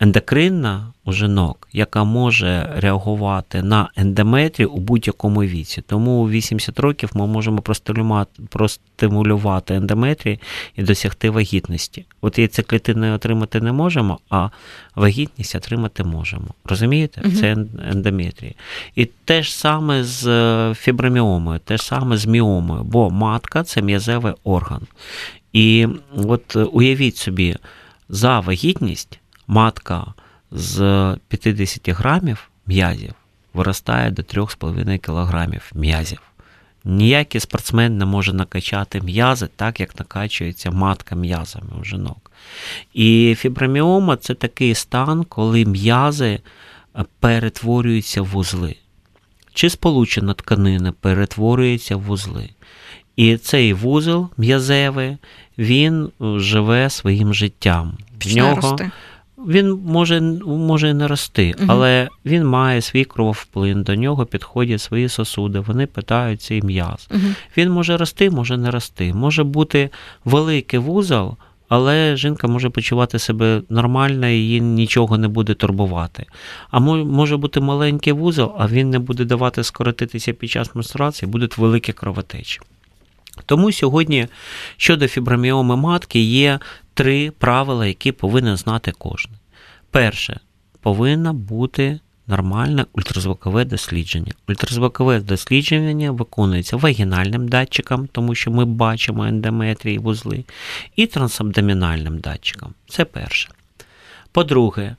ендокринна 0.00 0.92
у 1.04 1.12
жінок, 1.12 1.68
яка 1.72 2.04
може 2.04 2.72
реагувати 2.76 3.62
на 3.62 3.90
ендометрій 3.96 4.64
у 4.64 4.76
будь-якому 4.76 5.42
віці. 5.42 5.82
Тому 5.82 6.10
у 6.10 6.30
80 6.30 6.80
років 6.80 7.10
ми 7.14 7.26
можемо 7.26 7.62
простимулювати, 8.48 9.74
ендометрій 9.74 10.40
і 10.76 10.82
досягти 10.82 11.30
вагітності. 11.30 12.06
От 12.20 12.38
яйцеклітини 12.38 13.12
отримати 13.12 13.60
не 13.60 13.72
можемо, 13.72 14.18
а 14.30 14.48
вагітність 14.94 15.54
отримати 15.54 16.04
можемо. 16.04 16.48
Розумієте? 16.64 17.22
Це 17.40 17.56
ендометрія. 17.90 18.52
І 18.94 19.04
те 19.04 19.42
ж 19.42 19.56
саме 19.56 20.04
з 20.04 20.26
е, 20.26 20.74
фіброміомою, 20.74 21.58
те 21.58 21.76
ж 21.76 21.84
саме 21.84 22.16
з 22.16 22.26
міомою, 22.26 22.82
бо 22.82 23.10
матка 23.10 23.62
це 23.62 23.82
м'язевий 23.82 24.32
орган. 24.44 24.82
І 25.52 25.86
от 26.16 26.56
е, 26.56 26.62
уявіть 26.62 27.16
собі, 27.16 27.56
за 28.08 28.40
вагітність 28.40 29.20
матка 29.50 30.14
з 30.50 30.78
50 31.28 31.88
грамів 31.88 32.50
м'язів 32.66 33.14
виростає 33.54 34.10
до 34.10 34.22
3,5 34.22 34.98
кілограмів 34.98 35.70
м'язів. 35.74 36.22
Ніякий 36.84 37.40
спортсмен 37.40 37.98
не 37.98 38.04
може 38.04 38.32
накачати 38.32 39.00
м'язи 39.00 39.48
так, 39.56 39.80
як 39.80 39.98
накачується 39.98 40.70
матка 40.70 41.14
м'язами 41.14 41.70
у 41.80 41.84
жінок. 41.84 42.32
І 42.94 43.36
фіброміома 43.38 44.16
це 44.16 44.34
такий 44.34 44.74
стан, 44.74 45.24
коли 45.24 45.64
м'язи 45.64 46.40
е, 46.96 47.04
перетворюються 47.20 48.22
в 48.22 48.26
вузли. 48.26 48.76
Чи 49.54 49.70
сполучена 49.70 50.34
тканина 50.34 50.92
перетворюється 50.92 51.96
в 51.96 52.00
вузли. 52.00 52.50
І 53.16 53.36
цей 53.36 53.72
вузол 53.72 54.28
м'язевий, 54.36 55.16
він 55.58 56.04
е, 56.04 56.10
живе 56.38 56.90
своїм 56.90 57.34
життям. 57.34 57.98
В 58.24 58.36
нього 58.36 58.54
рости. 58.56 58.90
Він 59.48 59.80
може, 59.86 60.20
може 60.46 60.94
не 60.94 61.08
рости, 61.08 61.54
Мгм. 61.58 61.70
але 61.70 62.08
він 62.24 62.46
має 62.46 62.80
свій 62.80 63.04
крововплин, 63.04 63.82
до 63.82 63.94
нього 63.94 64.26
підходять 64.26 64.80
свої 64.80 65.08
сосуди, 65.08 65.60
вони 65.60 65.86
питають 65.86 66.42
цей 66.42 66.62
м'яз. 66.62 67.08
Угу. 67.10 67.20
Він 67.56 67.70
може 67.70 67.96
рости, 67.96 68.30
може 68.30 68.56
не 68.56 68.70
рости. 68.70 69.14
Може 69.14 69.44
бути 69.44 69.90
великий 70.24 70.78
вузол, 70.78 71.36
але 71.68 72.16
жінка 72.16 72.48
може 72.48 72.70
почувати 72.70 73.18
себе 73.18 73.62
нормально, 73.68 74.28
і 74.28 74.32
її 74.32 74.60
нічого 74.60 75.18
не 75.18 75.28
буде 75.28 75.54
турбувати. 75.54 76.26
А 76.70 76.80
може 76.80 77.36
бути 77.36 77.60
маленький 77.60 78.12
вузол, 78.12 78.52
а 78.58 78.66
він 78.66 78.90
не 78.90 78.98
буде 78.98 79.24
давати 79.24 79.64
скоротитися 79.64 80.32
під 80.32 80.50
час 80.50 80.74
менструації, 80.74 81.30
будуть 81.30 81.58
великі 81.58 81.92
кровотечі. 81.92 82.60
Тому 83.46 83.72
сьогодні 83.72 84.26
щодо 84.76 85.08
фіброміоми 85.08 85.76
матки 85.76 86.20
є 86.20 86.58
три 86.94 87.30
правила, 87.30 87.86
які 87.86 88.12
повинен 88.12 88.56
знати 88.56 88.92
кожен. 88.98 89.32
Перше, 89.90 90.40
повинна 90.80 91.32
бути 91.32 92.00
нормальне 92.26 92.86
ультразвукове 92.92 93.64
дослідження. 93.64 94.32
Ультразвукове 94.48 95.20
дослідження 95.20 96.10
виконується 96.10 96.76
вагінальним 96.76 97.48
датчиком, 97.48 98.08
тому 98.12 98.34
що 98.34 98.50
ми 98.50 98.64
бачимо 98.64 99.24
ендометрії 99.24 99.98
вузли, 99.98 100.44
і 100.96 101.06
трансабдомінальним 101.06 102.18
датчиком. 102.18 102.74
Це 102.88 103.04
перше. 103.04 103.48
По-друге, 104.32 104.96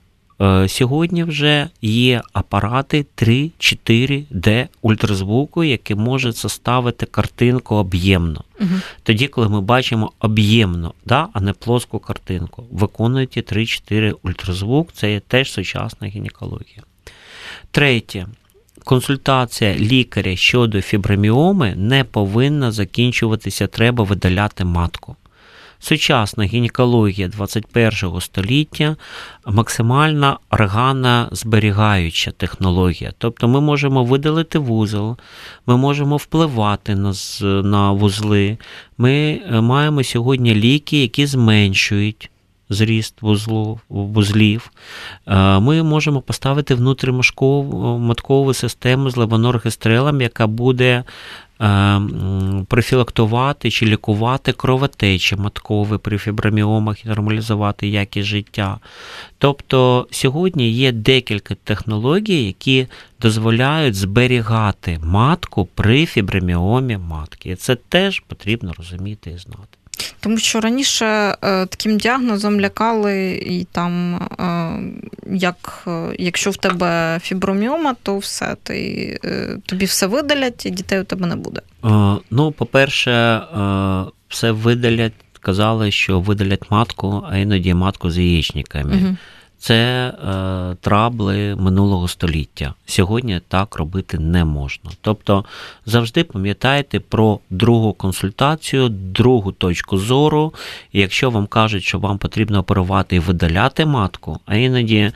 сьогодні 0.68 1.24
вже 1.24 1.68
є 1.82 2.22
апарати 2.32 3.06
3-4D 3.16 4.66
ультразвуку, 4.82 5.64
які 5.64 5.94
можуть 5.94 6.36
составити 6.36 7.06
картинку 7.06 7.74
об'ємно. 7.74 8.44
Угу. 8.60 8.70
Тоді, 9.02 9.28
коли 9.28 9.48
ми 9.48 9.60
бачимо 9.60 10.12
об'ємно, 10.20 10.94
да, 11.06 11.28
а 11.32 11.40
не 11.40 11.52
плоску 11.52 11.98
картинку, 11.98 12.64
виконують 12.70 13.52
3-4 13.52 14.14
ультразвук, 14.22 14.92
це 14.92 15.12
є 15.12 15.20
теж 15.20 15.52
сучасна 15.52 16.08
гінекологія. 16.08 16.82
Третє. 17.70 18.26
Консультація 18.84 19.74
лікаря 19.74 20.36
щодо 20.36 20.80
фіброміоми 20.82 21.74
не 21.76 22.04
повинна 22.04 22.72
закінчуватися, 22.72 23.66
треба 23.66 24.04
видаляти 24.04 24.64
матку. 24.64 25.16
Сучасна 25.84 26.44
гінекологія 26.44 27.28
21 27.28 28.20
століття 28.20 28.96
максимально 29.46 30.40
органозберігаюча 30.50 32.30
технологія. 32.30 33.12
Тобто 33.18 33.48
ми 33.48 33.60
можемо 33.60 34.04
видалити 34.04 34.58
вузол, 34.58 35.16
ми 35.66 35.76
можемо 35.76 36.16
впливати 36.16 36.94
на, 36.94 37.12
на 37.62 37.92
вузли. 37.92 38.58
Ми 38.98 39.40
е, 39.50 39.60
маємо 39.60 40.04
сьогодні 40.04 40.54
ліки, 40.54 41.02
які 41.02 41.26
зменшують 41.26 42.30
зріст 42.72 43.14
вузлів. 43.88 44.70
Е, 45.26 45.60
Ми 45.60 45.82
можемо 45.82 46.20
поставити 46.20 46.74
внутріматкову 46.74 48.54
систему 48.54 49.10
з 49.10 49.16
левоноргестрелем, 49.16 50.20
яка 50.20 50.46
буде 50.46 51.04
е, 51.60 52.00
профілактувати 52.68 53.70
чи 53.70 53.86
лікувати 53.86 54.52
кровотечі 54.52 55.36
маткові 55.36 55.98
при 55.98 56.18
фіброміомах 56.18 57.04
і 57.04 57.08
нормалізувати 57.08 57.88
якість 57.88 58.28
життя. 58.28 58.78
Тобто 59.38 60.06
сьогодні 60.10 60.70
є 60.70 60.92
декілька 60.92 61.54
технологій, 61.54 62.46
які 62.46 62.86
дозволяють 63.20 63.94
зберігати 63.94 64.98
матку 65.02 65.68
при 65.74 66.06
фіброміомі 66.06 66.96
матки. 66.96 67.50
І 67.50 67.56
це 67.56 67.74
теж 67.74 68.20
потрібно 68.20 68.72
розуміти 68.78 69.30
і 69.30 69.38
знати. 69.38 69.81
Тому 70.20 70.38
що 70.38 70.60
раніше 70.60 71.06
е, 71.06 71.36
таким 71.66 71.98
діагнозом 71.98 72.60
лякали, 72.60 73.32
і 73.46 73.66
там, 73.72 74.14
е, 74.14 75.36
як, 75.36 75.84
е, 75.86 76.16
якщо 76.18 76.50
в 76.50 76.56
тебе 76.56 77.18
фіброміома, 77.22 77.94
то 78.02 78.18
все, 78.18 78.56
ти, 78.62 79.18
тобі 79.66 79.84
все 79.84 80.06
видалять, 80.06 80.66
і 80.66 80.70
дітей 80.70 81.00
у 81.00 81.04
тебе 81.04 81.26
не 81.26 81.36
буде. 81.36 81.60
Ну, 82.30 82.52
по-перше, 82.52 83.42
все 84.28 84.52
видалять, 84.52 85.12
казали, 85.40 85.90
що 85.90 86.20
видалять 86.20 86.70
матку, 86.70 87.24
а 87.30 87.38
іноді 87.38 87.74
матку 87.74 88.10
з 88.10 88.18
яєчниками. 88.18 88.96
Угу. 88.96 89.16
Це 89.62 89.74
е, 90.08 90.76
трабли 90.80 91.56
минулого 91.56 92.08
століття. 92.08 92.74
Сьогодні 92.86 93.40
так 93.48 93.76
робити 93.76 94.18
не 94.18 94.44
можна. 94.44 94.90
Тобто 95.00 95.44
завжди 95.86 96.24
пам'ятайте 96.24 97.00
про 97.00 97.38
другу 97.50 97.92
консультацію, 97.92 98.88
другу 98.88 99.52
точку 99.52 99.98
зору. 99.98 100.54
І 100.92 101.00
якщо 101.00 101.30
вам 101.30 101.46
кажуть, 101.46 101.84
що 101.84 101.98
вам 101.98 102.18
потрібно 102.18 102.58
оперувати 102.58 103.16
і 103.16 103.18
видаляти 103.18 103.86
матку, 103.86 104.40
а 104.46 104.56
іноді, 104.56 105.12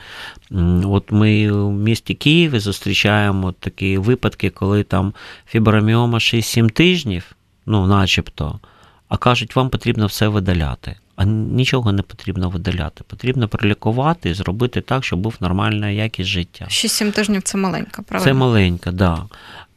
от 0.83 1.11
ми 1.11 1.51
в 1.51 1.71
місті 1.71 2.13
Києві 2.13 2.59
зустрічаємо 2.59 3.51
такі 3.51 3.97
випадки, 3.97 4.49
коли 4.49 4.83
там 4.83 5.13
фіброміома 5.47 6.17
6-7 6.17 6.71
тижнів, 6.71 7.35
ну 7.65 7.87
начебто, 7.87 8.59
а 9.07 9.17
кажуть, 9.17 9.55
вам 9.55 9.69
потрібно 9.69 10.05
все 10.05 10.27
видаляти. 10.27 10.95
А 11.17 11.25
нічого 11.25 11.91
не 11.91 12.01
потрібно 12.01 12.49
видаляти. 12.49 13.03
Потрібно 13.07 13.47
прилікувати 13.47 14.29
і 14.29 14.33
зробити 14.33 14.81
так, 14.81 15.05
щоб 15.05 15.19
був 15.19 15.35
нормальна 15.39 15.89
якість 15.89 16.29
життя. 16.29 16.65
6-7 16.69 17.11
тижнів 17.11 17.41
це 17.41 17.57
маленька, 17.57 18.01
правильно? 18.01 18.25
Це 18.25 18.33
маленька, 18.33 18.91
да. 18.91 19.23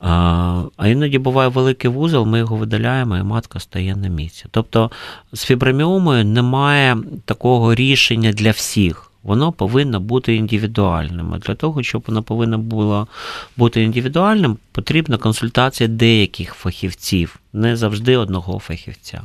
А, 0.01 0.63
а 0.77 0.89
іноді 0.89 1.19
буває 1.19 1.49
великий 1.49 1.91
вузол, 1.91 2.27
ми 2.27 2.39
його 2.39 2.57
видаляємо, 2.57 3.17
і 3.17 3.23
матка 3.23 3.61
стає 3.61 3.97
на 3.97 4.09
місці. 4.09 4.45
Тобто 4.51 4.91
з 5.33 5.45
фіброміомою 5.45 6.25
немає 6.25 6.97
такого 7.25 7.75
рішення 7.75 8.33
для 8.33 8.51
всіх. 8.51 9.11
Воно 9.23 9.53
повинно 9.53 10.01
бути 10.01 10.35
індивідуальним. 10.35 11.35
А 11.35 11.39
для 11.39 11.55
того, 11.55 11.83
щоб 11.83 12.05
воно 12.07 12.23
повинно 12.23 12.59
було 12.59 13.09
бути 13.57 13.83
індивідуальним, 13.83 14.59
потрібна 14.73 15.19
консультація 15.19 15.89
деяких 15.89 16.55
фахівців, 16.55 17.37
не 17.53 17.77
завжди 17.77 18.17
одного 18.17 18.59
фахівця. 18.59 19.23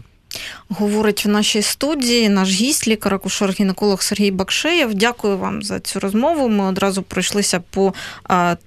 Говорить 0.69 1.25
в 1.25 1.29
нашій 1.29 1.61
студії 1.61 2.29
наш 2.29 2.49
гість, 2.49 2.88
лікар-акушер-гінеколог 2.88 4.01
Сергій 4.01 4.31
Бакшеєв. 4.31 4.93
Дякую 4.93 5.38
вам 5.38 5.63
за 5.63 5.79
цю 5.79 5.99
розмову. 5.99 6.49
Ми 6.49 6.65
одразу 6.65 7.01
пройшлися 7.01 7.59
по 7.69 7.93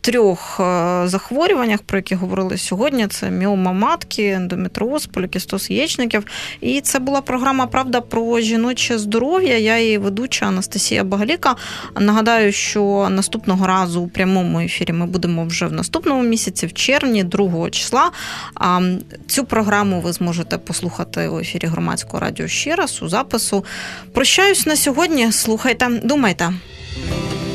трьох 0.01 0.61
захворюваннях, 1.05 1.83
про 1.83 1.99
які 1.99 2.15
говорили 2.15 2.59
сьогодні. 2.59 3.07
Це 3.07 3.31
міома 3.31 3.73
матки, 3.73 4.27
ендометроз, 4.27 5.07
полікістоз 5.07 5.71
яєчників. 5.71 6.25
І 6.61 6.81
це 6.81 6.99
була 6.99 7.21
програма 7.21 7.67
Правда 7.67 8.01
про 8.01 8.41
жіноче 8.41 8.99
здоров'я. 8.99 9.59
Я 9.59 9.79
її 9.79 9.99
ведуча 9.99 10.47
Анастасія 10.47 11.05
Багаліка. 11.05 11.57
Нагадаю, 12.01 12.53
що 12.53 13.09
наступного 13.11 13.67
разу 13.67 14.01
у 14.01 14.09
прямому 14.09 14.61
ефірі 14.61 14.93
ми 14.93 15.07
будемо 15.07 15.45
вже 15.45 15.67
в 15.67 15.73
наступному 15.73 16.23
місяці, 16.23 16.67
в 16.67 16.73
червні, 16.73 17.25
2 17.25 17.71
числа. 17.71 18.11
А 18.55 18.81
цю 19.27 19.45
програму 19.45 20.01
ви 20.01 20.13
зможете 20.13 20.59
послухати 20.59 21.29
у 21.29 21.41
ефірі 21.59 21.71
громадського 21.71 22.21
радіо 22.21 22.49
ще 22.49 22.77
раз 22.77 23.03
у 23.03 23.09
запису. 23.09 23.65
Прощаюсь 24.13 24.67
на 24.67 24.77
сьогодні. 24.77 25.33
Слухайте, 25.33 25.89
думайте. 26.05 26.53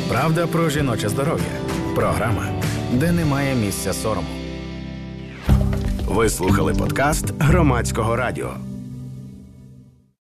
Правда 0.09 0.47
про 0.47 0.69
жіноче 0.69 1.09
здоров'я. 1.09 1.45
Програма, 1.95 2.45
де 2.93 3.11
немає 3.11 3.55
місця 3.55 3.93
сорому. 3.93 4.27
Ви 6.05 6.29
слухали 6.29 6.73
подкаст 6.73 7.33
громадського 7.39 8.15
радіо. 8.15 8.53